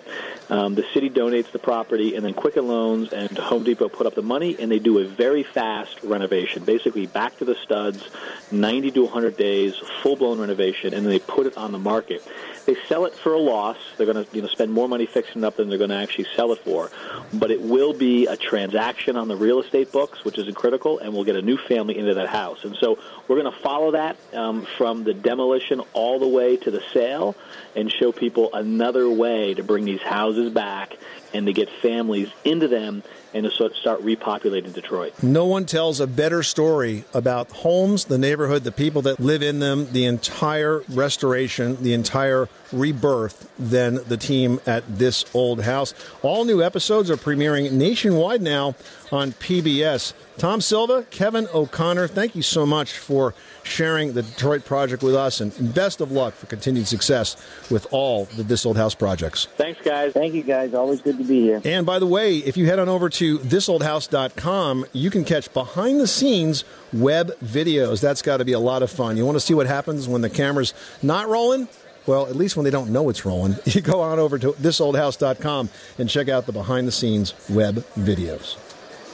Um, 0.48 0.74
the 0.74 0.84
city 0.94 1.10
donates 1.10 1.50
the 1.52 1.58
property, 1.58 2.14
and 2.14 2.24
then 2.24 2.34
Quicken 2.34 2.68
Loans 2.68 3.12
and 3.12 3.36
Home 3.38 3.64
Depot 3.64 3.88
put 3.88 4.06
up 4.06 4.14
the 4.14 4.22
money, 4.22 4.56
and 4.58 4.70
they 4.70 4.78
do 4.78 4.98
a 4.98 5.04
very 5.04 5.42
fast 5.42 6.02
renovation, 6.02 6.64
basically 6.64 7.06
back 7.06 7.36
to 7.38 7.44
the 7.44 7.54
studs, 7.56 8.08
90 8.50 8.92
to 8.92 9.04
100 9.04 9.36
days, 9.36 9.74
full-blown 10.02 10.40
renovation, 10.40 10.94
and 10.94 11.04
then 11.04 11.10
they 11.10 11.18
put 11.18 11.46
it 11.46 11.56
on 11.56 11.72
the 11.72 11.78
market. 11.78 12.22
They 12.66 12.76
sell 12.88 13.06
it 13.06 13.14
for 13.14 13.32
a 13.32 13.38
loss. 13.38 13.76
They're 13.96 14.12
going 14.12 14.24
to 14.24 14.36
you 14.36 14.42
know 14.42 14.48
spend 14.48 14.72
more 14.72 14.88
money 14.88 15.06
fixing 15.06 15.42
it 15.42 15.46
up 15.46 15.56
than 15.56 15.68
they're 15.68 15.78
going 15.78 15.90
to 15.90 15.96
actually 15.96 16.26
sell 16.34 16.52
it 16.52 16.58
for, 16.58 16.90
but 17.32 17.50
it 17.50 17.62
will 17.62 17.92
be 17.92 18.26
a 18.26 18.36
transaction 18.36 19.16
on 19.16 19.28
the 19.28 19.36
real 19.36 19.60
estate 19.60 19.92
books, 19.92 20.24
which 20.24 20.36
is 20.36 20.52
critical, 20.54 20.98
and 20.98 21.12
we'll 21.12 21.24
get 21.24 21.36
a 21.36 21.42
new 21.42 21.56
family 21.56 21.96
into 21.96 22.14
that 22.14 22.28
house. 22.28 22.64
And 22.64 22.76
so 22.76 22.98
we're 23.28 23.40
going 23.40 23.52
to 23.52 23.60
follow 23.60 23.92
that 23.92 24.16
um, 24.34 24.66
from 24.76 25.04
the 25.04 25.14
demolition 25.14 25.80
all 25.92 26.18
the 26.18 26.28
way 26.28 26.56
to 26.58 26.70
the 26.70 26.82
sale, 26.92 27.36
and 27.74 27.90
show 27.90 28.10
people 28.10 28.50
another 28.52 29.08
way 29.08 29.54
to 29.54 29.62
bring 29.62 29.84
these 29.84 30.02
houses 30.02 30.52
back 30.52 30.96
and 31.32 31.46
to 31.46 31.52
get 31.52 31.68
families 31.82 32.28
into 32.44 32.68
them 32.68 33.02
and 33.34 33.44
to 33.44 33.50
sort 33.50 33.74
start 33.74 34.02
repopulating 34.02 34.72
Detroit. 34.72 35.22
No 35.22 35.46
one 35.46 35.66
tells 35.66 36.00
a 36.00 36.06
better 36.06 36.42
story 36.42 37.04
about 37.12 37.50
homes, 37.50 38.06
the 38.06 38.18
neighborhood, 38.18 38.64
the 38.64 38.72
people 38.72 39.02
that 39.02 39.20
live 39.20 39.42
in 39.42 39.58
them, 39.58 39.88
the 39.92 40.04
entire 40.04 40.82
restoration, 40.88 41.82
the 41.82 41.92
entire 41.92 42.48
rebirth 42.72 43.50
than 43.58 44.00
the 44.08 44.16
team 44.16 44.60
at 44.66 44.84
this 44.98 45.24
old 45.34 45.62
house. 45.62 45.94
All 46.22 46.44
new 46.44 46.62
episodes 46.62 47.10
are 47.10 47.16
premiering 47.16 47.72
nationwide 47.72 48.42
now 48.42 48.74
on 49.12 49.32
PBS. 49.32 50.12
Tom 50.38 50.60
Silva, 50.60 51.04
Kevin 51.10 51.48
O'Connor, 51.54 52.08
thank 52.08 52.36
you 52.36 52.42
so 52.42 52.66
much 52.66 52.92
for 52.92 53.34
sharing 53.62 54.12
the 54.12 54.22
Detroit 54.22 54.64
project 54.64 55.02
with 55.02 55.14
us 55.14 55.40
and 55.40 55.74
best 55.74 56.00
of 56.00 56.12
luck 56.12 56.34
for 56.34 56.46
continued 56.46 56.86
success 56.86 57.36
with 57.70 57.86
all 57.90 58.26
the 58.26 58.42
This 58.42 58.66
Old 58.66 58.76
House 58.76 58.94
projects. 58.94 59.46
Thanks, 59.56 59.80
guys. 59.82 60.12
Thank 60.12 60.34
you, 60.34 60.42
guys. 60.42 60.74
Always 60.74 61.00
good 61.00 61.18
to 61.18 61.24
be 61.24 61.40
here. 61.40 61.62
And 61.64 61.86
by 61.86 61.98
the 61.98 62.06
way, 62.06 62.36
if 62.36 62.56
you 62.56 62.66
head 62.66 62.78
on 62.78 62.88
over 62.88 63.08
to 63.16 63.38
thisoldhouse.com, 63.38 64.86
you 64.92 65.10
can 65.10 65.24
catch 65.24 65.52
behind 65.52 66.00
the 66.00 66.06
scenes 66.06 66.64
web 66.92 67.32
videos. 67.40 68.00
That's 68.00 68.22
got 68.22 68.38
to 68.38 68.44
be 68.44 68.52
a 68.52 68.58
lot 68.58 68.82
of 68.82 68.90
fun. 68.90 69.16
You 69.16 69.24
want 69.24 69.36
to 69.36 69.40
see 69.40 69.54
what 69.54 69.66
happens 69.66 70.08
when 70.08 70.22
the 70.22 70.30
camera's 70.30 70.74
not 71.02 71.28
rolling? 71.28 71.68
Well, 72.06 72.26
at 72.26 72.36
least 72.36 72.56
when 72.56 72.64
they 72.64 72.70
don't 72.70 72.90
know 72.90 73.08
it's 73.08 73.24
rolling, 73.24 73.56
you 73.64 73.80
go 73.80 74.00
on 74.00 74.18
over 74.18 74.38
to 74.38 74.52
thisoldhouse.com 74.52 75.70
and 75.98 76.08
check 76.08 76.28
out 76.28 76.46
the 76.46 76.52
behind 76.52 76.86
the 76.86 76.92
scenes 76.92 77.34
web 77.48 77.76
videos. 77.96 78.56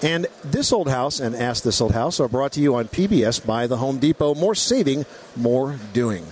And 0.02 0.26
This 0.42 0.72
Old 0.72 0.88
House 0.88 1.20
and 1.20 1.34
Ask 1.36 1.62
This 1.62 1.80
Old 1.80 1.92
House 1.92 2.18
are 2.18 2.28
brought 2.28 2.52
to 2.52 2.60
you 2.60 2.74
on 2.74 2.88
PBS 2.88 3.46
by 3.46 3.68
the 3.68 3.76
Home 3.76 3.98
Depot. 3.98 4.34
More 4.34 4.56
saving, 4.56 5.06
more 5.36 5.76
doing. 5.92 6.26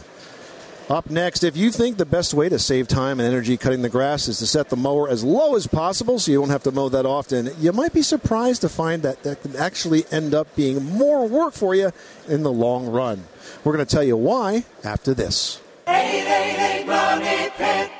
Up 0.91 1.09
next, 1.09 1.45
if 1.45 1.57
you 1.57 1.71
think 1.71 1.99
the 1.99 2.05
best 2.05 2.35
way 2.35 2.49
to 2.49 2.59
save 2.59 2.89
time 2.89 3.21
and 3.21 3.29
energy 3.29 3.57
cutting 3.57 3.83
the 3.83 3.89
grass 3.89 4.27
is 4.27 4.41
to 4.41 4.47
set 4.47 4.71
the 4.71 4.77
mower 4.77 5.09
as 5.09 5.23
low 5.23 5.55
as 5.55 5.69
possible 5.69 6.19
so 6.19 6.33
you 6.33 6.41
don't 6.41 6.51
have 6.51 6.65
to 6.65 6.73
mow 6.73 6.89
that 6.89 7.07
often, 7.07 7.49
you 7.61 7.73
might 7.73 7.93
be 7.93 8.03
surprised 8.03 8.63
to 8.63 8.69
find 8.69 9.05
that 9.05 9.23
that 9.23 9.41
can 9.41 9.55
actually 9.55 10.05
end 10.11 10.35
up 10.35 10.53
being 10.57 10.85
more 10.85 11.29
work 11.29 11.55
for 11.55 11.77
you 11.77 11.93
in 12.27 12.43
the 12.43 12.51
long 12.51 12.89
run. 12.89 13.23
We're 13.63 13.73
going 13.73 13.87
to 13.87 13.91
tell 13.91 14.03
you 14.03 14.17
why 14.17 14.65
after 14.83 15.15
this. 15.15 15.61
888 15.87 16.87
Money 16.89 17.51
Pit. 17.57 18.00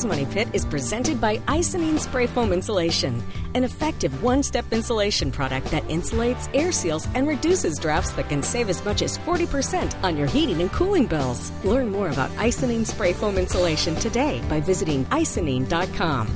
Today's 0.00 0.12
Today's 0.12 0.26
Money 0.26 0.34
Pit 0.34 0.54
is 0.54 0.64
presented 0.64 1.20
by 1.20 1.36
Icynene 1.40 1.98
Spray 1.98 2.26
Foam 2.26 2.54
Insulation, 2.54 3.22
an 3.54 3.64
effective 3.64 4.22
one 4.22 4.42
step 4.42 4.64
insulation 4.70 5.30
product 5.30 5.70
that 5.72 5.82
insulates, 5.88 6.48
air 6.54 6.72
seals, 6.72 7.06
and 7.14 7.28
reduces 7.28 7.78
drafts 7.78 8.12
that 8.12 8.30
can 8.30 8.42
save 8.42 8.70
as 8.70 8.82
much 8.82 9.02
as 9.02 9.18
40% 9.18 10.02
on 10.02 10.16
your 10.16 10.26
heating 10.26 10.62
and 10.62 10.72
cooling 10.72 11.04
bills. 11.04 11.52
Learn 11.64 11.90
more 11.90 12.08
about 12.08 12.30
Icynene 12.38 12.86
Spray 12.86 13.12
Foam 13.12 13.36
Insulation 13.36 13.94
today 13.96 14.40
by 14.48 14.58
visiting 14.58 15.04
icynene.com. 15.06 16.28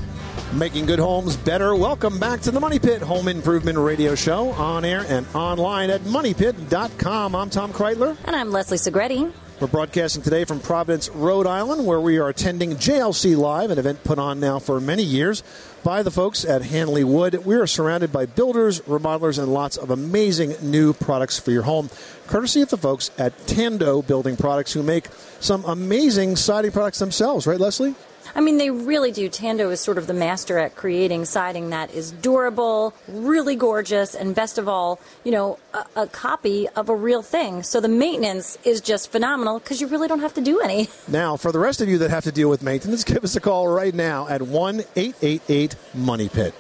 Making 0.53 0.85
good 0.85 0.99
homes 0.99 1.37
better. 1.39 1.75
Welcome 1.75 2.19
back 2.19 2.41
to 2.43 2.51
the 2.51 2.61
Money 2.61 2.79
Pit 2.79 3.01
Home 3.01 3.29
Improvement 3.29 3.79
Radio 3.79 4.15
Show 4.15 4.51
on 4.51 4.85
air 4.85 5.07
and 5.09 5.27
online 5.35 5.89
at 5.89 6.03
moneypit.com. 6.03 7.35
I'm 7.35 7.49
Tom 7.49 7.73
Kraeutler. 7.73 8.15
And 8.27 8.37
I'm 8.37 8.51
Leslie 8.51 8.77
Segrete. 8.77 9.33
We're 9.65 9.71
broadcasting 9.71 10.21
today 10.21 10.45
from 10.45 10.61
Providence, 10.61 11.09
Rhode 11.09 11.47
Island, 11.47 11.87
where 11.87 11.99
we 11.99 12.19
are 12.19 12.29
attending 12.29 12.73
JLC 12.73 13.35
Live, 13.35 13.71
an 13.71 13.79
event 13.79 14.05
put 14.05 14.19
on 14.19 14.39
now 14.39 14.59
for 14.59 14.79
many 14.79 15.03
years 15.03 15.43
by 15.83 16.03
the 16.03 16.11
folks 16.11 16.45
at 16.45 16.61
Hanley 16.61 17.03
Wood. 17.03 17.47
We 17.47 17.55
are 17.55 17.67
surrounded 17.67 18.13
by 18.13 18.27
builders, 18.27 18.81
remodelers, 18.81 19.43
and 19.43 19.55
lots 19.55 19.79
of 19.79 19.91
amazing 19.91 20.55
new 20.61 20.93
products 20.93 21.39
for 21.39 21.51
your 21.51 21.63
home, 21.63 21.89
courtesy 22.27 22.61
of 22.61 22.69
the 22.69 22.77
folks 22.77 23.11
at 23.17 23.47
Tando 23.47 24.03
Building 24.03 24.37
Products, 24.37 24.75
who 24.75 24.83
make 24.83 25.09
some 25.41 25.65
amazing 25.65 26.37
siding 26.37 26.73
products 26.73 26.99
themselves, 26.99 27.47
right, 27.47 27.59
Leslie? 27.59 27.95
I 28.35 28.41
mean, 28.41 28.59
they 28.59 28.71
really 28.71 29.13
do. 29.13 29.29
Tando 29.29 29.71
is 29.71 29.81
sort 29.81 29.99
of 29.99 30.07
the 30.07 30.15
master 30.15 30.59
at 30.59 30.77
creating 30.77 31.25
siding 31.25 31.71
that 31.71 31.93
is 31.93 32.11
durable, 32.11 32.95
really 33.09 33.57
gorgeous, 33.57 34.15
and 34.15 34.35
best 34.35 34.59
of 34.59 34.69
all, 34.69 35.01
you 35.25 35.33
know, 35.33 35.59
a, 35.73 36.03
a 36.03 36.07
copy 36.07 36.69
of 36.71 36.89
a 36.89 36.95
real 36.95 37.23
thing. 37.23 37.63
So 37.63 37.81
the 37.81 37.89
maintenance 37.89 38.59
is 38.65 38.81
just 38.81 39.11
phenomenal 39.13 39.59
because 39.59 39.81
you 39.81 39.87
really 39.87 40.09
don't 40.09 40.21
have 40.21 40.35
to 40.35 40.41
do 40.41 40.61
any. 40.61 40.89
Now, 41.07 41.37
for 41.37 41.53
the 41.53 41.59
rest 41.59 41.81
of 41.81 41.89
you 41.89 41.99
that 41.99 42.11
have 42.11 42.25
to 42.25 42.33
deal 42.33 42.49
with 42.49 42.63
maintenance, 42.63 43.05
give 43.13 43.23
us 43.23 43.37
a 43.37 43.41
call 43.41 43.69
right 43.69 43.95
now 43.95 44.27
at 44.27 44.43
1 44.43 44.81
888 44.97 45.77
Money 45.95 46.29
Pit. 46.29 46.55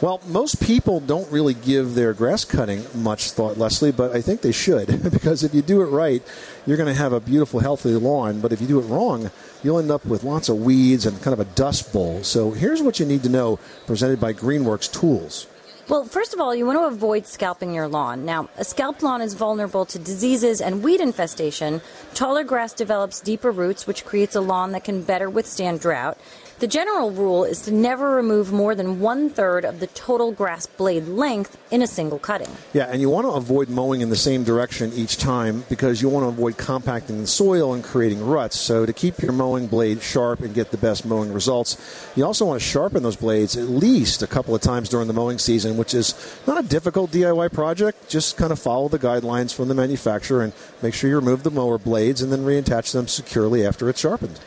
Well, 0.00 0.20
most 0.28 0.62
people 0.62 1.00
don't 1.00 1.28
really 1.32 1.54
give 1.54 1.96
their 1.96 2.12
grass 2.12 2.44
cutting 2.44 2.84
much 2.94 3.32
thought, 3.32 3.58
Leslie, 3.58 3.90
but 3.90 4.12
I 4.14 4.20
think 4.20 4.42
they 4.42 4.52
should 4.52 4.86
because 5.10 5.42
if 5.42 5.52
you 5.52 5.60
do 5.60 5.82
it 5.82 5.86
right, 5.86 6.22
you're 6.66 6.76
going 6.76 6.86
to 6.88 6.94
have 6.94 7.12
a 7.12 7.18
beautiful, 7.18 7.58
healthy 7.58 7.90
lawn. 7.90 8.40
But 8.40 8.52
if 8.52 8.60
you 8.60 8.68
do 8.68 8.78
it 8.78 8.84
wrong, 8.84 9.32
you'll 9.64 9.80
end 9.80 9.90
up 9.90 10.06
with 10.06 10.22
lots 10.22 10.48
of 10.48 10.58
weeds 10.58 11.04
and 11.04 11.20
kind 11.20 11.32
of 11.32 11.40
a 11.40 11.50
dust 11.56 11.92
bowl. 11.92 12.22
So 12.22 12.52
here's 12.52 12.80
what 12.80 13.00
you 13.00 13.06
need 13.06 13.24
to 13.24 13.28
know 13.28 13.58
presented 13.86 14.20
by 14.20 14.34
Greenworks 14.34 14.92
Tools. 14.92 15.48
Well, 15.88 16.04
first 16.04 16.32
of 16.34 16.40
all, 16.40 16.54
you 16.54 16.66
want 16.66 16.78
to 16.78 16.84
avoid 16.84 17.26
scalping 17.26 17.74
your 17.74 17.88
lawn. 17.88 18.24
Now, 18.24 18.50
a 18.56 18.64
scalped 18.64 19.02
lawn 19.02 19.22
is 19.22 19.34
vulnerable 19.34 19.86
to 19.86 19.98
diseases 19.98 20.60
and 20.60 20.84
weed 20.84 21.00
infestation. 21.00 21.80
Taller 22.14 22.44
grass 22.44 22.72
develops 22.74 23.20
deeper 23.20 23.50
roots, 23.50 23.86
which 23.86 24.04
creates 24.04 24.36
a 24.36 24.40
lawn 24.42 24.72
that 24.72 24.84
can 24.84 25.02
better 25.02 25.30
withstand 25.30 25.80
drought. 25.80 26.18
The 26.60 26.66
general 26.66 27.12
rule 27.12 27.44
is 27.44 27.62
to 27.62 27.72
never 27.72 28.16
remove 28.16 28.50
more 28.50 28.74
than 28.74 28.98
one 28.98 29.30
third 29.30 29.64
of 29.64 29.78
the 29.78 29.86
total 29.86 30.32
grass 30.32 30.66
blade 30.66 31.06
length 31.06 31.56
in 31.70 31.82
a 31.82 31.86
single 31.86 32.18
cutting. 32.18 32.50
Yeah, 32.72 32.88
and 32.90 33.00
you 33.00 33.08
want 33.08 33.28
to 33.28 33.30
avoid 33.30 33.68
mowing 33.68 34.00
in 34.00 34.10
the 34.10 34.16
same 34.16 34.42
direction 34.42 34.92
each 34.92 35.18
time 35.18 35.64
because 35.68 36.02
you 36.02 36.08
want 36.08 36.24
to 36.24 36.28
avoid 36.30 36.56
compacting 36.56 37.20
the 37.20 37.28
soil 37.28 37.74
and 37.74 37.84
creating 37.84 38.26
ruts. 38.26 38.58
So, 38.58 38.84
to 38.86 38.92
keep 38.92 39.22
your 39.22 39.30
mowing 39.30 39.68
blade 39.68 40.02
sharp 40.02 40.40
and 40.40 40.52
get 40.52 40.72
the 40.72 40.78
best 40.78 41.06
mowing 41.06 41.32
results, 41.32 42.10
you 42.16 42.24
also 42.24 42.44
want 42.44 42.60
to 42.60 42.66
sharpen 42.66 43.04
those 43.04 43.14
blades 43.14 43.56
at 43.56 43.68
least 43.68 44.24
a 44.24 44.26
couple 44.26 44.52
of 44.52 44.60
times 44.60 44.88
during 44.88 45.06
the 45.06 45.14
mowing 45.14 45.38
season, 45.38 45.76
which 45.76 45.94
is 45.94 46.12
not 46.44 46.58
a 46.58 46.66
difficult 46.66 47.12
DIY 47.12 47.52
project. 47.52 48.08
Just 48.08 48.36
kind 48.36 48.50
of 48.50 48.58
follow 48.58 48.88
the 48.88 48.98
guidelines 48.98 49.54
from 49.54 49.68
the 49.68 49.74
manufacturer 49.74 50.42
and 50.42 50.52
make 50.82 50.94
sure 50.94 51.08
you 51.08 51.14
remove 51.14 51.44
the 51.44 51.52
mower 51.52 51.78
blades 51.78 52.20
and 52.20 52.32
then 52.32 52.44
reattach 52.44 52.90
them 52.92 53.06
securely 53.06 53.64
after 53.64 53.88
it's 53.88 54.00
sharpened. 54.00 54.40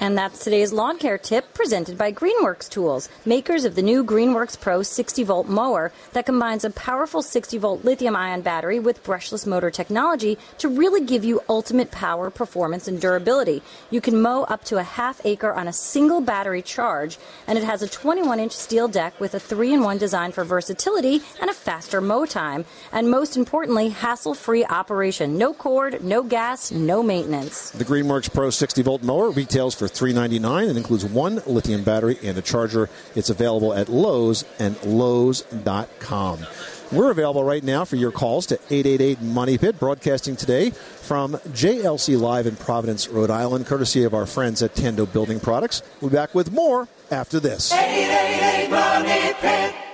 And 0.00 0.16
that's 0.16 0.44
today's 0.44 0.72
lawn 0.72 0.96
care 0.96 1.18
tip 1.18 1.52
presented 1.54 1.98
by 1.98 2.12
Greenworks 2.12 2.68
Tools, 2.68 3.08
makers 3.24 3.64
of 3.64 3.74
the 3.74 3.82
new 3.82 4.04
Greenworks 4.04 4.58
Pro 4.58 4.84
60 4.84 5.24
volt 5.24 5.48
mower 5.48 5.90
that 6.12 6.24
combines 6.24 6.64
a 6.64 6.70
powerful 6.70 7.20
60 7.20 7.58
volt 7.58 7.84
lithium 7.84 8.14
ion 8.14 8.42
battery 8.42 8.78
with 8.78 9.02
brushless 9.02 9.44
motor 9.44 9.72
technology 9.72 10.38
to 10.58 10.68
really 10.68 11.04
give 11.04 11.24
you 11.24 11.40
ultimate 11.48 11.90
power, 11.90 12.30
performance, 12.30 12.86
and 12.86 13.00
durability. 13.00 13.60
You 13.90 14.00
can 14.00 14.22
mow 14.22 14.44
up 14.44 14.62
to 14.66 14.76
a 14.76 14.84
half 14.84 15.20
acre 15.24 15.52
on 15.52 15.66
a 15.66 15.72
single 15.72 16.20
battery 16.20 16.62
charge, 16.62 17.18
and 17.48 17.58
it 17.58 17.64
has 17.64 17.82
a 17.82 17.88
21 17.88 18.38
inch 18.38 18.52
steel 18.52 18.86
deck 18.86 19.18
with 19.18 19.34
a 19.34 19.40
3 19.40 19.72
in 19.72 19.82
1 19.82 19.98
design 19.98 20.30
for 20.30 20.44
versatility 20.44 21.22
and 21.40 21.50
a 21.50 21.54
faster 21.54 22.00
mow 22.00 22.24
time. 22.24 22.64
And 22.92 23.10
most 23.10 23.36
importantly, 23.36 23.88
hassle 23.88 24.34
free 24.34 24.64
operation. 24.64 25.38
No 25.38 25.52
cord, 25.52 26.04
no 26.04 26.22
gas, 26.22 26.70
no 26.70 27.02
maintenance. 27.02 27.70
The 27.70 27.84
Greenworks 27.84 28.32
Pro 28.32 28.50
60 28.50 28.82
volt 28.82 29.02
mower 29.02 29.30
retails 29.30 29.74
for 29.74 29.87
399 29.92 30.68
and 30.68 30.78
includes 30.78 31.04
one 31.04 31.42
lithium 31.46 31.84
battery 31.84 32.18
and 32.22 32.38
a 32.38 32.42
charger. 32.42 32.88
It's 33.14 33.30
available 33.30 33.72
at 33.74 33.88
Lowe's 33.88 34.44
and 34.58 34.82
Lowe's.com. 34.84 36.46
We're 36.90 37.10
available 37.10 37.44
right 37.44 37.62
now 37.62 37.84
for 37.84 37.96
your 37.96 38.10
calls 38.10 38.46
to 38.46 38.54
888 38.70 39.20
Money 39.20 39.58
Pit, 39.58 39.78
broadcasting 39.78 40.36
today 40.36 40.70
from 40.70 41.34
JLC 41.34 42.18
Live 42.18 42.46
in 42.46 42.56
Providence, 42.56 43.08
Rhode 43.08 43.30
Island, 43.30 43.66
courtesy 43.66 44.04
of 44.04 44.14
our 44.14 44.24
friends 44.24 44.62
at 44.62 44.74
Tando 44.74 45.04
Building 45.04 45.38
Products. 45.38 45.82
We'll 46.00 46.10
be 46.10 46.16
back 46.16 46.34
with 46.34 46.50
more 46.50 46.88
after 47.10 47.40
this. 47.40 47.72
888 47.72 48.70
Money 48.70 49.34
Pit. 49.40 49.87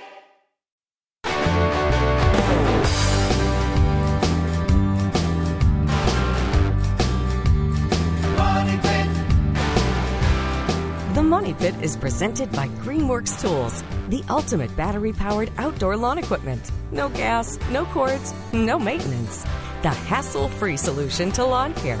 Money 11.35 11.53
Pit 11.53 11.75
is 11.81 11.97
presented 11.97 12.49
by 12.53 12.69
Greenworks 12.85 13.41
Tools, 13.41 13.83
the 14.07 14.23
ultimate 14.29 14.73
battery 14.77 15.11
powered 15.11 15.51
outdoor 15.57 15.97
lawn 15.97 16.17
equipment. 16.17 16.71
No 16.93 17.09
gas, 17.09 17.59
no 17.71 17.83
cords, 17.87 18.33
no 18.53 18.79
maintenance. 18.79 19.43
The 19.81 19.89
hassle 19.89 20.47
free 20.47 20.77
solution 20.77 21.33
to 21.33 21.43
lawn 21.43 21.73
care. 21.73 21.99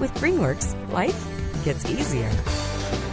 With 0.00 0.12
Greenworks, 0.14 0.74
life 0.90 1.14
gets 1.64 1.88
easier. 1.88 2.28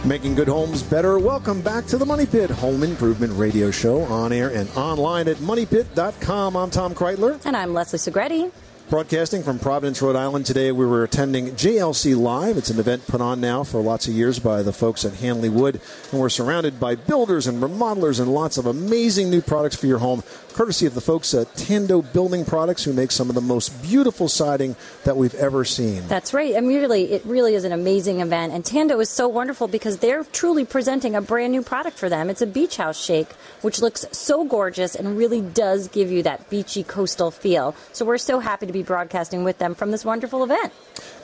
Making 0.04 0.34
good 0.34 0.48
homes 0.48 0.82
better. 0.82 1.20
Welcome 1.20 1.60
back 1.60 1.86
to 1.86 1.98
the 1.98 2.04
Money 2.04 2.26
Pit 2.26 2.50
Home 2.50 2.82
Improvement 2.82 3.32
Radio 3.34 3.70
Show 3.70 4.00
on 4.00 4.32
air 4.32 4.48
and 4.48 4.68
online 4.70 5.28
at 5.28 5.36
moneypit.com. 5.36 6.56
I'm 6.56 6.70
Tom 6.70 6.96
Kraeutler. 6.96 7.40
And 7.44 7.56
I'm 7.56 7.72
Leslie 7.72 8.00
Segrete. 8.00 8.50
Broadcasting 8.90 9.44
from 9.44 9.60
Providence, 9.60 10.02
Rhode 10.02 10.16
Island 10.16 10.46
today, 10.46 10.72
we 10.72 10.84
were 10.84 11.04
attending 11.04 11.52
JLC 11.52 12.16
Live. 12.16 12.56
It's 12.56 12.70
an 12.70 12.80
event 12.80 13.06
put 13.06 13.20
on 13.20 13.40
now 13.40 13.62
for 13.62 13.80
lots 13.80 14.08
of 14.08 14.14
years 14.14 14.40
by 14.40 14.64
the 14.64 14.72
folks 14.72 15.04
at 15.04 15.14
Hanley 15.14 15.48
Wood. 15.48 15.80
And 16.10 16.20
we're 16.20 16.28
surrounded 16.28 16.80
by 16.80 16.96
builders 16.96 17.46
and 17.46 17.62
remodelers 17.62 18.18
and 18.18 18.34
lots 18.34 18.58
of 18.58 18.66
amazing 18.66 19.30
new 19.30 19.42
products 19.42 19.76
for 19.76 19.86
your 19.86 19.98
home, 19.98 20.24
courtesy 20.54 20.86
of 20.86 20.94
the 20.94 21.00
folks 21.00 21.34
at 21.34 21.54
Tando 21.56 22.02
Building 22.02 22.44
Products, 22.44 22.84
who 22.84 22.92
make 22.92 23.10
some 23.10 23.28
of 23.28 23.34
the 23.34 23.40
most 23.40 23.82
beautiful 23.82 24.28
siding 24.28 24.76
that 25.04 25.16
we've 25.16 25.34
ever 25.34 25.64
seen. 25.64 26.06
That's 26.08 26.34
right. 26.34 26.56
I 26.56 26.60
mean, 26.60 26.78
really, 26.78 27.12
it 27.12 27.24
really 27.24 27.54
is 27.54 27.64
an 27.64 27.72
amazing 27.72 28.20
event. 28.20 28.52
And 28.52 28.64
Tando 28.64 29.00
is 29.00 29.08
so 29.08 29.28
wonderful 29.28 29.68
because 29.68 29.98
they're 29.98 30.24
truly 30.24 30.64
presenting 30.64 31.14
a 31.14 31.20
brand 31.20 31.52
new 31.52 31.62
product 31.62 31.98
for 31.98 32.08
them. 32.08 32.30
It's 32.30 32.42
a 32.42 32.46
beach 32.46 32.76
house 32.76 33.02
shake, 33.02 33.30
which 33.62 33.80
looks 33.80 34.06
so 34.12 34.44
gorgeous 34.44 34.94
and 34.94 35.16
really 35.16 35.40
does 35.40 35.88
give 35.88 36.10
you 36.10 36.22
that 36.24 36.50
beachy 36.50 36.82
coastal 36.82 37.30
feel. 37.30 37.74
So 37.92 38.04
we're 38.04 38.18
so 38.18 38.38
happy 38.38 38.66
to 38.66 38.72
be 38.72 38.82
broadcasting 38.82 39.44
with 39.44 39.58
them 39.58 39.74
from 39.74 39.90
this 39.90 40.04
wonderful 40.04 40.44
event. 40.44 40.72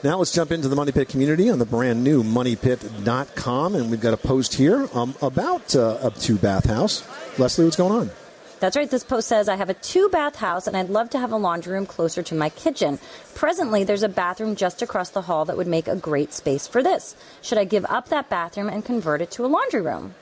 Now 0.03 0.17
let's 0.17 0.31
jump 0.31 0.51
into 0.51 0.67
the 0.67 0.75
Money 0.75 0.91
Pit 0.91 1.09
community 1.09 1.49
on 1.49 1.59
the 1.59 1.65
brand 1.65 2.03
new 2.03 2.23
moneypit.com. 2.23 3.75
And 3.75 3.89
we've 3.89 4.01
got 4.01 4.13
a 4.13 4.17
post 4.17 4.53
here 4.53 4.87
um, 4.93 5.15
about 5.21 5.75
uh, 5.75 5.97
a 6.03 6.11
two 6.11 6.37
bath 6.37 6.65
house. 6.65 7.03
Leslie, 7.39 7.65
what's 7.65 7.77
going 7.77 7.91
on? 7.91 8.26
That's 8.59 8.75
right. 8.75 8.89
This 8.89 9.03
post 9.03 9.27
says 9.27 9.47
I 9.47 9.55
have 9.55 9.69
a 9.69 9.75
two 9.75 10.09
bath 10.09 10.35
house 10.35 10.65
and 10.65 10.75
I'd 10.75 10.89
love 10.89 11.11
to 11.11 11.19
have 11.19 11.31
a 11.31 11.37
laundry 11.37 11.73
room 11.73 11.85
closer 11.85 12.23
to 12.23 12.35
my 12.35 12.49
kitchen. 12.49 12.97
Presently, 13.35 13.83
there's 13.83 14.03
a 14.03 14.09
bathroom 14.09 14.55
just 14.55 14.81
across 14.81 15.11
the 15.11 15.21
hall 15.21 15.45
that 15.45 15.57
would 15.57 15.67
make 15.67 15.87
a 15.87 15.95
great 15.95 16.33
space 16.33 16.65
for 16.65 16.81
this. 16.81 17.15
Should 17.43 17.59
I 17.59 17.65
give 17.65 17.85
up 17.85 18.09
that 18.09 18.29
bathroom 18.29 18.67
and 18.67 18.83
convert 18.83 19.21
it 19.21 19.29
to 19.31 19.45
a 19.45 19.47
laundry 19.47 19.81
room? 19.81 20.15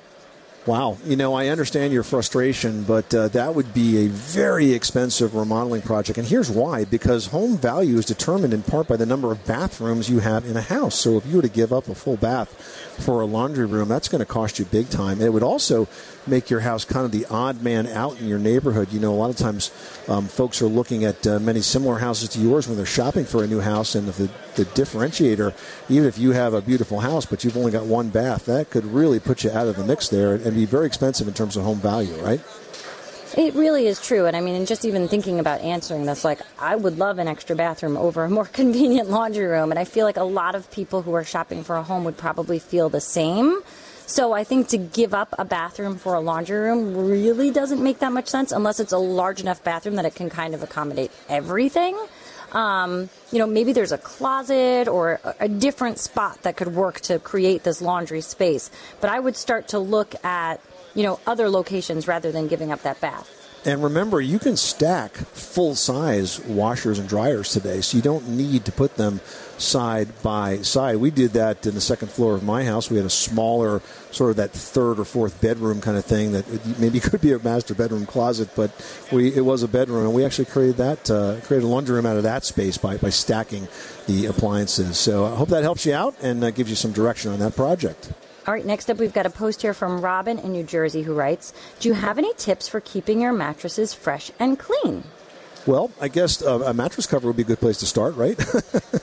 Wow. 0.66 0.98
You 1.06 1.16
know, 1.16 1.36
I 1.36 1.50
understand 1.50 1.94
your 1.94 2.02
frustration, 2.02 2.84
but 2.84 3.14
uh, 3.14 3.28
that 3.30 3.54
would 3.54 3.72
be 3.72 4.06
a 4.06 4.08
very 4.08 4.74
expensive 4.74 5.36
remodeling 5.36 5.84
project. 5.84 6.18
And 6.18 6.28
here's 6.28 6.50
why 6.50 6.86
because 6.86 7.28
home 7.28 7.56
value 7.56 7.98
is 8.00 8.06
determined 8.06 8.52
in 8.52 8.64
part 8.64 8.88
by 8.88 8.98
the 8.98 9.06
number 9.06 9.32
of 9.32 9.46
bathrooms 9.46 10.10
you 10.10 10.20
have 10.20 10.44
in 10.46 10.58
a 10.58 10.62
house. 10.62 10.96
So 10.96 11.18
if 11.18 11.26
you 11.28 11.36
were 11.36 11.44
to 11.44 11.50
give 11.50 11.72
up 11.72 11.88
a 11.88 11.94
full 11.94 12.18
bath 12.18 12.95
for 12.96 13.22
a 13.22 13.26
laundry 13.26 13.66
room, 13.66 13.88
that's 13.88 14.08
going 14.08 14.20
to 14.20 14.26
cost 14.26 14.60
you 14.60 14.66
big 14.66 14.90
time. 14.90 15.22
It 15.22 15.32
would 15.32 15.44
also 15.44 15.88
make 16.28 16.50
your 16.50 16.62
house 16.62 16.86
kind 16.86 17.06
of 17.06 17.12
the 17.12 17.26
odd 17.30 17.62
man 17.62 17.88
out 17.88 18.20
in 18.20 18.28
your 18.28 18.40
neighborhood. 18.40 18.92
You 18.92 19.00
know, 19.00 19.14
a 19.14 19.16
lot 19.16 19.30
of 19.30 19.38
times 19.38 19.72
um, 20.08 20.26
folks 20.28 20.62
are 20.62 20.68
looking 20.68 21.06
at 21.06 21.26
uh, 21.28 21.40
many 21.40 21.62
similar 21.62 22.00
houses 22.00 22.30
to 22.30 22.40
yours 22.40 22.68
when 22.68 22.78
they're 22.78 22.86
shopping 22.86 23.26
for 23.26 23.44
a 23.44 23.48
new 23.48 23.60
house, 23.60 23.96
and 23.96 24.08
the, 24.08 24.30
the 24.56 24.66
differentiator, 24.66 25.54
even 25.90 26.08
if 26.08 26.18
you 26.18 26.32
have 26.32 26.54
a 26.54 26.62
beautiful 26.62 27.00
house 27.00 27.26
but 27.26 27.44
you've 27.44 27.58
only 27.58 27.72
got 27.72 27.86
one 27.86 28.10
bath, 28.10 28.46
that 28.46 28.70
could 28.70 28.86
really 28.86 29.20
put 29.20 29.44
you 29.44 29.52
out 29.52 29.68
of 29.68 29.76
the 29.76 29.84
mix 29.84 30.10
there 30.10 30.34
and 30.34 30.56
be 30.56 30.66
very 30.66 30.86
expensive 30.86 31.28
in 31.28 31.34
terms 31.34 31.58
of 31.58 31.64
home 31.64 31.80
value, 31.80 32.16
right? 32.24 32.42
It 33.38 33.54
really 33.56 33.88
is 33.88 34.00
true. 34.00 34.28
And 34.28 34.38
I 34.38 34.42
mean, 34.42 34.56
and 34.56 34.68
just 34.68 34.86
even 34.86 35.08
thinking 35.08 35.40
about 35.40 35.62
answering 35.62 36.06
this, 36.06 36.24
like, 36.24 36.40
I 36.60 36.76
would 36.76 36.98
love 36.98 37.18
an 37.18 37.28
extra 37.28 37.56
bathroom 37.56 37.98
over 37.98 38.24
a 38.24 38.30
more 38.30 38.46
convenient 38.62 39.10
laundry 39.10 39.46
room. 39.46 39.72
And 39.72 39.80
I 39.80 39.84
feel 39.86 40.06
like 40.06 40.18
a 40.18 40.24
lot 40.24 40.56
of 40.56 40.70
people 40.72 41.02
who 41.02 41.14
are 41.14 41.24
shopping 41.24 41.64
for 41.64 41.76
a 41.76 41.84
home 41.84 42.04
would 42.04 42.18
probably 42.18 42.60
feel 42.60 42.90
the 42.90 43.02
same. 43.02 43.62
So 44.08 44.34
I 44.34 44.44
think 44.44 44.68
to 44.70 44.78
give 44.78 45.16
up 45.16 45.34
a 45.40 45.46
bathroom 45.46 45.98
for 45.98 46.14
a 46.14 46.20
laundry 46.20 46.60
room 46.60 46.96
really 47.10 47.50
doesn't 47.50 47.82
make 47.82 48.00
that 48.00 48.12
much 48.12 48.28
sense 48.28 48.52
unless 48.52 48.80
it's 48.80 48.94
a 48.94 49.00
large 49.00 49.42
enough 49.42 49.64
bathroom 49.64 49.96
that 49.96 50.06
it 50.06 50.14
can 50.14 50.30
kind 50.30 50.54
of 50.54 50.62
accommodate 50.62 51.12
everything. 51.28 51.98
Um, 52.52 53.10
you 53.32 53.40
know, 53.40 53.48
maybe 53.48 53.74
there's 53.74 53.92
a 53.92 53.98
closet 53.98 54.88
or 54.88 55.20
a, 55.24 55.36
a 55.42 55.50
different 55.50 56.00
spot 56.00 56.44
that 56.44 56.56
could 56.56 56.74
work 56.74 57.02
to 57.02 57.20
create 57.20 57.64
this 57.64 57.82
laundry 57.82 58.22
space. 58.22 58.70
But 59.02 59.10
I 59.10 59.20
would 59.20 59.36
start 59.36 59.70
to 59.70 59.80
look 59.80 60.14
at, 60.24 60.62
you 60.96 61.04
know, 61.04 61.20
other 61.28 61.50
locations 61.50 62.08
rather 62.08 62.32
than 62.32 62.48
giving 62.48 62.72
up 62.72 62.82
that 62.82 63.00
bath. 63.02 63.46
And 63.66 63.84
remember, 63.84 64.22
you 64.22 64.38
can 64.38 64.58
stack 64.58 65.14
full 65.16 65.74
size 65.74 66.40
washers 66.42 67.00
and 67.00 67.10
dryers 67.10 67.50
today, 67.50 67.82
so 67.82 67.98
you 67.98 68.04
don't 68.04 68.30
need 68.30 68.64
to 68.66 68.72
put 68.72 68.96
them 68.96 69.22
side 69.58 70.08
by 70.22 70.58
side. 70.58 70.98
We 70.98 71.10
did 71.10 71.32
that 71.32 71.66
in 71.66 71.74
the 71.74 71.82
second 71.82 72.12
floor 72.12 72.36
of 72.36 72.44
my 72.44 72.64
house. 72.64 72.92
We 72.92 72.98
had 72.98 73.08
a 73.08 73.10
smaller, 73.10 73.82
sort 74.12 74.30
of 74.30 74.36
that 74.36 74.52
third 74.52 75.00
or 75.00 75.06
fourth 75.06 75.42
bedroom 75.42 75.82
kind 75.82 75.98
of 75.98 76.06
thing 76.06 76.34
that 76.34 76.78
maybe 76.78 77.00
could 77.02 77.22
be 77.22 77.32
a 77.32 77.40
master 77.40 77.74
bedroom 77.74 78.06
closet, 78.06 78.50
but 78.56 78.70
we 79.12 79.34
it 79.36 79.44
was 79.44 79.64
a 79.64 79.68
bedroom, 79.68 80.06
and 80.06 80.14
we 80.14 80.24
actually 80.24 80.46
created 80.46 80.78
that 80.78 81.10
uh, 81.10 81.40
created 81.42 81.66
a 81.66 81.68
laundry 81.68 81.96
room 81.96 82.06
out 82.06 82.18
of 82.18 82.24
that 82.24 82.46
space 82.46 82.78
by, 82.78 82.98
by 82.98 83.10
stacking 83.10 83.68
the 84.06 84.28
appliances. 84.28 85.00
So 85.00 85.26
I 85.26 85.34
hope 85.34 85.50
that 85.50 85.64
helps 85.64 85.88
you 85.88 85.94
out 85.96 86.16
and 86.22 86.44
uh, 86.44 86.52
gives 86.52 86.70
you 86.70 86.76
some 86.76 86.92
direction 86.92 87.32
on 87.32 87.40
that 87.40 87.56
project. 87.56 88.12
All 88.48 88.54
right, 88.54 88.66
next 88.66 88.92
up, 88.92 88.98
we've 88.98 89.12
got 89.12 89.26
a 89.26 89.32
post 89.32 89.64
here 89.64 89.74
from 89.74 90.02
Robin 90.02 90.38
in 90.38 90.52
New 90.52 90.62
Jersey 90.62 91.02
who 91.02 91.16
writes 91.16 91.52
Do 91.80 91.90
you 91.90 91.96
have 91.96 92.20
any 92.20 92.32
tips 92.36 92.68
for 92.68 92.80
keeping 92.80 93.20
your 93.20 93.34
mattresses 93.34 93.92
fresh 93.96 94.30
and 94.40 94.60
clean? 94.60 95.04
Well, 95.68 95.90
I 96.00 96.10
guess 96.10 96.44
uh, 96.44 96.60
a 96.60 96.74
mattress 96.76 97.08
cover 97.08 97.28
would 97.28 97.38
be 97.38 97.42
a 97.42 97.46
good 97.46 97.60
place 97.60 97.78
to 97.80 97.88
start, 97.88 98.16
right? 98.16 98.36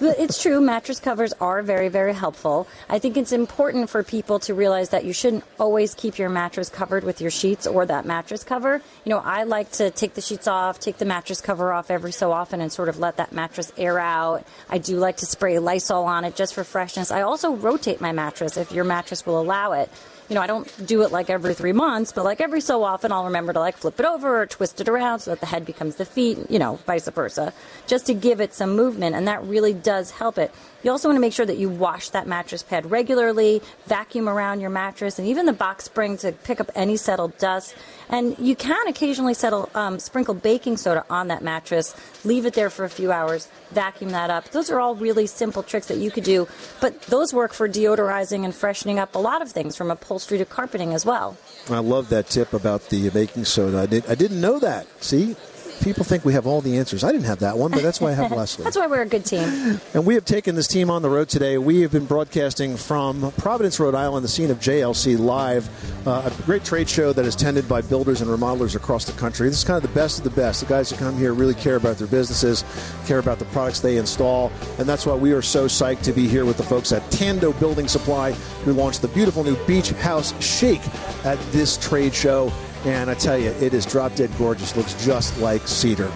it's 0.00 0.40
true. 0.40 0.60
Mattress 0.60 1.00
covers 1.00 1.32
are 1.40 1.60
very, 1.60 1.88
very 1.88 2.14
helpful. 2.14 2.68
I 2.88 3.00
think 3.00 3.16
it's 3.16 3.32
important 3.32 3.90
for 3.90 4.04
people 4.04 4.38
to 4.40 4.54
realize 4.54 4.90
that 4.90 5.04
you 5.04 5.12
shouldn't 5.12 5.42
always 5.58 5.94
keep 5.94 6.18
your 6.18 6.28
mattress 6.28 6.68
covered 6.68 7.02
with 7.02 7.20
your 7.20 7.32
sheets 7.32 7.66
or 7.66 7.84
that 7.86 8.06
mattress 8.06 8.44
cover. 8.44 8.80
You 9.04 9.10
know, 9.10 9.18
I 9.18 9.42
like 9.42 9.72
to 9.72 9.90
take 9.90 10.14
the 10.14 10.20
sheets 10.20 10.46
off, 10.46 10.78
take 10.78 10.98
the 10.98 11.04
mattress 11.04 11.40
cover 11.40 11.72
off 11.72 11.90
every 11.90 12.12
so 12.12 12.30
often, 12.30 12.60
and 12.60 12.70
sort 12.70 12.88
of 12.88 12.98
let 13.00 13.16
that 13.16 13.32
mattress 13.32 13.72
air 13.76 13.98
out. 13.98 14.46
I 14.70 14.78
do 14.78 14.98
like 14.98 15.16
to 15.18 15.26
spray 15.26 15.58
Lysol 15.58 16.04
on 16.04 16.24
it 16.24 16.36
just 16.36 16.54
for 16.54 16.62
freshness. 16.62 17.10
I 17.10 17.22
also 17.22 17.56
rotate 17.56 18.00
my 18.00 18.12
mattress 18.12 18.56
if 18.56 18.70
your 18.70 18.84
mattress 18.84 19.26
will 19.26 19.40
allow 19.40 19.72
it 19.72 19.90
you 20.32 20.36
know, 20.36 20.40
I 20.40 20.46
don't 20.46 20.86
do 20.86 21.02
it 21.02 21.12
like 21.12 21.28
every 21.28 21.52
three 21.52 21.74
months, 21.74 22.10
but 22.10 22.24
like 22.24 22.40
every 22.40 22.62
so 22.62 22.84
often 22.84 23.12
I'll 23.12 23.26
remember 23.26 23.52
to 23.52 23.60
like 23.60 23.76
flip 23.76 24.00
it 24.00 24.06
over 24.06 24.40
or 24.40 24.46
twist 24.46 24.80
it 24.80 24.88
around 24.88 25.18
so 25.18 25.32
that 25.32 25.40
the 25.40 25.46
head 25.46 25.66
becomes 25.66 25.96
the 25.96 26.06
feet, 26.06 26.38
you 26.48 26.58
know, 26.58 26.76
vice 26.86 27.06
versa, 27.06 27.52
just 27.86 28.06
to 28.06 28.14
give 28.14 28.40
it 28.40 28.54
some 28.54 28.74
movement. 28.74 29.14
And 29.14 29.28
that 29.28 29.44
really 29.44 29.74
does 29.74 30.10
help 30.10 30.38
it. 30.38 30.50
You 30.82 30.90
also 30.90 31.08
want 31.08 31.16
to 31.16 31.20
make 31.20 31.34
sure 31.34 31.44
that 31.44 31.58
you 31.58 31.68
wash 31.68 32.08
that 32.10 32.26
mattress 32.26 32.62
pad 32.62 32.90
regularly, 32.90 33.60
vacuum 33.84 34.26
around 34.26 34.60
your 34.62 34.70
mattress, 34.70 35.18
and 35.18 35.28
even 35.28 35.44
the 35.44 35.52
box 35.52 35.84
spring 35.84 36.16
to 36.18 36.32
pick 36.32 36.62
up 36.62 36.70
any 36.74 36.96
settled 36.96 37.36
dust. 37.36 37.74
And 38.12 38.36
you 38.38 38.54
can 38.54 38.86
occasionally 38.88 39.32
settle, 39.32 39.70
um, 39.74 39.98
sprinkle 39.98 40.34
baking 40.34 40.76
soda 40.76 41.02
on 41.08 41.28
that 41.28 41.42
mattress, 41.42 41.96
leave 42.24 42.44
it 42.44 42.52
there 42.52 42.68
for 42.68 42.84
a 42.84 42.90
few 42.90 43.10
hours, 43.10 43.48
vacuum 43.70 44.10
that 44.10 44.28
up. 44.28 44.50
Those 44.50 44.70
are 44.70 44.78
all 44.78 44.94
really 44.94 45.26
simple 45.26 45.62
tricks 45.62 45.86
that 45.86 45.96
you 45.96 46.10
could 46.10 46.22
do, 46.22 46.46
but 46.82 47.00
those 47.02 47.32
work 47.32 47.54
for 47.54 47.66
deodorizing 47.66 48.44
and 48.44 48.54
freshening 48.54 48.98
up 48.98 49.14
a 49.14 49.18
lot 49.18 49.40
of 49.40 49.50
things 49.50 49.76
from 49.76 49.90
upholstery 49.90 50.36
to 50.36 50.44
carpeting 50.44 50.92
as 50.92 51.06
well. 51.06 51.38
I 51.70 51.78
love 51.78 52.10
that 52.10 52.26
tip 52.26 52.52
about 52.52 52.90
the 52.90 53.08
baking 53.08 53.46
soda. 53.46 53.78
I, 53.78 53.86
did, 53.86 54.06
I 54.06 54.14
didn't 54.14 54.42
know 54.42 54.58
that. 54.58 54.86
See? 55.02 55.34
People 55.82 56.04
think 56.04 56.24
we 56.24 56.32
have 56.32 56.46
all 56.46 56.60
the 56.60 56.78
answers. 56.78 57.04
I 57.04 57.12
didn't 57.12 57.26
have 57.26 57.40
that 57.40 57.58
one, 57.58 57.70
but 57.70 57.82
that's 57.82 58.00
why 58.00 58.10
I 58.10 58.14
have 58.14 58.30
Leslie. 58.36 58.64
that's 58.64 58.76
why 58.76 58.86
we're 58.86 59.02
a 59.02 59.06
good 59.06 59.24
team. 59.24 59.80
And 59.94 60.06
we 60.06 60.14
have 60.14 60.24
taken 60.24 60.54
this 60.54 60.68
team 60.68 60.90
on 60.90 61.02
the 61.02 61.10
road 61.10 61.28
today. 61.28 61.58
We 61.58 61.80
have 61.82 61.92
been 61.92 62.06
broadcasting 62.06 62.76
from 62.76 63.32
Providence, 63.32 63.78
Rhode 63.80 63.94
Island, 63.94 64.24
the 64.24 64.28
scene 64.28 64.50
of 64.50 64.58
JLC 64.58 65.18
Live, 65.18 65.68
uh, 66.06 66.30
a 66.30 66.42
great 66.42 66.64
trade 66.64 66.88
show 66.88 67.12
that 67.12 67.24
is 67.24 67.36
tended 67.36 67.68
by 67.68 67.80
builders 67.82 68.20
and 68.20 68.30
remodelers 68.30 68.76
across 68.76 69.04
the 69.04 69.12
country. 69.12 69.48
This 69.48 69.58
is 69.58 69.64
kind 69.64 69.76
of 69.76 69.82
the 69.82 69.94
best 69.94 70.18
of 70.18 70.24
the 70.24 70.30
best. 70.30 70.60
The 70.60 70.66
guys 70.66 70.90
that 70.90 70.98
come 70.98 71.16
here 71.16 71.34
really 71.34 71.54
care 71.54 71.76
about 71.76 71.98
their 71.98 72.06
businesses, 72.08 72.64
care 73.06 73.18
about 73.18 73.38
the 73.38 73.44
products 73.46 73.80
they 73.80 73.96
install, 73.96 74.52
and 74.78 74.88
that's 74.88 75.04
why 75.06 75.14
we 75.14 75.32
are 75.32 75.42
so 75.42 75.66
psyched 75.66 76.02
to 76.02 76.12
be 76.12 76.28
here 76.28 76.44
with 76.44 76.56
the 76.56 76.62
folks 76.62 76.92
at 76.92 77.08
Tando 77.10 77.52
Building 77.54 77.88
Supply, 77.88 78.32
who 78.64 78.72
launched 78.72 79.02
the 79.02 79.08
beautiful 79.08 79.44
new 79.44 79.56
Beach 79.66 79.90
House 79.90 80.32
Shake 80.42 80.82
at 81.24 81.38
this 81.52 81.76
trade 81.76 82.14
show. 82.14 82.52
And 82.84 83.08
I 83.08 83.14
tell 83.14 83.38
you, 83.38 83.50
it 83.50 83.74
is 83.74 83.86
drop 83.86 84.14
dead 84.14 84.30
gorgeous. 84.38 84.76
Looks 84.76 84.94
just 85.04 85.38
like 85.38 85.68
cedar. 85.68 86.10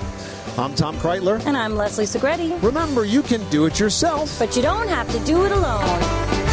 I'm 0.59 0.75
Tom 0.75 0.97
Kraeutler. 0.97 1.45
And 1.47 1.57
I'm 1.57 1.77
Leslie 1.77 2.07
Segrete. 2.07 2.61
Remember, 2.63 3.05
you 3.05 3.23
can 3.23 3.49
do 3.51 3.67
it 3.67 3.79
yourself. 3.79 4.37
But 4.39 4.57
you 4.57 4.63
don't 4.63 4.89
have 4.89 5.11
to 5.13 5.19
do 5.25 5.45
it 5.45 5.53
alone. 5.53 6.46